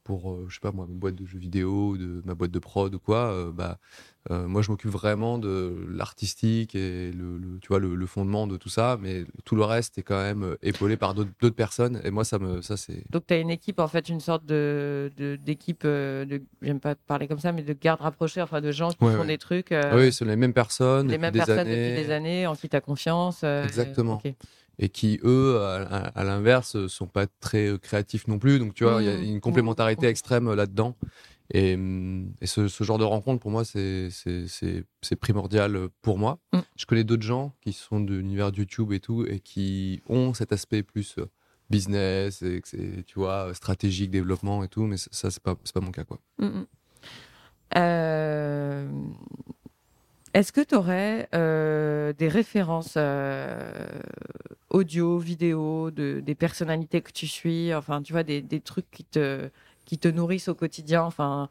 pour 0.09 0.31
euh, 0.31 0.45
je 0.49 0.55
sais 0.55 0.59
pas 0.59 0.71
moi, 0.71 0.87
ma 0.89 0.95
boîte 0.95 1.13
de 1.13 1.23
jeux 1.23 1.37
vidéo, 1.37 1.95
de 1.95 2.23
ma 2.25 2.33
boîte 2.33 2.49
de 2.49 2.57
prod 2.57 2.91
ou 2.95 2.97
quoi, 2.99 3.31
euh, 3.31 3.51
bah, 3.51 3.77
euh, 4.31 4.47
moi 4.47 4.63
je 4.63 4.71
m'occupe 4.71 4.89
vraiment 4.89 5.37
de 5.37 5.85
l'artistique 5.87 6.73
et 6.73 7.11
le, 7.11 7.37
le- 7.37 7.59
tu 7.61 7.67
vois, 7.67 7.77
le, 7.77 7.93
le 7.93 8.05
fondement 8.07 8.47
de 8.47 8.57
tout 8.57 8.69
ça, 8.69 8.97
mais 8.99 9.23
tout 9.45 9.55
le 9.55 9.63
reste 9.63 9.99
est 9.99 10.01
quand 10.01 10.19
même 10.19 10.55
épaulé 10.63 10.97
par 10.97 11.13
d'autres 11.13 11.49
personnes. 11.51 12.01
Et 12.03 12.09
moi, 12.09 12.23
ça, 12.23 12.39
me, 12.39 12.63
ça 12.63 12.75
c'est. 12.75 13.03
Donc, 13.11 13.27
tu 13.27 13.35
as 13.35 13.37
une 13.37 13.51
équipe, 13.51 13.79
en 13.79 13.87
fait, 13.87 14.09
une 14.09 14.19
sorte 14.19 14.45
de 14.47 15.11
de- 15.15 15.35
d'équipe, 15.35 15.83
euh, 15.85 16.25
de, 16.25 16.41
j'aime 16.63 16.79
pas 16.79 16.95
parler 16.95 17.27
comme 17.27 17.39
ça, 17.39 17.51
mais 17.51 17.61
de 17.61 17.73
garde 17.73 18.01
rapprochée, 18.01 18.41
enfin, 18.41 18.61
de 18.61 18.71
gens 18.71 18.89
qui 18.89 19.05
Ouais, 19.05 19.13
font 19.13 19.21
ouais. 19.21 19.27
des 19.27 19.37
trucs. 19.37 19.69
oui, 19.93 20.11
c'est 20.11 20.25
les 20.25 20.35
mêmes 20.35 20.53
personnes. 20.53 21.07
les 21.07 21.19
mêmes 21.19 21.31
des 21.33 21.37
personnes 21.37 21.59
années, 21.59 21.91
depuis 21.91 22.03
des 22.03 22.11
années, 22.11 22.47
en 22.47 22.55
qui 22.55 22.67
tu 22.67 22.75
as 22.75 22.81
confiance. 22.81 23.43
Exactement. 23.43 24.19
Et 24.81 24.87
qui, 24.89 25.19
eux, 25.23 25.59
à, 25.59 25.75
à- 25.83 26.07
à 26.19 26.23
l'inverse, 26.23 26.87
sont 26.87 27.07
pas 27.07 27.27
très 27.41 27.67
euh, 27.67 27.77
créatifs 27.77 28.27
non 28.27 28.39
plus. 28.39 28.59
Donc, 28.59 28.73
tu 28.73 28.85
vois, 28.85 29.01
il 29.01 29.05
y 29.05 29.09
a 29.09 29.17
Mhm. 29.17 29.23
une 29.23 29.41
complémentarité 29.41 30.07
extrême 30.07 30.47
euh, 30.47 30.55
là-dedans. 30.55 30.95
Et, 31.51 31.77
et 32.41 32.45
ce, 32.47 32.67
ce 32.67 32.83
genre 32.83 32.97
de 32.99 33.03
rencontre, 33.03 33.41
pour 33.41 33.51
moi, 33.51 33.65
c'est 33.65 34.09
primordial 35.19 35.75
euh, 35.75 35.87
pour 36.01 36.17
moi. 36.17 36.39
Mm. 36.53 36.59
Je 36.77 36.85
connais 36.85 37.03
d'autres 37.03 37.23
gens 37.23 37.53
qui 37.61 37.73
sont 37.73 37.99
de 37.99 38.15
l'univers 38.15 38.51
YouTube 38.55 38.93
et 38.93 38.99
tout, 38.99 39.25
et 39.25 39.39
qui 39.39 40.01
ont 40.07 40.33
cet 40.33 40.53
aspect 40.53 40.83
plus 40.83 41.15
business, 41.69 42.41
et 42.43 42.61
que 42.61 42.67
c'est, 42.67 43.03
tu 43.05 43.19
vois, 43.19 43.53
stratégique, 43.53 44.11
développement 44.11 44.63
et 44.63 44.67
tout, 44.69 44.83
mais 44.83 44.97
ça, 44.97 45.29
c'est 45.31 45.41
pas, 45.43 45.55
pas 45.55 45.81
mon 45.81 45.91
cas, 45.91 46.03
quoi. 46.03 46.19
Mm, 46.37 46.45
mm. 46.45 46.65
Euh, 47.77 48.89
Est-ce 50.33 50.51
que 50.51 50.61
tu 50.61 50.75
aurais 50.75 51.27
des 52.13 52.27
références 52.27 52.93
euh, 52.97 53.87
audio, 54.69 55.17
vidéo, 55.17 55.91
de, 55.91 56.19
des 56.25 56.35
personnalités 56.35 57.01
que 57.01 57.11
tu 57.11 57.27
suis, 57.27 57.73
enfin, 57.73 58.01
tu 58.01 58.13
vois, 58.13 58.23
des, 58.23 58.41
des 58.41 58.59
trucs 58.59 58.89
qui 58.91 59.03
te, 59.03 59.49
qui 59.85 59.97
te 59.97 60.07
nourrissent 60.07 60.47
au 60.47 60.55
quotidien, 60.55 61.03
enfin, 61.03 61.49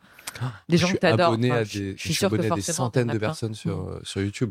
des 0.69 0.77
Je 0.77 0.87
gens 0.87 0.93
que 0.93 0.99
tu 0.99 1.07
adores. 1.07 1.33
à 1.35 1.37
des, 1.37 1.65
je, 1.65 1.93
je 1.97 2.13
suis 2.13 2.15
que 2.17 2.27
abonné 2.27 2.51
à 2.51 2.55
des 2.55 2.61
centaines 2.63 3.09
de 3.09 3.19
personnes 3.19 3.55
sur, 3.55 3.79
Mm. 3.85 3.89
euh, 3.89 4.01
sur 4.05 4.21
YouTube. 4.23 4.51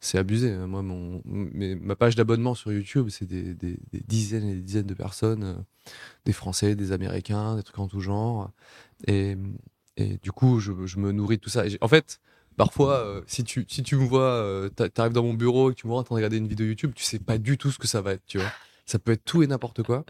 C'est 0.00 0.16
abusé. 0.18 0.52
hein. 0.52 0.66
Moi, 0.68 0.82
mon, 0.82 1.20
mes- 1.24 1.74
ma 1.74 1.96
page 1.96 2.14
d'abonnement 2.14 2.54
sur 2.54 2.72
YouTube, 2.72 3.08
c'est 3.10 3.26
des, 3.26 3.52
des- 3.54 3.78
des 3.92 4.00
dizaines 4.06 4.48
et 4.48 4.54
des 4.54 4.60
dizaines 4.62 4.86
de 4.86 4.94
personnes, 4.94 5.42
euh, 5.44 5.54
des 6.24 6.32
Français, 6.32 6.76
des 6.76 6.92
Américains, 6.92 7.56
des 7.56 7.64
trucs 7.64 7.78
en 7.80 7.88
tout 7.88 8.00
genre. 8.00 8.50
Et, 9.08 9.36
et 9.96 10.16
du 10.18 10.30
coup, 10.30 10.60
je, 10.60 10.72
je 10.86 10.98
me 10.98 11.10
nourris 11.10 11.36
de 11.38 11.42
tout 11.42 11.50
ça. 11.50 11.66
Et 11.66 11.76
en 11.80 11.88
fait, 11.88 12.20
parfois, 12.58 12.96
euh, 12.98 13.22
si, 13.26 13.42
tu, 13.44 13.64
si 13.68 13.82
tu 13.82 13.96
me 13.96 14.04
vois, 14.04 14.20
euh, 14.24 14.68
t'a- 14.68 14.90
t'arrives 14.90 15.14
dans 15.14 15.22
mon 15.22 15.32
bureau 15.34 15.70
et 15.70 15.74
que 15.74 15.80
tu 15.80 15.86
me 15.86 15.92
vois 15.92 16.00
en 16.00 16.04
train 16.04 16.14
de 16.14 16.18
regarder 16.18 16.36
une 16.36 16.48
vidéo 16.48 16.66
YouTube, 16.66 16.92
tu 16.94 17.04
sais 17.04 17.18
pas 17.18 17.38
du 17.38 17.56
tout 17.56 17.70
ce 17.70 17.78
que 17.78 17.86
ça 17.88 18.02
va 18.02 18.12
être, 18.12 18.26
tu 18.26 18.38
vois. 18.38 18.50
Ça 18.84 18.98
peut 18.98 19.12
être 19.12 19.24
tout 19.24 19.42
et 19.42 19.46
n'importe 19.46 19.82
quoi. 19.82 20.04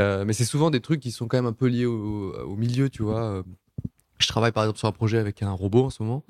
Euh, 0.00 0.24
mais 0.24 0.32
c'est 0.32 0.44
souvent 0.46 0.70
des 0.70 0.80
trucs 0.80 1.00
qui 1.00 1.10
sont 1.12 1.28
quand 1.28 1.36
même 1.38 1.46
un 1.46 1.52
peu 1.52 1.66
liés 1.66 1.86
au, 1.86 2.34
au 2.34 2.56
milieu, 2.56 2.88
tu 2.88 3.02
vois. 3.02 3.22
Euh, 3.22 3.42
Je 4.20 4.26
travaille 4.26 4.50
par 4.52 4.64
exemple 4.64 4.78
sur 4.80 4.88
un 4.88 4.92
projet 4.92 5.18
avec 5.18 5.42
un 5.44 5.52
robot 5.52 5.84
en 5.84 5.90
ce 5.90 6.02
moment. 6.02 6.24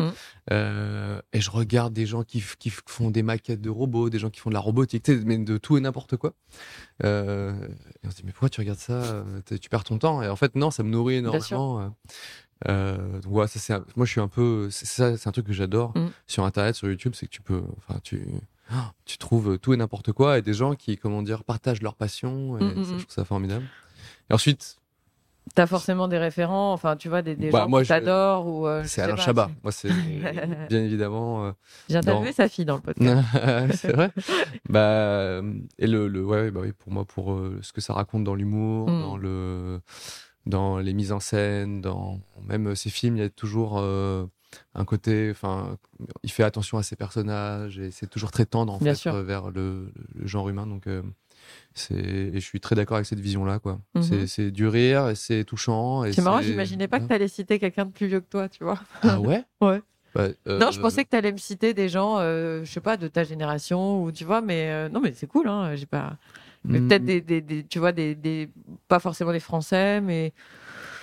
Euh, 0.52 1.20
et 1.32 1.40
je 1.40 1.50
regarde 1.50 1.92
des 1.94 2.04
gens 2.06 2.22
qui, 2.22 2.38
f- 2.40 2.56
qui 2.58 2.68
f- 2.68 2.80
font 2.86 3.10
des 3.10 3.22
maquettes 3.22 3.60
de 3.62 3.70
robots, 3.70 4.10
des 4.10 4.18
gens 4.18 4.28
qui 4.30 4.40
font 4.40 4.50
de 4.50 4.54
la 4.54 4.60
robotique, 4.60 5.02
tu 5.04 5.18
sais, 5.18 5.24
mais 5.24 5.38
de 5.38 5.56
tout 5.58 5.76
et 5.76 5.80
n'importe 5.80 6.16
quoi. 6.18 6.34
Euh, 7.04 7.52
et 8.02 8.06
on 8.06 8.10
se 8.10 8.16
dit, 8.16 8.22
mais 8.24 8.32
pourquoi 8.32 8.48
tu 8.50 8.60
regardes 8.60 8.78
ça? 8.78 9.24
T'es- 9.46 9.58
Tu 9.58 9.68
perds 9.68 9.84
ton 9.84 9.98
temps. 9.98 10.22
Et 10.22 10.28
en 10.28 10.36
fait, 10.36 10.54
non, 10.54 10.70
ça 10.70 10.82
me 10.82 10.90
nourrit 10.90 11.20
Bien 11.22 11.40
sûr. 11.40 11.56
énormément. 11.56 11.80
euh. 11.80 11.88
Euh, 12.66 13.20
donc 13.20 13.48
ça, 13.48 13.60
c'est 13.60 13.74
moi 13.96 14.04
je 14.06 14.10
suis 14.10 14.20
un 14.20 14.26
peu. 14.28 14.68
C'est 14.70 14.86
ça, 14.86 15.16
c'est 15.16 15.28
un 15.28 15.32
truc 15.32 15.46
que 15.46 15.52
j'adore 15.52 15.92
Mhm. 15.96 16.10
sur 16.26 16.44
Internet, 16.44 16.74
sur 16.74 16.88
YouTube, 16.88 17.12
c'est 17.14 17.26
que 17.26 17.30
tu 17.30 17.42
peux. 17.42 17.62
Enfin, 17.76 18.00
tu. 18.02 18.26
Tu 19.06 19.16
trouves 19.16 19.58
tout 19.58 19.72
et 19.72 19.76
n'importe 19.78 20.12
quoi 20.12 20.36
et 20.36 20.42
des 20.42 20.52
gens 20.52 20.74
qui, 20.74 20.98
comment 20.98 21.22
dire, 21.22 21.42
partagent 21.42 21.80
leur 21.80 21.94
passion 21.94 22.58
et 22.58 22.64
Mhm, 22.64 22.84
ça, 22.84 22.90
je 22.98 23.02
trouve 23.04 23.14
ça 23.14 23.24
formidable. 23.24 23.64
Et 24.30 24.34
ensuite, 24.34 24.76
T'as 25.54 25.66
forcément 25.66 26.08
des 26.08 26.18
référents, 26.18 26.74
enfin, 26.74 26.94
tu 26.96 27.08
vois, 27.08 27.22
des, 27.22 27.34
des 27.34 27.50
Bah, 27.50 27.60
gens 27.62 27.68
moi, 27.70 27.82
que 27.82 27.88
t'adores 27.88 28.46
ou. 28.46 28.66
euh, 28.66 28.82
c'est 28.84 29.00
Alain 29.00 29.14
pas, 29.16 29.22
Chabat. 29.22 29.50
Moi, 29.62 29.72
c'est 29.72 29.88
bien 30.68 30.82
évidemment. 30.84 31.46
euh, 31.46 31.52
dans- 31.88 31.94
d'interviewer 31.94 32.32
sa 32.32 32.50
fille 32.50 32.66
dans 32.66 32.74
le 32.76 32.82
podcast. 32.82 33.26
c'est 33.74 33.92
vrai. 33.92 34.10
Bah, 34.68 34.80
euh, 34.80 35.54
et 35.78 35.86
le, 35.86 36.06
le 36.06 36.22
ouais, 36.22 36.50
bah 36.50 36.60
oui, 36.62 36.72
pour 36.72 36.92
moi, 36.92 37.06
pour 37.06 37.32
euh, 37.32 37.58
ce 37.62 37.72
que 37.72 37.80
ça 37.80 37.94
raconte 37.94 38.24
dans 38.24 38.34
l'humour, 38.34 38.90
Mm. 38.90 39.00
dans 39.00 39.16
le, 39.16 39.80
dans 40.48 40.78
les 40.78 40.94
mises 40.94 41.12
en 41.12 41.20
scène, 41.20 41.80
dans 41.80 42.18
même 42.46 42.74
ces 42.74 42.90
films, 42.90 43.16
il 43.16 43.20
y 43.20 43.24
a 43.24 43.28
toujours 43.28 43.78
euh, 43.78 44.26
un 44.74 44.84
côté, 44.84 45.28
enfin, 45.30 45.76
il 46.22 46.30
fait 46.32 46.42
attention 46.42 46.78
à 46.78 46.82
ses 46.82 46.96
personnages 46.96 47.78
et 47.78 47.90
c'est 47.90 48.08
toujours 48.08 48.30
très 48.30 48.46
tendre 48.46 48.72
en 48.72 48.78
Bien 48.78 48.94
fait 48.94 49.10
euh, 49.10 49.22
vers 49.22 49.50
le, 49.50 49.92
le 50.14 50.26
genre 50.26 50.48
humain. 50.48 50.66
Donc, 50.66 50.86
euh, 50.86 51.02
c'est, 51.74 51.94
et 51.94 52.34
je 52.34 52.44
suis 52.44 52.60
très 52.60 52.74
d'accord 52.74 52.96
avec 52.96 53.06
cette 53.06 53.20
vision-là, 53.20 53.58
quoi. 53.58 53.78
Mhm. 53.94 54.02
C'est, 54.02 54.26
c'est 54.26 54.50
du 54.50 54.66
rire 54.66 55.08
et 55.10 55.14
c'est 55.14 55.44
touchant. 55.44 56.02
C'est 56.12 56.22
marrant, 56.22 56.40
j'imaginais 56.40 56.88
pas 56.88 56.98
que 56.98 57.06
t'allais 57.06 57.28
citer 57.28 57.58
quelqu'un 57.58 57.84
de 57.84 57.92
plus 57.92 58.06
vieux 58.06 58.20
que 58.20 58.28
toi, 58.28 58.48
tu 58.48 58.64
vois. 58.64 58.80
Ah 59.02 59.20
ouais? 59.20 59.44
Ouais. 59.60 59.82
Bah, 60.14 60.28
euh, 60.46 60.58
Non, 60.58 60.70
je 60.70 60.80
pensais 60.80 61.04
que 61.04 61.10
tu 61.10 61.16
allais 61.16 61.32
me 61.32 61.36
citer 61.38 61.74
des 61.74 61.90
gens, 61.90 62.16
euh, 62.18 62.64
je 62.64 62.72
sais 62.72 62.80
pas, 62.80 62.96
de 62.96 63.08
ta 63.08 63.24
génération 63.24 64.02
ou 64.02 64.10
tu 64.10 64.24
vois, 64.24 64.40
mais 64.40 64.70
euh, 64.70 64.88
non, 64.88 65.00
mais 65.00 65.12
c'est 65.12 65.26
cool, 65.26 65.48
hein. 65.48 65.76
J'ai 65.76 65.84
pas. 65.86 66.16
Mais 66.68 66.80
mm, 66.80 66.88
peut-être 66.88 67.04
des, 67.04 67.20
des, 67.20 67.40
des- 67.40 67.64
tu 67.64 67.78
vois, 67.78 67.92
des, 67.92 68.14
des, 68.14 68.48
pas 68.88 68.98
forcément 69.00 69.32
des 69.32 69.40
Français, 69.40 70.00
mais 70.00 70.32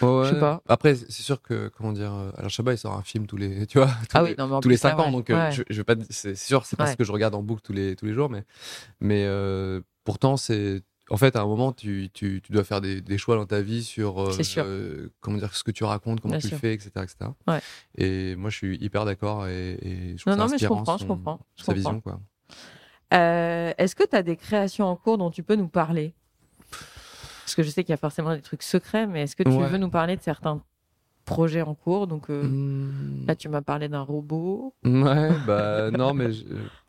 Ouais, 0.01 0.25
Je 0.25 0.33
sais 0.33 0.39
pas. 0.39 0.61
Après, 0.67 0.93
c'est 0.95 1.11
sûr 1.23 1.41
que, 1.41 1.69
comment 1.69 1.93
dire, 1.93 2.13
euh, 2.13 2.31
Alain 2.37 2.49
Chabat, 2.49 2.73
il 2.73 2.77
sort 2.77 2.93
un 2.97 3.01
film 3.03 3.27
tous 3.27 3.37
les, 3.37 3.65
tu 3.67 3.77
vois, 3.77 3.87
tous 4.09 4.17
ah 4.17 4.23
les, 4.23 4.31
oui, 4.31 4.35
non, 4.37 4.47
mais 4.47 4.55
en 4.55 4.59
tous 4.61 4.67
les 4.69 4.75
plus, 4.75 4.81
ça, 4.81 4.89
5 4.89 4.99
ans. 4.99 5.05
ouais. 5.05 5.11
Donc, 5.13 5.29
euh, 5.29 5.35
Ouais. 5.49 5.51
je, 5.51 5.63
je 5.69 5.77
vais 5.77 5.83
pas, 5.83 5.95
c'est 6.09 6.35
sûr, 6.35 6.65
c'est 6.65 6.75
pas 6.75 6.87
ce 6.87 6.95
que 6.97 7.03
je 7.03 7.11
regarde 7.11 7.33
en 7.35 7.41
boucle 7.41 7.61
tous 7.61 7.73
les, 7.73 7.95
tous 7.95 8.05
les 8.05 8.13
jours, 8.13 8.29
mais, 8.29 8.43
mais 8.99 9.23
euh, 9.25 9.81
pourtant, 10.03 10.35
c'est, 10.37 10.83
en 11.09 11.17
fait, 11.17 11.35
à 11.35 11.41
un 11.41 11.45
moment, 11.45 11.71
tu, 11.71 12.09
tu, 12.13 12.41
tu 12.43 12.51
dois 12.51 12.63
faire 12.65 12.81
des, 12.81 12.99
des 13.01 13.17
choix 13.17 13.35
dans 13.37 13.45
ta 13.45 13.61
vie 13.61 13.83
sur, 13.83 14.19
euh, 14.21 14.37
euh, 14.57 15.09
comment 15.21 15.37
dire, 15.37 15.55
ce 15.55 15.63
que 15.63 15.71
tu 15.71 15.83
racontes, 15.85 16.19
comment 16.19 16.33
Bien 16.33 16.41
tu 16.41 16.47
sûr. 16.47 16.57
le 16.57 16.59
fais, 16.61 16.73
etc., 16.73 16.91
etc. 17.03 17.31
Ouais. 17.47 17.59
Et 17.97 18.35
moi, 18.35 18.49
je 18.49 18.57
suis 18.57 18.77
hyper 18.83 19.05
d'accord 19.05 19.47
et, 19.47 19.77
et 19.81 20.17
je 20.17 20.21
trouve 20.23 20.33
Non, 20.33 20.37
ça 20.39 20.45
non, 20.45 20.49
mais 20.51 20.57
je 20.57 20.67
comprends, 20.67 20.97
je 20.97 21.05
comprends, 21.05 21.39
je 21.55 21.63
sa 21.63 21.73
comprends. 21.73 21.75
vision, 21.77 22.01
quoi. 22.01 22.19
Euh, 23.13 23.73
Est-ce 23.77 23.95
que 23.95 24.03
tu 24.03 24.15
as 24.15 24.23
des 24.23 24.35
créations 24.35 24.85
en 24.87 24.95
cours 24.95 25.17
dont 25.17 25.29
tu 25.31 25.43
peux 25.43 25.55
nous 25.55 25.67
parler? 25.67 26.13
Parce 27.43 27.55
que 27.55 27.63
je 27.63 27.69
sais 27.69 27.83
qu'il 27.83 27.91
y 27.91 27.93
a 27.93 27.97
forcément 27.97 28.33
des 28.35 28.41
trucs 28.41 28.63
secrets, 28.63 29.05
mais 29.07 29.23
est-ce 29.23 29.35
que 29.35 29.43
tu 29.43 29.49
Ouais. 29.49 29.67
veux 29.69 29.77
nous 29.77 29.89
parler 29.89 30.15
de 30.17 30.21
certains 30.21 30.61
projets 31.25 31.61
en 31.61 31.75
cours? 31.75 32.07
Donc 32.07 32.29
euh, 32.29 32.43
Hmm. 32.43 33.25
là, 33.27 33.35
tu 33.35 33.47
m'as 33.49 33.61
parlé 33.61 33.87
d'un 33.87 34.01
robot. 34.01 34.73
Ouais, 34.83 35.29
bah, 35.47 35.91
non, 35.91 36.13
mais, 36.13 36.29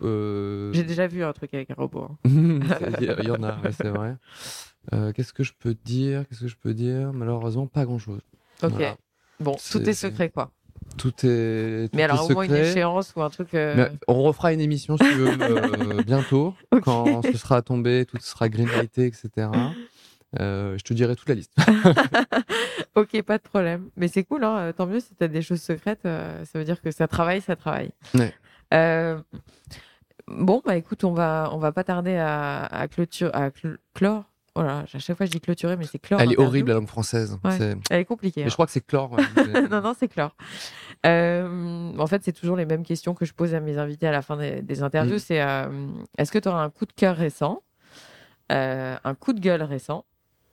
euh, 0.03 0.73
J'ai 0.73 0.85
déjà 0.85 1.07
vu 1.07 1.23
un 1.23 1.33
truc 1.35 1.53
avec 1.53 1.71
un 1.71 1.75
robot. 1.75 2.09
hein. 2.11 2.19
Il 2.25 3.25
y, 3.25 3.31
en 3.31 3.43
a, 3.43 3.61
ouais, 3.61 3.73
c'est 3.73 3.89
vrai. 3.91 4.17
Qu'est-ce 5.15 5.33
que 5.35 5.43
je 5.45 5.53
peux 5.59 5.75
dire? 5.75 6.27
Qu'est-ce 6.29 6.41
que 6.41 6.49
je 6.49 6.57
peux 6.57 6.73
dire? 6.75 7.13
Malheureusement, 7.13 7.67
pas 7.67 7.85
grand-chose. 7.85 8.21
Ok. 8.63 8.73
Voilà. 8.73 8.97
Bon, 9.41 9.57
tout 9.71 9.83
est 9.89 9.93
secret, 9.93 10.31
quoi. 10.31 10.51
Tout 10.99 11.13
est. 11.27 11.89
tout 11.91 11.97
Mais 11.97 12.03
alors, 12.05 12.29
est 12.29 12.33
au 12.33 12.35
moins 12.35 12.45
une 12.45 12.55
échéance 12.57 13.13
ou 13.17 13.23
un 13.23 13.31
truc. 13.31 13.55
euh, 13.55 13.75
Mais 13.77 13.91
on 14.09 14.23
refera 14.23 14.53
une 14.53 14.61
émission, 14.61 14.97
si 14.97 15.05
tu 15.05 15.15
veux, 15.15 15.29
euh, 15.41 16.03
bientôt, 16.07 16.55
quand 16.83 17.23
ce 17.23 17.37
sera 17.37 17.63
tombé, 17.63 18.07
tout 18.07 18.19
sera 18.21 18.49
greenlighté, 18.49 19.07
etc. 19.07 19.49
Euh, 20.41 20.77
je 20.79 20.83
te 20.85 20.93
dirai 20.95 21.17
toute 21.17 21.29
la 21.29 21.35
liste. 21.35 21.55
Ok, 22.95 23.21
pas 23.23 23.37
de 23.37 23.43
problème. 23.43 23.91
Mais 23.97 24.09
c'est 24.09 24.25
cool, 24.25 24.43
hein. 24.43 24.73
tant 24.75 24.87
mieux 24.87 25.01
si 25.01 25.15
tu 25.15 25.23
as 25.23 25.29
des 25.29 25.43
choses 25.43 25.61
secrètes. 25.61 26.01
ça 26.05 26.59
veut 26.59 26.65
dire 26.65 26.81
que 26.81 26.91
ça 26.91 27.07
travaille, 27.07 27.43
ça 27.43 27.55
travaille. 27.55 27.91
Ouais. 28.15 28.33
Bon, 30.29 30.61
bah 30.65 30.77
écoute, 30.77 31.05
on 31.05 31.13
va, 31.13 31.51
on 31.53 31.59
va 31.59 31.73
pas 31.73 31.85
tarder 31.85 32.17
à, 32.17 32.65
à, 32.65 32.89
clôture, 32.89 33.31
à 33.33 33.51
cl- 33.51 33.77
clore. 33.95 34.25
Voilà, 34.57 34.79
à 34.93 34.99
chaque 34.99 35.17
fois 35.17 35.27
je 35.27 35.31
dis 35.31 35.41
clôturer, 35.41 35.77
mais 35.77 35.85
c'est 35.85 35.99
clore. 35.99 36.19
Elle 36.21 36.33
est 36.33 36.39
horrible, 36.39 36.71
la 36.71 36.77
langue 36.77 36.89
française. 36.89 37.39
Ouais. 37.45 37.75
Elle 37.91 38.01
est 38.01 38.05
compliquée. 38.07 38.41
Mais 38.41 38.47
hein. 38.47 38.49
je 38.49 38.55
crois 38.55 38.65
que 38.67 38.73
c'est 38.73 38.81
ouais. 38.93 39.23
Mais- 39.53 39.69
non, 39.69 39.83
non, 39.83 39.95
c'est 39.97 40.09
clore. 40.09 40.35
Euh, 41.07 41.93
en 41.99 42.07
fait, 42.07 42.23
c'est 42.25 42.33
toujours 42.33 42.57
les 42.57 42.67
mêmes 42.67 42.85
questions 42.85 43.15
que 43.15 43.25
je 43.25 43.33
pose 43.33 43.55
à 43.55 43.61
mes 43.61 43.79
invités 43.79 44.07
à 44.07 44.13
la 44.13 44.23
fin 44.23 44.37
des, 44.37 44.63
des 44.63 44.83
interviews. 44.83 45.17
Mm. 45.17 45.21
C'est 45.21 45.41
euh, 45.43 45.89
est-ce 46.19 46.33
que 46.33 46.39
tu 46.39 46.49
auras 46.49 46.63
un 46.63 46.71
coup 46.71 46.85
de 46.87 46.93
cœur 46.93 47.17
récent, 47.17 47.63
euh, 48.53 48.97
un 49.05 49.15
coup 49.15 49.33
de 49.33 49.41
gueule 49.41 49.63
récent 49.63 50.05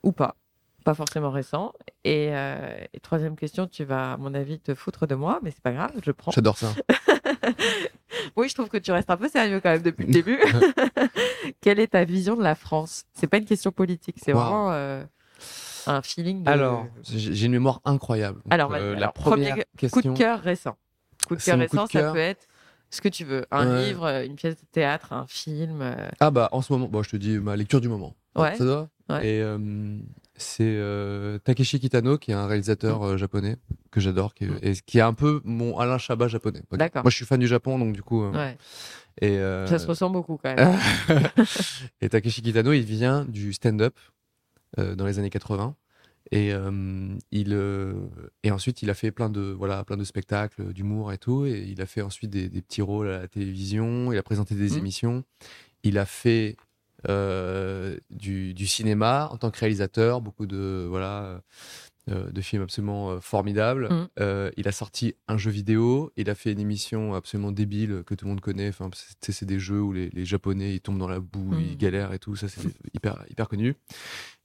ou 0.02 0.12
pas? 0.12 0.36
Pas 0.84 0.94
forcément 0.94 1.30
récent. 1.30 1.72
Et, 2.04 2.26
et 2.26 3.00
troisième 3.00 3.36
question, 3.36 3.66
tu 3.66 3.84
vas, 3.84 4.12
à 4.12 4.16
mon 4.18 4.34
avis, 4.34 4.60
te 4.60 4.74
foutre 4.74 5.06
de 5.06 5.14
moi, 5.14 5.40
mais 5.42 5.50
c'est 5.50 5.62
pas 5.62 5.72
grave, 5.72 5.92
je 6.04 6.10
prends. 6.10 6.30
J'adore 6.30 6.58
ça. 6.58 6.74
oui, 8.36 8.50
je 8.50 8.54
trouve 8.54 8.68
que 8.68 8.76
tu 8.76 8.92
restes 8.92 9.08
un 9.08 9.16
peu 9.16 9.28
sérieux 9.30 9.60
quand 9.60 9.70
même 9.70 9.80
depuis 9.80 10.04
le 10.06 10.12
début. 10.12 10.38
Quelle 11.62 11.80
est 11.80 11.88
ta 11.88 12.04
vision 12.04 12.36
de 12.36 12.42
la 12.42 12.54
France? 12.54 13.04
C'est 13.14 13.26
pas 13.28 13.38
une 13.38 13.46
question 13.46 13.72
politique, 13.72 14.16
c'est 14.22 14.34
Wow. 14.34 14.40
vraiment 14.40 15.04
un 15.86 16.02
feeling 16.02 16.42
de 16.42 16.50
Alors, 16.50 16.86
j'ai 17.02 17.46
une 17.46 17.52
mémoire 17.52 17.80
incroyable. 17.84 18.40
Donc, 18.44 18.52
Alors, 18.52 18.72
euh, 18.74 18.92
la 18.92 18.98
alors, 18.98 19.12
première 19.12 19.50
premier 19.52 19.64
question. 19.76 20.00
coup 20.02 20.08
de 20.12 20.18
cœur 20.18 20.40
récent. 20.40 20.76
Coup 21.26 21.36
de 21.36 21.42
cœur 21.42 21.56
mon 21.58 21.66
coup 21.66 21.76
de 21.76 21.80
récent, 21.82 21.92
ça 22.00 22.12
peut 22.12 22.18
être 22.18 22.46
ce 22.90 23.00
que 23.00 23.08
tu 23.08 23.24
veux. 23.24 23.44
Un 23.50 23.82
livre, 23.84 24.06
une 24.24 24.36
pièce 24.36 24.56
de 24.56 24.66
théâtre, 24.70 25.12
un 25.12 25.26
film. 25.26 25.80
euh, 25.82 26.08
Ah 26.20 26.30
bah 26.30 26.48
en 26.52 26.62
ce 26.62 26.72
moment, 26.72 26.86
bon, 26.88 27.02
je 27.02 27.10
te 27.10 27.16
dis 27.16 27.38
ma 27.38 27.56
lecture 27.56 27.80
du 27.80 27.88
moment. 27.88 28.14
Ouais. 28.36 28.54
Ça 28.56 28.64
doit? 28.64 28.88
Ouais. 29.08 29.26
Et 29.26 29.42
euh, 29.42 29.58
c'est 30.36 30.62
euh, 30.64 31.38
Takeshi 31.38 31.78
Kitano 31.78 32.18
qui 32.18 32.30
est 32.30 32.34
un 32.34 32.46
réalisateur 32.46 33.02
Mm. 33.02 33.16
japonais 33.16 33.56
que 33.90 34.00
j'adore, 34.00 34.34
qui, 34.34 34.44
est- 34.44 34.66
et 34.66 34.72
qui 34.84 34.98
est 34.98 35.02
un 35.02 35.12
peu 35.14 35.40
mon 35.44 35.78
Alain 35.78 35.98
Chabat 35.98 36.28
japonais. 36.28 36.62
D'accord. 36.72 37.02
Moi 37.04 37.10
je 37.10 37.16
suis 37.16 37.26
fan 37.26 37.38
du 37.38 37.46
Japon 37.46 37.78
donc 37.78 37.92
du 37.94 38.02
coup. 38.02 38.24
Ouais. 38.30 38.56
Et, 39.20 39.36
Ça 39.66 39.78
se 39.78 39.86
ressent 39.86 40.10
beaucoup 40.10 40.38
quand 40.42 40.54
même. 40.56 40.76
et 42.00 42.08
Takeshi 42.08 42.42
Kitano, 42.42 42.72
il 42.72 42.82
vient 42.84 43.24
du 43.24 43.52
stand-up 43.52 43.94
dans 44.76 45.06
les 45.06 45.18
années 45.18 45.30
80. 45.30 45.76
Et, 46.30 46.52
euh, 46.54 47.14
il, 47.32 47.52
euh, 47.52 47.92
et 48.42 48.50
ensuite, 48.50 48.80
il 48.82 48.88
a 48.90 48.94
fait 48.94 49.10
plein 49.10 49.28
de, 49.28 49.40
voilà, 49.42 49.84
plein 49.84 49.96
de 49.98 50.04
spectacles, 50.04 50.72
d'humour 50.72 51.12
et 51.12 51.18
tout. 51.18 51.44
Et 51.46 51.64
il 51.68 51.80
a 51.82 51.86
fait 51.86 52.00
ensuite 52.02 52.30
des, 52.30 52.48
des 52.48 52.62
petits 52.62 52.82
rôles 52.82 53.08
à 53.08 53.20
la 53.20 53.28
télévision. 53.28 54.10
Il 54.12 54.18
a 54.18 54.22
présenté 54.22 54.54
des 54.54 54.72
Mhm. 54.72 54.78
émissions. 54.78 55.24
Il 55.82 55.98
a 55.98 56.06
fait 56.06 56.56
euh, 57.10 57.98
du, 58.08 58.54
du 58.54 58.66
cinéma 58.66 59.28
en 59.30 59.36
tant 59.36 59.50
que 59.50 59.58
réalisateur, 59.60 60.22
beaucoup 60.22 60.46
de, 60.46 60.86
voilà, 60.88 61.42
euh, 62.10 62.30
de 62.30 62.40
films 62.42 62.62
absolument 62.62 63.10
euh, 63.12 63.20
formidables. 63.20 63.88
Mhm. 63.90 64.08
Euh, 64.20 64.50
il 64.56 64.68
a 64.68 64.72
sorti 64.72 65.14
un 65.28 65.36
jeu 65.38 65.50
vidéo. 65.50 66.12
Il 66.16 66.28
a 66.28 66.34
fait 66.34 66.52
une 66.52 66.60
émission 66.60 67.14
absolument 67.14 67.50
débile 67.52 68.02
que 68.06 68.14
tout 68.14 68.24
le 68.26 68.30
monde 68.30 68.40
connaît. 68.40 68.68
Enfin, 68.68 68.90
c'est 69.20 69.44
des 69.46 69.58
jeux 69.58 69.80
où 69.80 69.92
les, 69.92 70.10
les 70.10 70.24
Japonais 70.24 70.74
ils 70.74 70.80
tombent 70.80 70.98
dans 70.98 71.08
la 71.08 71.20
boue, 71.20 71.52
Mhm. 71.54 71.60
ils 71.60 71.76
galèrent 71.76 72.12
et 72.12 72.18
tout. 72.18 72.36
Ça, 72.36 72.48
c'est 72.48 72.60
hyper, 72.94 73.24
hyper 73.30 73.48
connu. 73.48 73.74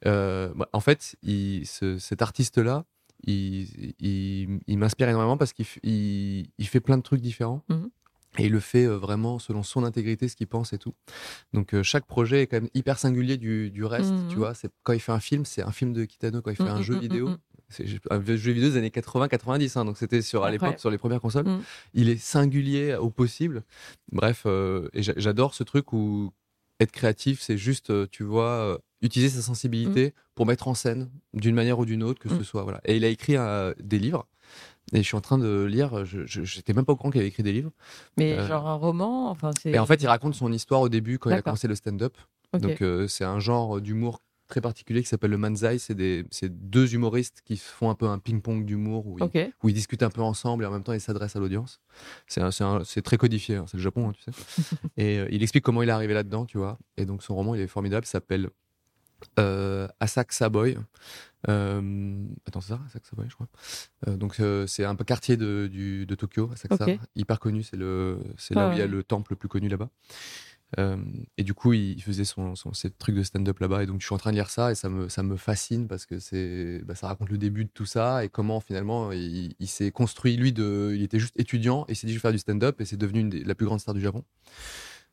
Bah, 0.05 0.69
en 0.73 0.79
fait, 0.79 1.15
il- 1.23 1.65
ce- 1.65 1.97
cet 1.97 2.21
artiste-là, 2.21 2.85
il, 3.25 3.93
il- 3.99 4.59
il 4.67 4.77
m'inspire 4.77 5.09
énormément 5.09 5.37
parce 5.37 5.51
qu'il 5.53 5.65
fait 5.65 6.79
plein 6.79 6.97
de 6.97 7.03
trucs 7.03 7.21
différents. 7.21 7.63
Mhm. 7.69 7.89
Et 8.37 8.45
il 8.45 8.51
le 8.51 8.59
fait 8.59 8.85
vraiment 8.85 9.39
selon 9.39 9.63
son 9.63 9.83
intégrité, 9.83 10.27
ce 10.27 10.35
qu'il 10.35 10.45
pense 10.45 10.71
et 10.71 10.77
tout. 10.77 10.93
Donc 11.51 11.73
euh, 11.73 11.81
chaque 11.81 12.05
projet 12.05 12.43
est 12.43 12.47
quand 12.47 12.57
même 12.57 12.69
hyper 12.75 12.99
singulier 12.99 13.37
du, 13.37 13.71
du 13.71 13.83
reste. 13.83 14.13
Tu 14.29 14.35
vois, 14.35 14.53
c'est 14.53 14.69
quand 14.83 14.93
il 14.93 14.99
fait 14.99 15.11
un 15.11 15.19
film, 15.19 15.45
c'est 15.45 15.63
un 15.63 15.71
film 15.71 15.93
de 15.93 16.05
Kitano. 16.05 16.41
Quand 16.43 16.51
il 16.51 16.55
fait 16.55 16.63
un 16.63 16.81
jeu 16.83 16.97
vidéo, 16.99 17.31
un 18.09 18.25
jeu 18.35 18.51
vidéo 18.51 18.69
des 18.69 18.77
années 18.77 18.89
80-90. 18.89 19.77
hein, 19.77 19.85
donc 19.85 19.97
c'était 19.97 20.21
sur 20.21 20.43
à 20.43 20.51
l'époque 20.51 20.79
sur 20.79 20.89
les 20.89 20.97
premières 20.97 21.21
consoles. 21.21 21.45
Mhm. 21.47 21.61
Il 21.93 22.09
est 22.09 22.17
singulier 22.17 22.95
au 22.95 23.09
possible. 23.09 23.63
Bref, 24.11 24.43
euh, 24.45 24.87
et 24.93 25.03
j'a- 25.03 25.13
j'adore 25.17 25.53
ce 25.53 25.63
truc 25.63 25.93
où 25.93 26.31
être 26.79 26.91
créatif, 26.91 27.41
c'est 27.41 27.57
juste, 27.57 27.89
euh, 27.89 28.07
tu 28.11 28.23
vois, 28.23 28.49
euh, 28.51 28.77
utiliser 29.01 29.35
sa 29.37 29.41
sensibilité 29.41 30.13
pour 30.35 30.45
mettre 30.45 30.67
en 30.67 30.73
scène 30.73 31.09
d'une 31.33 31.55
manière 31.55 31.77
ou 31.79 31.85
d'une 31.85 32.03
autre, 32.03 32.19
que 32.21 32.29
Mm. 32.33 32.37
ce 32.37 32.43
soit. 32.43 32.63
Voilà. 32.63 32.79
Et 32.85 32.95
il 32.97 33.03
a 33.03 33.09
écrit 33.09 33.35
euh, 33.37 33.73
des 33.81 33.99
livres. 33.99 34.25
Et 34.93 34.97
je 34.97 35.03
suis 35.03 35.15
en 35.17 35.21
train 35.21 35.37
de 35.37 35.63
lire, 35.65 36.03
je 36.05 36.21
j'étais 36.25 36.73
même 36.73 36.83
pas 36.85 36.93
au 36.93 36.95
courant 36.95 37.11
qu'il 37.11 37.19
avait 37.19 37.27
écrit 37.29 37.43
des 37.43 37.51
livres. 37.51 37.69
Mais 38.17 38.33
Euh, 38.39 38.47
genre 38.47 38.67
un 38.67 38.73
roman, 38.75 39.29
enfin. 39.29 39.51
Et 39.65 39.77
en 39.77 39.85
fait, 39.85 40.01
il 40.01 40.07
raconte 40.07 40.33
son 40.35 40.51
histoire 40.51 40.81
au 40.81 40.89
début 40.89 41.19
quand 41.19 41.29
il 41.29 41.33
a 41.33 41.41
commencé 41.43 41.67
le 41.67 41.75
stand-up. 41.75 42.17
Donc, 42.53 42.81
euh, 42.81 43.07
c'est 43.07 43.23
un 43.25 43.39
genre 43.39 43.79
d'humour 43.81 44.21
très 44.49 44.59
particulier 44.59 45.01
qui 45.01 45.07
s'appelle 45.07 45.31
le 45.31 45.37
manzai. 45.37 45.77
C'est 45.79 45.95
deux 46.69 46.93
humoristes 46.93 47.41
qui 47.45 47.55
font 47.55 47.89
un 47.89 47.95
peu 47.95 48.07
un 48.07 48.19
ping-pong 48.19 48.65
d'humour 48.65 49.07
où, 49.07 49.17
ils- 49.19 49.23
Ok. 49.23 49.37
où 49.63 49.69
ils 49.69 49.73
discutent 49.73 50.03
un 50.03 50.09
peu 50.09 50.21
ensemble 50.21 50.63
et 50.63 50.67
en 50.67 50.71
même 50.71 50.83
temps 50.83 50.91
ils 50.93 50.99
s'adressent 50.99 51.37
à 51.37 51.39
l'audience. 51.39 51.79
C'est 52.27 53.01
très 53.01 53.17
codifié, 53.17 53.55
hein, 53.55 53.65
c'est 53.67 53.77
le 53.77 53.83
Japon, 53.83 54.09
hein, 54.09 54.13
tu 54.13 54.23
sais. 54.23 54.31
et 54.97 55.19
euh, 55.19 55.27
il 55.31 55.41
explique 55.43 55.63
comment 55.63 55.81
il 55.83 55.89
est 55.89 55.93
arrivé 55.93 56.13
là-dedans, 56.13 56.45
tu 56.45 56.57
vois. 56.57 56.77
Et 56.97 57.05
donc 57.05 57.23
son 57.23 57.35
roman, 57.35 57.55
il 57.55 57.61
est 57.61 57.67
formidable, 57.67 58.05
il 58.05 58.09
s'appelle 58.09 58.49
euh, 59.37 59.87
Asakusa 59.99 60.49
Boy. 60.49 60.77
Euh, 61.47 62.25
attends, 62.45 62.61
c'est 62.61 62.69
ça, 62.73 62.79
Boy, 63.13 63.27
je 63.29 63.35
crois. 63.35 63.47
Euh, 64.07 64.17
donc 64.17 64.41
c'est 64.67 64.83
un 64.85 64.95
quartier 64.95 65.37
de, 65.37 65.67
du- 65.71 66.05
de 66.05 66.15
Tokyo, 66.15 66.49
Asakusa, 66.51 66.85
Ok. 66.85 66.99
hyper 67.15 67.39
connu. 67.39 67.63
C'est 67.63 67.77
le, 67.77 68.19
c'est 68.37 68.55
là 68.55 68.63
Ah 68.65 68.69
où 68.69 68.71
il 68.73 68.77
y 68.79 68.81
a 68.81 68.87
le 68.87 69.03
temple 69.03 69.33
le 69.33 69.37
plus 69.37 69.49
connu 69.49 69.67
là-bas. 69.69 69.89
Euh, 70.77 70.97
et 71.37 71.43
du 71.43 71.53
coup, 71.55 71.73
il 71.73 72.01
faisait 72.03 72.25
son, 72.25 72.55
son, 72.55 72.73
ses 72.73 72.91
trucs 72.91 73.15
de 73.15 73.23
stand-up 73.23 73.57
là-bas. 73.59 73.81
Et 73.83 73.85
donc, 73.87 74.01
je 74.01 74.05
suis 74.05 74.13
en 74.13 74.19
train 74.19 74.29
de 74.29 74.35
lire 74.35 74.49
ça 74.51 74.71
et 74.71 74.75
ça 74.75 74.87
me, 74.89 75.09
ça 75.09 75.23
me 75.23 75.35
fascine 75.35 75.87
parce 75.87 76.05
que 76.05 76.19
c'est, 76.19 76.81
bah, 76.85 76.93
ça 76.93 77.07
raconte 77.07 77.29
le 77.29 77.37
début 77.39 77.65
de 77.65 77.71
tout 77.73 77.85
ça 77.87 78.23
et 78.23 78.29
comment 78.29 78.59
finalement 78.59 79.11
il, 79.11 79.55
il 79.59 79.67
s'est 79.67 79.91
construit. 79.91 80.37
Lui, 80.37 80.53
de, 80.53 80.93
il 80.95 81.01
était 81.01 81.19
juste 81.19 81.39
étudiant 81.39 81.85
et 81.87 81.95
s'est 81.95 82.05
dit 82.05 82.13
je 82.13 82.17
vais 82.19 82.21
faire 82.21 82.31
du 82.31 82.37
stand-up 82.37 82.79
et 82.81 82.85
c'est 82.85 82.97
devenu 82.97 83.21
une 83.21 83.29
des- 83.29 83.43
la 83.43 83.55
plus 83.55 83.65
grande 83.65 83.79
star 83.79 83.95
du 83.95 84.01
Japon. 84.01 84.23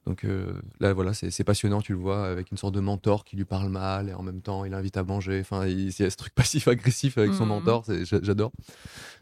Donc 0.04 0.24
euh, 0.24 0.60
là, 0.78 0.92
voilà, 0.92 1.12
c'est 1.14 1.42
passionnant, 1.42 1.80
tu 1.80 1.92
le 1.92 1.98
vois, 1.98 2.28
avec 2.28 2.52
une 2.52 2.56
sorte 2.56 2.74
de 2.74 2.80
mentor 2.80 3.24
qui 3.24 3.34
lui 3.34 3.44
parle 3.44 3.68
mal 3.70 4.08
et 4.08 4.14
en 4.14 4.22
même 4.22 4.40
temps 4.40 4.64
il 4.64 4.70
l'invite 4.70 4.96
à 4.96 5.02
manger. 5.02 5.40
Enfin, 5.40 5.66
il, 5.66 5.88
il 5.88 5.98
y 6.00 6.04
a 6.04 6.10
ce 6.10 6.16
truc 6.16 6.32
passif-agressif 6.36 7.18
avec 7.18 7.34
son 7.34 7.42
Mhm. 7.44 7.48
mentor, 7.48 7.84
j'adore. 8.04 8.52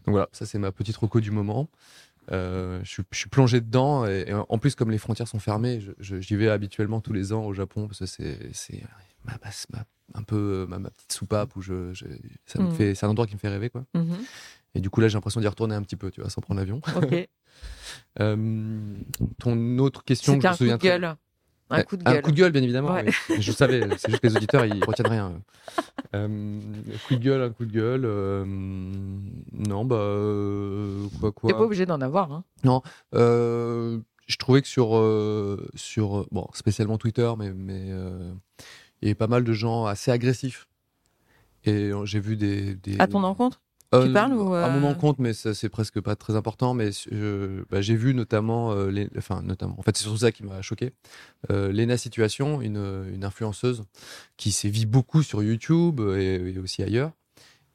Donc 0.04 0.12
voilà, 0.12 0.28
ça 0.32 0.44
c'est 0.44 0.58
ma 0.58 0.72
petite 0.72 0.96
reco 0.98 1.20
du 1.20 1.30
moment. 1.30 1.70
Euh, 2.32 2.80
je, 2.84 2.88
suis- 2.90 3.02
je 3.12 3.18
suis 3.18 3.28
plongé 3.28 3.60
dedans 3.60 4.06
et, 4.06 4.24
et 4.28 4.32
en 4.34 4.58
plus 4.58 4.74
comme 4.74 4.90
les 4.90 4.98
frontières 4.98 5.28
sont 5.28 5.38
fermées, 5.38 5.80
j'y 6.00 6.36
vais 6.36 6.48
habituellement 6.48 7.00
tous 7.00 7.12
les 7.12 7.32
ans 7.32 7.44
au 7.44 7.52
Japon 7.52 7.86
parce 7.86 7.98
que 8.00 8.06
c'est 8.06 8.82
ma, 9.24 9.32
ma- 9.72 9.84
un 10.14 10.22
peu 10.22 10.36
euh, 10.36 10.66
ma, 10.66 10.78
ma 10.78 10.90
petite 10.90 11.12
soupape 11.12 11.54
où 11.56 11.60
je, 11.62 11.92
je- 11.92 12.06
ça 12.46 12.58
me 12.60 12.66
Mhm. 12.66 12.72
fait 12.72 12.94
c'est 12.94 13.04
un 13.06 13.10
endroit 13.10 13.26
qui 13.26 13.34
me 13.34 13.38
fait 13.40 13.48
rêver 13.48 13.68
quoi. 13.70 13.84
Mhm. 13.94 14.16
Et 14.74 14.80
du 14.80 14.90
coup 14.90 15.00
là 15.00 15.08
j'ai 15.08 15.14
l'impression 15.14 15.40
d'y 15.40 15.46
retourner 15.48 15.74
un 15.74 15.82
petit 15.82 15.96
peu, 15.96 16.10
tu 16.10 16.20
vois, 16.20 16.30
sans 16.30 16.40
prendre 16.40 16.58
l'avion. 16.60 16.80
Ok. 16.96 17.28
Euh, 18.20 18.94
ton 19.38 19.78
autre 19.78 20.02
question, 20.04 20.32
C'était 20.34 20.42
je 20.42 20.48
un 20.48 20.50
me 20.52 20.56
souviens 20.56 20.74
de 20.74 20.78
très- 20.80 20.88
gueule. 20.88 21.16
Un 21.70 21.82
coup 21.82 21.96
de 21.96 22.04
gueule. 22.04 22.16
Un 22.18 22.20
coup 22.20 22.30
de 22.30 22.36
gueule, 22.36 22.52
bien 22.52 22.62
évidemment. 22.62 22.92
Ouais. 22.92 23.04
oui. 23.06 23.12
Mais 23.30 23.40
Je 23.42 23.52
savais, 23.52 23.80
c'est 23.98 24.10
juste 24.10 24.20
que 24.22 24.26
les 24.28 24.36
auditeurs, 24.36 24.64
ils 24.66 24.84
retiennent 24.84 25.08
rien. 25.08 25.40
Euh, 26.14 26.60
coup 27.08 27.14
de 27.16 27.20
gueule, 27.22 27.42
un 27.42 27.50
coup 27.50 27.64
de 27.64 27.72
gueule. 27.72 28.04
euh, 28.04 28.44
non, 28.46 29.84
bah. 29.84 29.96
euh, 29.96 31.06
quoi, 31.20 31.32
quoi. 31.32 31.50
T'es 31.50 31.56
pas 31.56 31.64
obligé 31.64 31.86
d'en 31.86 32.00
avoir. 32.00 32.32
Hein. 32.32 32.44
Euh, 33.14 33.98
je 34.26 34.36
trouvais 34.36 34.62
que 34.62 34.68
sur. 34.68 34.96
euh, 34.96 35.66
sur 35.74 36.18
euh, 36.20 36.26
bon, 36.30 36.46
spécialement 36.52 36.98
Twitter, 36.98 37.30
mais. 37.38 37.52
mais 37.52 37.86
euh, 37.90 38.32
il 39.02 39.06
y 39.06 39.08
avait 39.08 39.14
pas 39.16 39.26
mal 39.26 39.44
de 39.44 39.52
gens 39.52 39.86
assez 39.86 40.10
agressifs. 40.10 40.66
Et 41.64 41.90
euh, 41.90 42.04
j'ai 42.04 42.20
vu 42.20 42.36
des. 42.36 42.74
des 42.74 42.98
À 43.00 43.06
ton 43.06 43.22
encontre? 43.24 43.58
euh, 43.58 43.63
Tu 44.02 44.12
parles 44.12 44.34
ou, 44.34 44.54
À 44.54 44.70
mon 44.70 44.86
euh, 44.86 44.90
encontre, 44.90 45.20
mais 45.20 45.32
ça, 45.32 45.54
c'est 45.54 45.68
presque 45.68 46.00
pas 46.00 46.16
très 46.16 46.36
important. 46.36 46.74
Mais 46.74 46.90
euh, 47.12 47.64
bah, 47.70 47.80
j'ai 47.80 47.96
vu 47.96 48.14
notamment, 48.14 48.72
euh, 48.72 48.90
les, 48.90 49.08
enfin 49.16 49.42
notamment, 49.42 49.78
en 49.78 49.82
fait 49.82 49.96
c'est 49.96 50.04
surtout 50.04 50.18
ça 50.18 50.32
qui 50.32 50.42
m'a 50.44 50.62
choqué. 50.62 50.92
Euh, 51.50 51.72
Lena 51.72 51.96
Situation, 51.96 52.60
une, 52.60 53.04
une 53.12 53.24
influenceuse 53.24 53.84
qui 54.36 54.52
sévit 54.52 54.86
beaucoup 54.86 55.22
sur 55.22 55.42
YouTube 55.42 56.00
et, 56.00 56.54
et 56.54 56.58
aussi 56.58 56.82
ailleurs, 56.82 57.12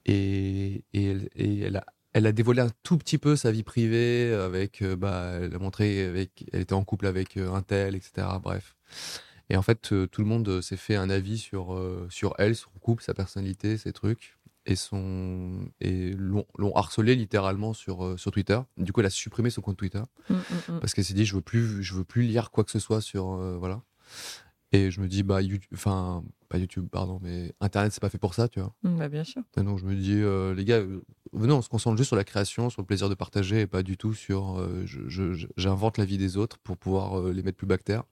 et, 0.05 0.83
et, 0.93 1.05
elle, 1.05 1.29
et 1.35 1.59
elle 1.61 1.77
a 1.77 1.85
elle 2.13 2.25
a 2.25 2.31
dévoilé 2.31 2.61
un 2.61 2.71
tout 2.83 2.97
petit 2.97 3.17
peu 3.17 3.35
sa 3.35 3.51
vie 3.51 3.63
privée 3.63 4.33
avec, 4.33 4.81
euh, 4.81 4.95
bah, 4.95 5.33
elle 5.41 5.53
a 5.53 5.59
montré 5.59 6.05
avec, 6.05 6.45
elle 6.51 6.61
était 6.61 6.73
en 6.73 6.83
couple 6.83 7.05
avec 7.05 7.37
euh, 7.37 7.53
un 7.53 7.61
tel, 7.61 7.95
etc. 7.95 8.27
Bref. 8.41 8.75
Et 9.49 9.57
en 9.57 9.61
fait, 9.61 9.91
euh, 9.93 10.07
tout 10.07 10.21
le 10.21 10.27
monde 10.27 10.47
euh, 10.47 10.61
s'est 10.61 10.77
fait 10.77 10.95
un 10.95 11.09
avis 11.09 11.37
sur, 11.37 11.73
euh, 11.73 12.07
sur 12.09 12.33
elle, 12.37 12.55
son 12.55 12.69
couple, 12.81 13.03
sa 13.03 13.13
personnalité, 13.13 13.77
ses 13.77 13.93
trucs 13.93 14.37
et 14.69 14.75
son 14.75 15.67
et 15.81 16.11
l'ont 16.13 16.45
l'ont 16.57 16.73
harcelé 16.75 17.15
littéralement 17.15 17.73
sur 17.73 18.05
euh, 18.05 18.17
sur 18.17 18.31
Twitter. 18.31 18.59
Du 18.77 18.93
coup, 18.93 18.99
elle 19.01 19.07
a 19.07 19.09
supprimé 19.09 19.49
son 19.49 19.61
compte 19.61 19.77
Twitter 19.77 20.01
Mm, 20.29 20.33
mm, 20.35 20.37
mm. 20.75 20.79
parce 20.79 20.93
qu'elle 20.93 21.03
s'est 21.05 21.13
dit 21.15 21.25
je 21.25 21.35
veux 21.35 21.41
plus 21.41 21.81
je 21.83 21.93
veux 21.95 22.03
plus 22.05 22.21
lire 22.21 22.51
quoi 22.51 22.63
que 22.63 22.71
ce 22.71 22.79
soit 22.79 23.01
sur 23.01 23.33
euh, 23.33 23.57
voilà. 23.57 23.81
Et 24.71 24.91
je 24.91 25.01
me 25.01 25.07
dis 25.07 25.23
bah 25.23 25.41
YouTube, 25.41 25.67
enfin 25.73 26.23
pas 26.47 26.59
YouTube 26.59 26.87
pardon, 26.91 27.19
mais 27.23 27.53
Internet 27.59 27.91
c'est 27.91 27.99
pas 27.99 28.09
fait 28.09 28.19
pour 28.19 28.35
ça, 28.35 28.47
tu 28.47 28.59
vois. 28.59 28.75
Mm, 28.83 28.97
bah, 28.99 29.09
bien 29.09 29.23
sûr. 29.23 29.41
Et 29.57 29.63
donc 29.63 29.79
je 29.79 29.85
me 29.85 29.95
dis 29.95 30.13
euh, 30.21 30.53
les 30.53 30.63
gars, 30.65 30.83
venez 31.33 31.53
on 31.53 31.63
se 31.63 31.69
concentre 31.69 31.97
juste 31.97 32.09
sur 32.09 32.15
la 32.15 32.23
création, 32.23 32.69
sur 32.69 32.81
le 32.83 32.85
plaisir 32.85 33.09
de 33.09 33.15
partager 33.15 33.61
et 33.61 33.67
pas 33.67 33.81
du 33.81 33.97
tout 33.97 34.13
sur 34.13 34.63
je- 34.85 35.47
j'invente 35.57 35.97
la 35.97 36.05
vie 36.05 36.19
des 36.19 36.37
autres 36.37 36.59
pour 36.59 36.77
pouvoir 36.77 37.23
les 37.23 37.41
mettre 37.41 37.57
plus 37.57 37.65
bactères. 37.67 38.03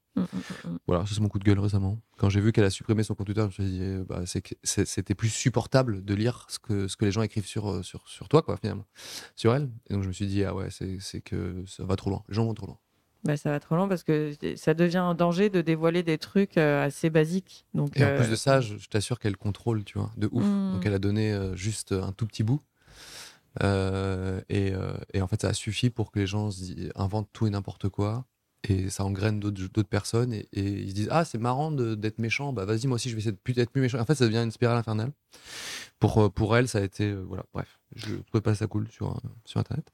Voilà, 0.88 1.06
ça, 1.06 1.16
c'est 1.16 1.22
mon 1.22 1.30
coup 1.30 1.40
de 1.40 1.44
gueule 1.44 1.60
récemment. 1.60 2.00
Quand 2.18 2.30
j'ai 2.30 2.42
vu 2.42 2.52
qu'elle 2.52 2.66
a 2.66 2.70
supprimé 2.70 3.04
son 3.04 3.16
compte 3.16 3.28
Twitter, 3.28 3.42
je 3.42 3.46
me 3.46 3.52
suis 3.52 3.64
dit, 3.64 3.80
euh, 3.82 4.04
bah, 4.08 4.24
c'était 4.64 5.16
plus 5.16 5.30
supportable 5.30 6.04
de 6.04 6.14
lire 6.14 6.46
ce 6.50 6.60
que, 6.60 6.88
ce 6.88 6.98
que 6.98 7.06
les 7.06 7.12
gens 7.12 7.22
écrivent 7.22 7.46
sur, 7.46 7.70
euh, 7.70 7.84
sur, 7.84 8.08
sur 8.08 8.28
toi, 8.30 8.42
quoi, 8.42 8.58
finalement, 8.58 8.86
sur 9.36 9.54
elle. 9.54 9.70
Et 9.90 9.94
donc 9.94 10.04
je 10.04 10.08
me 10.08 10.14
suis 10.14 10.28
dit, 10.28 10.44
ah 10.44 10.56
ouais, 10.56 10.70
c'est 10.70 11.22
que 11.22 11.64
ça 11.68 11.84
va 11.84 11.96
trop 11.96 12.10
loin. 12.10 12.24
Les 12.30 12.36
gens 12.36 12.46
vont 12.46 12.54
trop 12.54 12.68
loin. 12.68 12.78
Bah, 13.24 13.36
ça 13.36 13.50
va 13.50 13.60
trop 13.60 13.76
loin 13.76 13.88
parce 13.88 14.04
que 14.04 14.34
ça 14.56 14.74
devient 14.74 14.98
un 14.98 15.16
danger 15.16 15.50
de 15.50 15.62
dévoiler 15.62 16.04
des 16.04 16.18
trucs 16.18 16.58
euh, 16.58 16.86
assez 16.86 17.10
basiques. 17.10 17.66
Donc, 17.74 17.98
Et 17.98 18.04
en 18.04 18.08
euh, 18.08 18.18
plus 18.18 18.30
de 18.30 18.36
ça, 18.36 18.62
je, 18.62 18.78
je 18.78 18.88
t'assure 18.88 19.20
qu'elle 19.20 19.36
contrôle, 19.36 19.84
tu 19.84 19.98
vois, 19.98 20.12
de 20.18 20.30
ouf. 20.32 20.46
Mm. 20.46 20.74
Donc 20.74 20.86
elle 20.86 20.94
a 20.94 21.00
donné 21.00 21.34
euh, 21.34 21.56
juste 21.56 21.92
un 21.92 22.12
tout 22.12 22.28
petit 22.28 22.44
bout. 22.44 22.62
Euh, 23.64 24.40
et, 24.50 24.72
euh, 24.74 24.94
et 25.14 25.22
en 25.22 25.28
fait, 25.28 25.42
ça 25.42 25.50
a 25.50 25.54
suffi 25.54 25.90
pour 25.90 26.12
que 26.12 26.20
les 26.20 26.28
gens 26.28 26.50
inventent 26.96 27.30
tout 27.34 27.48
et 27.48 27.50
n'importe 27.50 27.90
quoi. 27.90 28.26
Et 28.64 28.90
ça 28.90 29.06
engraine 29.06 29.40
d'autres 29.40 29.84
personnes. 29.84 30.34
Et, 30.34 30.48
et 30.54 30.62
ils 30.82 30.90
se 30.90 30.96
disent 30.96 31.10
Ah, 31.12 31.24
c'est 31.26 31.38
marrant 31.38 31.72
d'être 31.72 32.20
méchant. 32.20 32.54
Bah, 32.54 32.66
vas-y, 32.66 32.88
moi 32.88 32.96
aussi, 32.96 33.10
je 33.10 33.16
vais 33.16 33.20
essayer 33.22 33.32
de 33.46 33.54
d'être 33.54 33.72
plus 33.72 33.82
méchant. 33.82 34.00
En 34.00 34.06
fait, 34.06 34.16
ça 34.16 34.26
devient 34.26 34.38
une 34.44 34.52
spirale 34.52 34.78
infernale. 34.78 35.12
Pour, 36.00 36.18
euh, 36.26 36.30
pour 36.30 36.56
elle, 36.58 36.68
ça 36.68 36.80
a 36.80 36.82
été. 36.82 37.06
euh, 37.06 37.24
voilà, 37.28 37.44
bref. 37.54 37.80
Je 37.96 38.16
trouvais 38.16 38.42
pas 38.42 38.56
ça 38.56 38.68
cool 38.68 38.88
sur, 38.90 39.12
euh, 39.16 39.20
sur 39.46 39.60
Internet. 39.60 39.88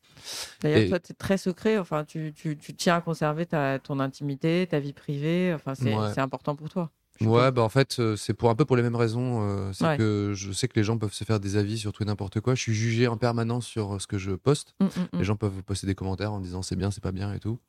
D'ailleurs, 0.62 0.80
Et- 0.80 0.90
toi, 0.90 1.00
tu 1.00 1.12
es 1.12 1.16
très 1.16 1.38
secret. 1.38 1.78
Enfin, 1.78 2.04
tu, 2.04 2.34
tu, 2.36 2.58
tu 2.58 2.74
tiens 2.74 2.96
à 2.98 3.02
conserver 3.02 3.46
ta, 3.46 3.80
ton 3.80 4.00
intimité, 4.00 4.68
ta 4.70 4.80
vie 4.80 4.94
privée. 4.94 5.54
Enfin, 5.54 5.76
c'est 5.76 5.96
Ouais. 5.96 6.14
c'est 6.14 6.22
important 6.22 6.56
pour 6.56 6.70
toi. 6.70 6.92
Ouais, 7.22 7.52
bah 7.52 7.62
en 7.62 7.70
fait, 7.70 7.98
euh, 8.00 8.16
c'est 8.16 8.34
pour 8.34 8.50
un 8.50 8.56
peu 8.56 8.66
pour 8.66 8.76
les 8.76 8.82
mêmes 8.84 8.96
raisons. 8.96 9.40
euh, 9.48 9.72
c'est 9.72 9.86
Ouais. 9.86 9.98
que 9.98 10.34
je 10.36 10.52
sais 10.52 10.68
que 10.68 10.74
les 10.76 10.84
gens 10.84 10.98
peuvent 10.98 11.14
se 11.14 11.24
faire 11.24 11.40
des 11.40 11.56
avis 11.58 11.78
sur 11.78 11.94
tout 11.94 12.04
et 12.04 12.06
n'importe 12.06 12.40
quoi. 12.42 12.56
Je 12.56 12.62
suis 12.62 12.74
jugé 12.74 13.08
en 13.08 13.18
permanence 13.18 13.66
sur 13.68 13.96
euh, 13.96 14.00
ce 14.00 14.08
que 14.08 14.18
je 14.18 14.32
poste. 14.32 14.74
Mm, 14.80 14.86
mm, 14.86 14.88
mm. 14.88 15.20
Les 15.20 15.24
gens 15.24 15.36
peuvent 15.36 15.62
poster 15.64 15.86
des 15.88 15.96
commentaires 15.96 16.34
en 16.34 16.40
disant 16.40 16.62
c'est 16.64 16.76
bien, 16.76 16.92
c'est 16.92 17.04
pas 17.04 17.12
bien 17.12 17.32
et 17.34 17.40
tout. 17.40 17.60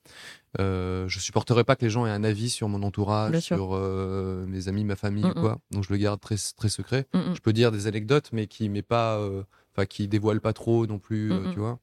Euh, 0.61 1.07
je 1.09 1.19
supporterai 1.21 1.63
pas 1.65 1.77
que 1.77 1.85
les 1.85 1.91
gens 1.91 2.07
aient 2.07 2.11
un 2.11 2.25
avis 2.25 2.49
sur 2.51 2.69
mon 2.69 2.83
entourage, 2.83 3.33
sur 3.41 3.71
euh, 3.75 4.47
mes 4.47 4.69
amis, 4.69 4.85
ma 4.85 4.97
famille 4.97 5.25
Mm, 5.25 5.31
ou 5.31 5.35
quoi. 5.41 5.59
Donc 5.71 5.85
je 5.85 5.93
le 5.93 5.99
garde 5.99 6.21
très 6.21 6.37
très 6.57 6.69
secret. 6.69 7.07
Je 7.13 7.41
peux 7.41 7.53
dire 7.53 7.71
des 7.71 7.87
anecdotes, 7.87 8.31
mais 8.33 8.47
qui 8.47 8.69
met 8.69 8.83
pas, 8.83 9.19
euh, 9.19 9.43
enfin 9.75 9.85
qui 9.87 10.09
dévoilent 10.09 10.41
pas 10.41 10.53
trop 10.53 10.87
non 10.87 10.99
plus, 10.99 11.33
tu 11.53 11.59
vois. 11.61 11.79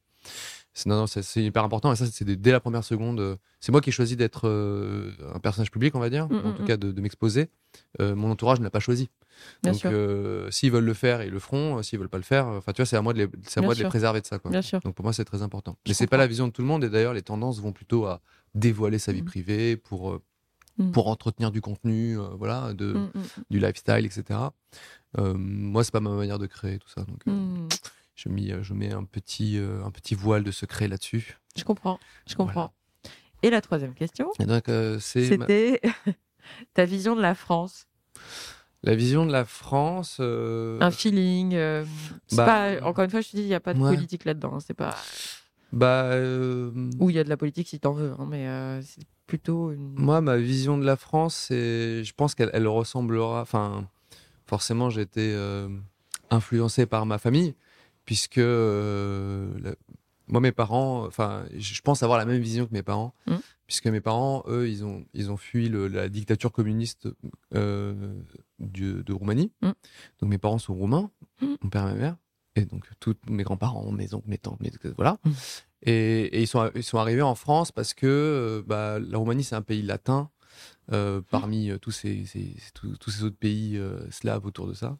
Non, 0.86 0.96
non, 0.96 1.06
c'est 1.06 1.42
hyper 1.42 1.64
important 1.64 1.92
et 1.92 1.96
ça, 1.96 2.06
c'est 2.06 2.24
dès- 2.24 2.50
la 2.52 2.60
première 2.60 2.82
seconde. 2.84 3.20
euh, 3.20 3.36
C'est 3.60 3.72
moi 3.72 3.80
qui 3.82 3.90
ai 3.90 3.92
choisi 3.92 4.16
d'être 4.16 4.48
euh, 4.48 5.12
un 5.34 5.38
personnage 5.38 5.70
public, 5.70 5.94
on 5.94 6.00
va 6.00 6.08
dire, 6.08 6.28
Mm, 6.28 6.34
en 6.36 6.48
mm, 6.50 6.54
tout 6.54 6.62
mm. 6.62 6.66
cas 6.66 6.76
de, 6.78 6.92
de 6.92 7.00
m'exposer. 7.02 7.50
Euh, 8.00 8.14
mon 8.14 8.30
entourage 8.30 8.58
ne 8.58 8.64
l'a 8.64 8.70
pas 8.70 8.80
choisi. 8.80 9.10
Bien 9.62 9.72
Donc, 9.72 9.84
euh, 9.84 10.50
s'ils 10.50 10.70
veulent 10.72 10.84
le 10.84 10.94
faire, 10.94 11.22
ils 11.22 11.30
le 11.30 11.38
feront. 11.38 11.78
Euh, 11.78 11.82
S'ils 11.82 11.98
veulent 11.98 12.08
pas 12.08 12.16
le 12.16 12.22
faire, 12.24 12.48
euh, 12.48 12.58
enfin, 12.58 12.72
tu 12.72 12.80
vois, 12.80 12.86
c'est 12.86 12.96
à 12.96 13.02
moi 13.02 13.12
de 13.12 13.18
les, 13.18 13.24
à 13.24 13.60
moi 13.60 13.74
de 13.74 13.82
les 13.82 13.88
préserver 13.88 14.20
de 14.22 14.26
ça, 14.26 14.38
quoi. 14.38 14.50
Bien 14.50 14.62
sûr. 14.62 14.80
Donc 14.80 14.94
pour 14.94 15.04
moi, 15.04 15.12
c'est 15.12 15.24
très 15.26 15.42
important. 15.42 15.76
Je 15.84 15.90
Mais 15.90 15.94
c'est 15.94 16.06
pas 16.06 16.16
la 16.16 16.26
vision 16.26 16.46
de 16.48 16.52
tout 16.52 16.62
le 16.62 16.68
monde. 16.68 16.84
Et 16.84 16.88
d'ailleurs, 16.90 17.12
les 17.14 17.22
tendances 17.22 17.60
vont 17.60 17.72
plutôt 17.72 18.06
à 18.06 18.20
dévoiler 18.54 18.98
sa 18.98 19.12
vie 19.12 19.22
privée 19.22 19.76
pour 19.76 20.18
pour 20.92 21.08
entretenir 21.08 21.50
du 21.50 21.60
contenu, 21.60 22.16
voilà, 22.38 22.72
de 22.72 22.96
du 23.50 23.58
lifestyle, 23.58 24.06
etc. 24.06 24.40
Moi, 25.18 25.84
c'est 25.84 25.92
pas 25.92 26.00
ma 26.00 26.10
manière 26.10 26.38
de 26.38 26.46
créer 26.46 26.78
tout 26.78 26.88
ça. 26.88 27.02
Donc. 27.04 27.22
Je, 28.14 28.28
mis, 28.28 28.52
euh, 28.52 28.62
je 28.62 28.74
mets 28.74 28.92
un 28.92 29.04
petit, 29.04 29.58
euh, 29.58 29.82
un 29.84 29.90
petit 29.90 30.14
voile 30.14 30.44
de 30.44 30.50
secret 30.50 30.88
là-dessus. 30.88 31.38
Je 31.56 31.64
comprends. 31.64 31.98
Je 32.26 32.34
comprends. 32.34 32.72
Et 33.42 33.50
la 33.50 33.60
troisième 33.60 33.94
question, 33.94 34.30
euh, 34.40 34.46
ma- 34.46 35.00
c'était 35.12 35.80
ta 36.74 36.84
vision 36.84 37.16
de 37.16 37.20
la 37.22 37.34
France. 37.34 37.86
la 38.84 38.94
vision 38.94 39.26
de 39.26 39.32
la 39.32 39.44
France. 39.44 40.18
euh, 40.20 40.78
Un 40.80 40.90
feeling. 40.90 41.54
euh, 41.54 41.84
bah, 42.32 42.44
pas, 42.46 42.86
encore 42.86 43.04
une 43.04 43.10
fois, 43.10 43.20
je 43.20 43.30
te 43.30 43.36
dis, 43.36 43.42
il 43.42 43.48
n'y 43.48 43.54
a 43.54 43.60
pas 43.60 43.74
de 43.74 43.80
ouais. 43.80 43.94
politique 43.94 44.24
là-dedans. 44.24 44.54
hein, 44.54 44.60
C'est 44.60 44.74
pas. 44.74 44.94
bah, 45.72 46.04
euh, 46.12 46.70
Ou 47.00 47.10
il 47.10 47.16
y 47.16 47.18
a 47.18 47.24
de 47.24 47.28
la 47.28 47.36
politique 47.36 47.68
si 47.68 47.80
t'en 47.80 47.92
veux, 47.92 48.12
hein, 48.18 48.26
mais 48.28 48.46
c'est 48.82 49.02
plutôt 49.26 49.72
une. 49.72 49.94
Moi, 49.96 50.20
ma 50.20 50.36
vision 50.36 50.78
de 50.78 50.84
la 50.84 50.96
France, 50.96 51.34
c'est, 51.48 52.04
je 52.04 52.12
pense 52.14 52.34
qu'elle 52.36 52.50
elle 52.52 52.68
ressemblera. 52.68 53.40
Enfin, 53.42 53.88
forcément, 54.46 54.88
j'ai 54.90 55.00
été 55.02 55.34
influencé 56.30 56.86
par 56.86 57.06
ma 57.06 57.18
famille, 57.18 57.54
puisque 58.04 58.38
euh, 58.38 59.52
la- 59.60 59.74
moi, 60.28 60.40
mes 60.40 60.52
parents, 60.52 61.04
enfin, 61.06 61.44
je 61.56 61.80
pense 61.82 62.02
avoir 62.02 62.18
la 62.18 62.24
même 62.24 62.40
vision 62.40 62.66
que 62.66 62.72
mes 62.72 62.82
parents, 62.82 63.12
Mm. 63.26 63.34
puisque 63.66 63.86
mes 63.88 64.00
parents, 64.00 64.44
eux, 64.46 64.68
ils 64.68 64.84
ont, 64.84 65.04
ils 65.14 65.30
ont 65.30 65.36
fui 65.36 65.68
le- 65.68 65.88
la 65.88 66.08
dictature 66.08 66.52
communiste 66.52 67.08
euh, 67.54 68.14
du- 68.58 69.02
de 69.04 69.12
Roumanie. 69.12 69.52
Mm. 69.62 69.70
Donc, 70.20 70.30
mes 70.30 70.38
parents 70.38 70.58
sont 70.58 70.74
roumains, 70.74 71.10
Mm. 71.42 71.46
mon 71.62 71.68
père 71.70 71.82
et 71.88 71.92
ma 71.92 71.98
mère, 71.98 72.16
et 72.56 72.64
donc 72.64 72.88
tous 73.00 73.16
mes 73.28 73.42
grands-parents, 73.42 73.90
mes 73.92 74.14
oncles, 74.14 74.28
mes 74.28 74.38
tantes, 74.38 74.60
mes, 74.60 74.70
voilà. 74.96 75.18
Et, 75.82 76.22
et 76.36 76.40
ils, 76.42 76.46
sont, 76.46 76.70
ils 76.74 76.84
sont 76.84 76.98
arrivés 76.98 77.22
en 77.22 77.34
France 77.34 77.72
parce 77.72 77.92
que 77.92 78.06
euh, 78.06 78.62
bah, 78.64 78.98
la 79.00 79.18
Roumanie, 79.18 79.42
c'est 79.44 79.56
un 79.56 79.62
pays 79.62 79.82
latin 79.82 80.30
euh, 80.92 81.20
parmi 81.30 81.70
tous, 81.80 81.90
ces, 81.90 82.24
ces- 82.26 82.54
tous, 82.74 82.96
tous 82.98 83.10
ces 83.10 83.24
autres 83.24 83.36
pays 83.38 83.80
slaves 84.10 84.46
autour 84.46 84.66
de 84.68 84.74
ça. 84.74 84.96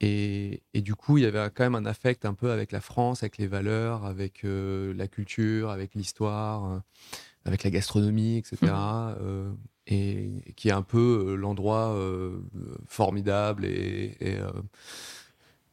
Et, 0.00 0.62
et 0.74 0.80
du 0.80 0.94
coup, 0.94 1.18
il 1.18 1.24
y 1.24 1.26
avait 1.26 1.50
quand 1.50 1.64
même 1.64 1.74
un 1.74 1.86
affect 1.86 2.24
un 2.24 2.34
peu 2.34 2.50
avec 2.50 2.70
la 2.72 2.80
France, 2.80 3.22
avec 3.22 3.38
les 3.38 3.48
valeurs, 3.48 4.04
avec 4.04 4.44
euh, 4.44 4.94
la 4.94 5.08
culture, 5.08 5.70
avec 5.70 5.94
l'histoire, 5.94 6.72
euh, 6.72 6.78
avec 7.44 7.64
la 7.64 7.70
gastronomie, 7.70 8.36
etc. 8.36 8.58
euh, 9.20 9.50
et, 9.86 10.30
et 10.46 10.52
qui 10.52 10.68
est 10.68 10.72
un 10.72 10.82
peu 10.82 11.34
l'endroit 11.34 11.96
formidable 12.86 13.64
et, 13.64 14.16
et, 14.20 14.38
euh, 14.38 14.50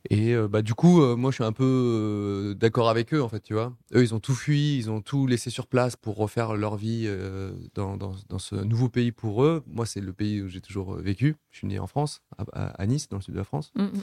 et 0.10 0.34
euh, 0.34 0.47
bah, 0.47 0.62
du 0.62 0.74
coup, 0.74 1.01
euh, 1.01 1.16
moi, 1.16 1.32
je 1.32 1.36
suis 1.36 1.43
un 1.43 1.51
peu 1.51 1.64
euh, 1.64 2.53
d'accord 2.53 2.89
avec 2.89 3.14
eux, 3.14 3.22
en 3.22 3.30
fait, 3.30 3.41
tu 3.41 3.53
vois. 3.53 3.74
Eux, 3.93 4.03
ils 4.03 4.14
ont 4.14 4.20
tout 4.20 4.36
fui, 4.36 4.78
ils 4.78 4.89
ont 4.89 5.01
tout 5.01 5.28
laissé 5.28 5.49
sur 5.49 5.68
place 5.68 5.95
pour 5.95 6.18
refaire 6.18 6.56
leur 6.56 6.76
vie 6.76 7.10
dans, 7.74 7.97
dans, 7.97 8.14
dans 8.30 8.39
ce 8.39 8.56
nouveau 8.56 8.89
pays 8.89 9.12
pour 9.12 9.43
eux. 9.43 9.64
Moi, 9.68 9.86
c'est 9.86 10.01
le 10.01 10.14
pays 10.14 10.41
où 10.41 10.47
j'ai 10.47 10.62
toujours 10.62 10.95
vécu. 10.95 11.36
Je 11.51 11.60
suis 11.60 11.68
né 11.68 11.80
en 11.80 11.88
France, 11.88 12.22
à, 12.53 12.86
Nice, 12.86 13.10
dans 13.10 13.18
le 13.18 13.24
sud 13.24 13.34
de 13.34 13.39
la 13.39 13.45
France. 13.45 13.72
Mm, 13.76 13.84
mm. 13.84 14.01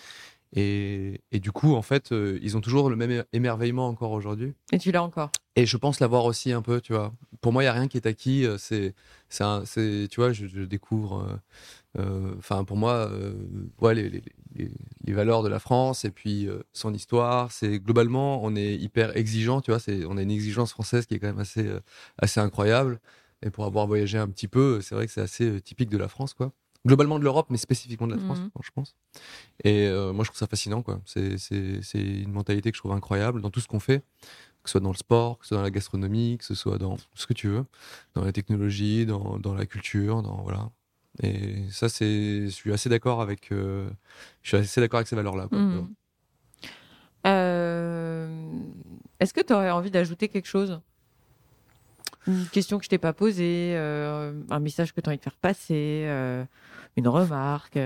Et, 0.54 1.20
et 1.32 1.40
du 1.40 1.50
coup, 1.50 1.74
en 1.74 1.82
fait, 1.82 2.12
euh, 2.12 2.38
ils 2.42 2.58
ont 2.58 2.60
toujours 2.60 2.90
le 2.90 2.96
même 2.96 3.24
émerveillement 3.32 3.88
encore 3.88 4.12
aujourd'hui. 4.12 4.52
Et 4.70 4.78
tu 4.78 4.92
l'as 4.92 5.02
encore. 5.02 5.30
Et 5.56 5.64
je 5.64 5.76
pense 5.78 6.00
l'avoir 6.00 6.26
aussi 6.26 6.52
un 6.52 6.60
peu, 6.60 6.80
tu 6.80 6.92
vois. 6.92 7.12
Pour 7.40 7.52
moi, 7.52 7.62
il 7.62 7.66
y 7.66 7.68
a 7.68 7.72
rien 7.72 7.88
qui 7.88 7.96
est 7.96 8.06
acquis. 8.06 8.46
C'est, 8.58 8.94
c'est, 9.30 10.08
tu 10.10 10.20
vois, 10.20 10.32
je, 10.32 10.46
je 10.46 10.62
découvre. 10.62 11.40
Euh, 11.98 12.34
Enfin, 12.38 12.64
pour 12.64 12.76
moi, 12.76 13.08
euh, 13.10 13.34
ouais, 13.80 13.94
les, 13.94 14.08
les, 14.10 14.22
les, 14.54 14.70
les 15.04 15.12
valeurs 15.12 15.42
de 15.42 15.48
la 15.48 15.58
France 15.58 16.04
et 16.04 16.10
puis 16.10 16.48
euh, 16.48 16.62
son 16.72 16.92
histoire, 16.94 17.52
c'est 17.52 17.78
globalement, 17.80 18.42
on 18.44 18.54
est 18.56 18.74
hyper 18.76 19.16
exigeant, 19.16 19.60
tu 19.60 19.70
vois. 19.70 19.80
C'est, 19.80 20.04
on 20.06 20.16
a 20.16 20.22
une 20.22 20.30
exigence 20.30 20.72
française 20.72 21.06
qui 21.06 21.14
est 21.14 21.18
quand 21.18 21.28
même 21.28 21.38
assez, 21.40 21.66
euh, 21.66 21.80
assez 22.18 22.40
incroyable. 22.40 23.00
Et 23.44 23.50
pour 23.50 23.64
avoir 23.64 23.86
voyagé 23.86 24.18
un 24.18 24.28
petit 24.28 24.48
peu, 24.48 24.80
c'est 24.80 24.94
vrai 24.94 25.06
que 25.06 25.12
c'est 25.12 25.20
assez 25.20 25.60
typique 25.60 25.90
de 25.90 25.98
la 25.98 26.08
France, 26.08 26.32
quoi. 26.34 26.52
Globalement 26.86 27.18
de 27.18 27.24
l'Europe, 27.24 27.46
mais 27.50 27.58
spécifiquement 27.58 28.06
de 28.08 28.12
la 28.14 28.18
France, 28.18 28.38
Mhm. 28.40 28.50
je 28.62 28.70
pense. 28.74 28.96
Et 29.64 29.86
euh, 29.86 30.12
moi, 30.12 30.24
je 30.24 30.30
trouve 30.30 30.38
ça 30.38 30.46
fascinant, 30.48 30.82
quoi. 30.82 31.00
C'est, 31.06 31.38
c'est, 31.38 31.80
c'est 31.82 32.00
une 32.02 32.32
mentalité 32.32 32.70
que 32.70 32.76
je 32.76 32.80
trouve 32.82 32.92
incroyable 32.92 33.40
dans 33.40 33.50
tout 33.50 33.60
ce 33.60 33.68
qu'on 33.68 33.80
fait 33.80 34.02
que 34.62 34.68
ce 34.70 34.72
soit 34.72 34.80
dans 34.80 34.92
le 34.92 34.96
sport, 34.96 35.38
que 35.38 35.44
ce 35.44 35.48
soit 35.48 35.56
dans 35.56 35.64
la 35.64 35.72
gastronomie, 35.72 36.38
que 36.38 36.44
ce 36.44 36.54
soit 36.54 36.78
dans 36.78 36.96
ce 37.14 37.26
que 37.26 37.32
tu 37.32 37.48
veux, 37.48 37.64
dans 38.14 38.24
la 38.24 38.30
technologie, 38.30 39.06
dans, 39.06 39.40
dans 39.40 39.54
la 39.54 39.66
culture, 39.66 40.22
dans 40.22 40.40
voilà. 40.42 40.70
Et 41.22 41.68
ça, 41.70 41.88
c'est, 41.88 42.44
je 42.46 42.50
suis 42.50 42.72
assez 42.72 42.88
d'accord 42.88 43.20
avec, 43.20 43.52
euh, 43.52 43.88
je 44.42 44.48
suis 44.48 44.56
assez 44.56 44.80
d'accord 44.80 44.98
avec 44.98 45.08
ces 45.08 45.16
valeurs-là. 45.16 45.46
quoi. 45.48 45.58
Mm. 45.58 45.88
Euh, 47.26 48.28
Est-ce 49.20 49.32
que 49.32 49.40
tu 49.40 49.52
aurais 49.52 49.70
envie 49.70 49.90
d'ajouter 49.90 50.28
quelque 50.28 50.48
chose? 50.48 50.80
Une 52.26 52.46
question 52.46 52.78
que 52.78 52.84
je 52.84 52.88
t'ai 52.88 52.98
pas 52.98 53.12
posée, 53.12 53.74
euh, 53.76 54.32
un 54.50 54.60
message 54.60 54.92
que 54.92 55.00
tu 55.00 55.08
as 55.08 55.10
envie 55.10 55.18
de 55.18 55.22
faire 55.22 55.36
passer, 55.36 56.08
une 56.96 57.08
remarque. 57.08 57.78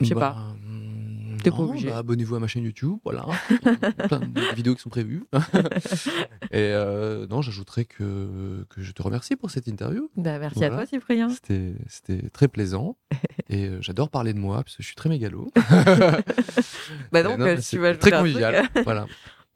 Je 0.00 0.04
sais 0.06 0.14
Bah, 0.14 0.20
pas. 0.20 0.36
hum, 0.36 1.36
T'es 1.42 1.50
pas 1.50 1.58
obligé. 1.58 1.88
bah, 1.88 1.98
abonnez-vous 1.98 2.34
à 2.34 2.40
ma 2.40 2.46
chaîne 2.48 2.64
YouTube, 2.64 2.96
voilà. 3.04 3.24
Il 3.50 3.56
y 3.72 3.86
a 3.86 4.08
plein 4.08 4.18
de 4.20 4.54
vidéos 4.56 4.74
qui 4.74 4.82
sont 4.82 4.90
prévues. 4.90 5.24
Et 6.50 6.72
euh, 6.72 7.26
non, 7.28 7.42
j'ajouterais 7.42 7.84
que, 7.84 8.64
que 8.68 8.82
je 8.82 8.90
te 8.92 9.00
remercie 9.02 9.36
pour 9.36 9.50
cette 9.50 9.66
interview. 9.68 10.10
Bah, 10.16 10.38
merci 10.38 10.64
à 10.64 10.70
toi, 10.70 10.84
Cyprien. 10.86 11.28
C'était, 11.30 12.28
très 12.32 12.48
plaisant. 12.48 12.96
Et 13.48 13.66
euh, 13.66 13.78
j'adore 13.80 14.10
parler 14.10 14.32
de 14.34 14.38
moi, 14.40 14.56
parce 14.64 14.76
que 14.76 14.82
je 14.82 14.86
suis 14.88 14.96
très 14.96 15.08
mégalo. 15.08 15.50
Bah 17.12 17.22
donc, 17.22 17.38
non, 17.38 17.46
euh, 17.46 17.56
tu 17.58 17.78
veux 17.78 17.96
très 17.98 18.10
convivial. 18.10 18.66
voilà. 18.84 19.06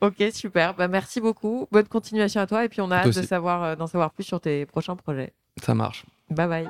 Ok, 0.01 0.22
super. 0.32 0.74
Bah, 0.74 0.88
merci 0.88 1.20
beaucoup. 1.20 1.66
Bonne 1.72 1.86
continuation 1.86 2.40
à 2.40 2.47
toi. 2.47 2.64
Et 2.64 2.68
puis, 2.68 2.80
on 2.80 2.90
a 2.90 2.97
hâte 2.99 3.05
de 3.07 3.09
aussi. 3.11 3.24
savoir, 3.26 3.62
euh, 3.62 3.76
d'en 3.76 3.86
savoir 3.86 4.12
plus 4.12 4.24
sur 4.24 4.40
tes 4.40 4.66
prochains 4.66 4.97
projets. 4.97 5.32
Ça 5.62 5.74
marche. 5.74 6.05
Bye 6.30 6.49
bye. 6.49 6.68